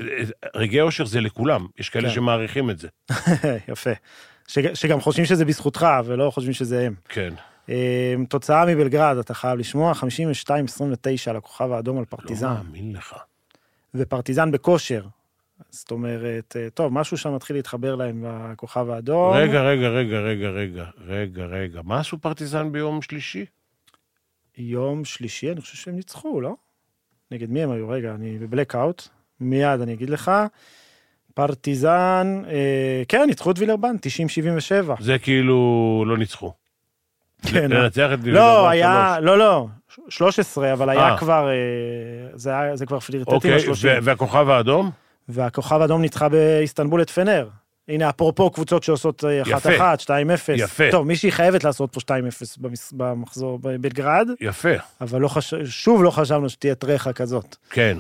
רגעי 0.56 0.82
אושר 0.82 1.06
זה 1.06 1.22
לכולם, 1.22 1.68
יש 1.80 1.90
כאלה 1.90 2.08
כן. 2.10 2.14
שמעריכים 2.16 2.70
את 2.70 2.80
זה. 2.80 2.88
יפה. 3.72 3.92
שג- 4.48 4.74
שגם 4.74 5.02
חושבים 5.02 5.26
שזה 5.26 5.46
בזכותך 5.46 5.88
ולא 6.06 6.32
חושבים 6.32 6.54
שזה 6.54 6.86
הם. 6.86 6.94
כן. 7.10 7.34
אה, 7.70 8.16
תוצאה 8.30 8.66
מבלגרד, 8.66 9.18
אתה 9.18 9.34
חייב 9.34 9.60
לשמוע, 9.60 9.94
52-29 9.94 11.34
לכוכב 11.34 11.72
האדום 11.72 11.98
על 11.98 12.02
לא 12.02 12.18
פרטיזן. 12.18 12.54
מאמין 12.54 12.96
לך. 12.96 13.16
ופרטיזן 13.96 14.52
בכושר. 14.52 15.06
זאת 15.70 15.92
אומרת, 15.92 16.56
אה, 16.60 16.70
טוב, 16.70 16.94
משהו 16.94 17.18
שם 17.18 17.36
מתחיל 17.36 17.56
להתחבר 17.56 17.96
להם 17.96 18.26
בכוכב 18.28 18.90
האדום. 18.90 19.34
רגע, 19.34 19.62
רגע, 19.62 19.90
רגע, 19.90 20.20
רגע, 20.20 20.50
רגע, 20.50 20.86
רגע, 21.08 21.46
רגע. 21.46 21.82
מה 21.84 22.00
עשו 22.00 22.18
פרטיזן 22.18 22.72
ביום 22.72 23.02
שלישי? 23.02 23.46
יום 24.58 25.06
שלישי, 25.06 25.52
אני 25.52 25.62
חושב 25.62 25.78
שהם 25.78 25.96
ניצחו, 25.96 26.42
לא? 26.42 26.56
נגד 27.32 27.50
מי 27.50 27.64
הם 27.64 27.72
היו? 27.72 27.90
רגע, 27.90 28.16
אני 28.16 28.38
בבלקאוט. 28.38 29.08
מיד 29.40 29.82
אני 29.82 29.94
אגיד 29.94 30.10
לך. 30.10 30.32
פרטיזן, 31.34 32.42
אה, 32.48 33.04
כן, 33.08 33.24
ניצחו 33.28 33.52
את 33.52 33.60
וילרבן, 33.60 33.96
90-77. 33.96 34.96
זה 35.00 35.20
כאילו 35.20 36.04
לא 36.08 36.18
ניצחו. 36.18 36.54
כן, 37.46 37.72
לנצח 37.72 38.10
את 38.14 38.20
לא, 38.24 38.70
היה, 38.70 39.18
לא, 39.22 39.38
לא, 39.38 39.68
13, 40.10 40.74
אבל 40.74 40.90
היה 40.90 41.10
אה. 41.10 41.18
כבר, 41.18 41.48
אה, 41.50 41.54
זה 42.34 42.60
היה- 42.60 42.76
זה 42.76 42.86
כבר 42.86 43.00
פלירטטי 43.00 43.36
אוקיי, 43.36 43.58
ב-30. 43.58 43.72
ו- 43.84 43.98
והכוכב 44.04 44.50
האדום? 44.50 44.92
והכוכב 45.30 45.82
האדום 45.82 46.02
ניצחה 46.02 46.30
באיסטנבול 46.30 47.02
את 47.02 47.10
פנר. 47.10 47.48
הנה, 47.88 48.10
אפרופו 48.10 48.50
קבוצות 48.50 48.84
שעושות 48.84 49.24
אה, 49.24 49.42
1-1, 49.42 50.02
2-0. 50.02 50.10
יפה. 50.56 50.84
טוב, 50.92 51.08
מישהי 51.08 51.32
חייבת 51.32 51.64
לעשות 51.64 51.94
פה 51.94 52.00
2-0 52.00 52.14
במס- 52.58 52.94
במחזור 52.98 53.60
בבלגרד, 53.62 54.28
יפה, 54.42 54.70
אבל 55.02 55.22
לא 55.22 55.28
חש... 55.28 55.54
שוב 55.66 56.04
לא 56.04 56.12
חשבנו 56.12 56.50
שתהיה 56.50 56.76
טרחה 56.76 57.14
כזאת. 57.14 57.56
כן. 57.70 57.98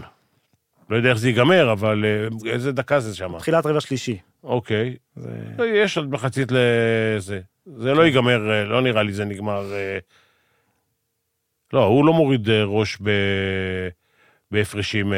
לא 0.90 0.96
יודע 0.96 1.10
איך 1.10 1.18
זה 1.18 1.28
ייגמר, 1.28 1.72
אבל 1.72 2.06
אה, 2.06 2.52
איזה 2.52 2.72
דקה 2.72 3.00
זה 3.00 3.16
שם? 3.16 3.40
תחילת 3.40 3.66
רבע 3.66 3.82
שלישי. 3.82 4.18
אוקיי. 4.44 4.96
זה... 5.16 5.30
יש 5.66 5.98
עוד 5.98 6.12
מחצית 6.12 6.52
לזה. 6.52 7.40
זה 7.76 7.94
לא 7.94 8.06
ייגמר, 8.06 8.52
אה, 8.52 8.64
לא 8.64 8.82
נראה 8.82 9.04
לי 9.04 9.14
זה 9.14 9.26
נגמר... 9.26 9.74
אה, 9.74 9.98
לא, 11.74 11.84
הוא 11.84 12.06
לא 12.06 12.14
מוריד 12.14 12.50
ראש 12.50 12.98
ב... 13.04 13.10
בהפרשים... 14.52 15.14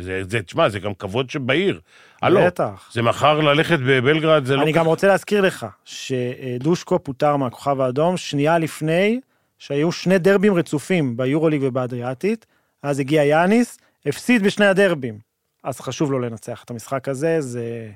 זה, 0.00 0.22
זה, 0.28 0.42
תשמע, 0.42 0.68
זה 0.68 0.78
גם 0.78 0.94
כבוד 0.94 1.30
שבעיר. 1.30 1.80
הלו, 2.22 2.40
בטח. 2.46 2.90
זה 2.92 3.02
מחר 3.02 3.40
ללכת 3.40 3.78
בבלגרד, 3.86 4.44
זה 4.44 4.56
לא... 4.56 4.62
אני 4.62 4.72
גם 4.72 4.86
רוצה 4.86 5.06
להזכיר 5.06 5.40
לך 5.40 5.66
שדושקו 5.84 6.98
פוטר 6.98 7.36
מהכוכב 7.36 7.80
האדום 7.80 8.16
שנייה 8.16 8.58
לפני 8.58 9.20
שהיו 9.58 9.92
שני 9.92 10.18
דרבים 10.18 10.54
רצופים 10.54 11.16
ביורוליג 11.16 11.60
ובאדריאטית, 11.64 12.46
אז 12.82 12.98
הגיע 12.98 13.24
יאניס, 13.24 13.78
הפסיד 14.06 14.42
בשני 14.42 14.66
הדרבים. 14.66 15.18
אז 15.64 15.80
חשוב 15.80 16.12
לו 16.12 16.18
לנצח 16.18 16.62
את 16.64 16.70
המשחק 16.70 17.08
הזה, 17.08 17.40
זה... 17.40 17.88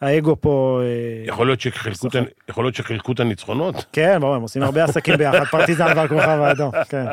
האגו 0.00 0.36
פה... 0.40 0.80
אה, 0.82 1.24
יכול 1.26 1.46
להיות 2.64 2.74
שחילקו 2.74 3.12
את 3.12 3.20
הניצחונות? 3.20 3.84
כן, 3.92 4.18
ברור, 4.20 4.34
הם 4.34 4.42
עושים 4.42 4.62
הרבה 4.62 4.84
עסקים 4.84 5.16
ביחד, 5.16 5.44
פרטיזן 5.44 5.92
והכוכב 5.96 6.28
האדום, 6.28 6.70
כן. 6.88 7.04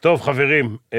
טוב, 0.00 0.20
חברים, 0.22 0.76
אה, 0.92 0.98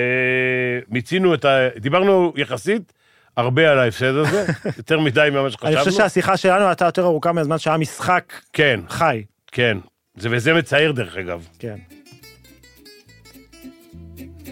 מיצינו 0.90 1.34
את 1.34 1.46
ה... 1.46 1.68
דיברנו 1.80 2.34
יחסית 2.36 2.94
הרבה 3.38 3.72
על 3.72 3.80
ההפסד 3.80 4.16
הזה, 4.16 4.46
יותר 4.78 5.00
מדי 5.00 5.28
ממה 5.32 5.42
אני 5.42 5.52
שחשבנו. 5.52 5.78
חושב 5.78 5.92
שהשיחה 5.92 6.38
שלנו 6.38 6.68
הייתה 6.68 6.86
יותר 6.86 7.04
ארוכה 7.04 7.32
מהזמן 7.32 7.58
שהיה 7.58 7.78
משחק 7.78 8.34
כן, 8.54 8.80
חי. 8.90 9.24
כן. 9.52 9.78
זה, 10.18 10.30
וזה 10.32 10.54
מצער 10.54 10.92
דרך 10.92 11.18
אגב. 11.18 11.48
כן. 11.60 11.76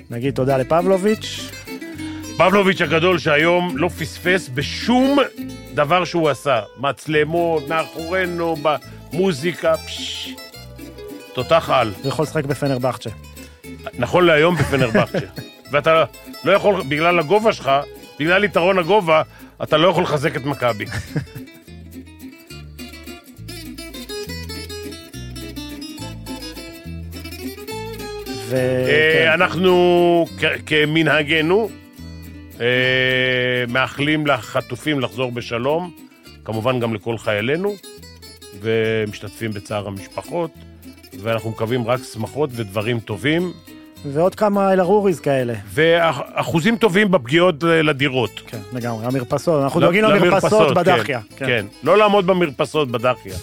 נגיד 0.10 0.34
תודה 0.34 0.58
לפבלוביץ', 0.58 1.51
פבלוביץ' 2.46 2.82
הגדול 2.82 3.20
שהיום 3.20 3.78
לא 3.78 3.88
פספס 3.90 4.50
בשום 4.54 5.20
דבר 5.74 6.06
שהוא 6.06 6.30
עשה. 6.30 6.62
מצלמות, 6.78 7.68
מאחורינו, 7.68 8.56
במוזיקה, 8.62 9.78
פשש. 9.78 10.30
תותח 11.34 11.70
על. 11.74 11.92
הוא 12.02 12.08
יכול 12.08 12.24
לשחק 12.24 12.46
בפנרבכצ'ה. 12.46 13.10
נכון 14.00 14.26
להיום 14.26 14.56
בפנרבכצ'ה. 14.56 15.26
ואתה 15.72 16.04
לא 16.44 16.52
יכול, 16.52 16.84
בגלל 16.90 17.20
הגובה 17.20 17.54
שלך, 17.54 17.72
בגלל 18.20 18.44
יתרון 18.44 18.80
הגובה, 18.80 19.22
אתה 19.64 19.78
לא 19.78 19.88
יכול 19.88 20.04
לחזק 20.04 20.36
את 20.36 20.46
מכבי. 20.46 20.86
ו... 28.50 28.56
אה, 28.56 29.24
כן. 29.26 29.32
אנחנו 29.34 30.26
כ- 30.40 30.62
כמנהגנו 30.66 31.70
מאחלים 33.68 34.28
לחטופים 34.28 35.00
לחזור 35.00 35.32
בשלום, 35.32 35.92
כמובן 36.46 36.80
גם 36.80 36.94
לכל 36.94 37.18
חיילינו, 37.18 37.74
ומשתתפים 38.62 39.52
בצער 39.52 39.88
המשפחות, 39.88 40.52
ואנחנו 41.20 41.50
מקווים 41.50 41.88
רק 41.88 42.00
שמחות 42.14 42.50
ודברים 42.54 43.00
טובים, 43.00 43.52
ועוד 44.06 44.36
כמה 44.36 44.74
אלארוריז 44.74 45.20
כאלה. 45.20 45.54
ואחוזים 45.68 46.78
טובים 46.78 47.12
בפגיעות 47.12 47.64
לדירות. 47.64 48.42
כן, 48.48 48.60
לגמרי, 48.74 49.06
המרפסות, 49.06 49.64
אנחנו 49.64 49.80
דואגים 49.80 50.04
למרפסות 50.04 50.78
בדחיה. 50.78 51.20
כן, 51.36 51.46
כן. 51.46 51.66
לא 51.84 51.98
לעמוד 51.98 52.28
במרפסות 52.28 52.92
בדחיה. 52.92 53.36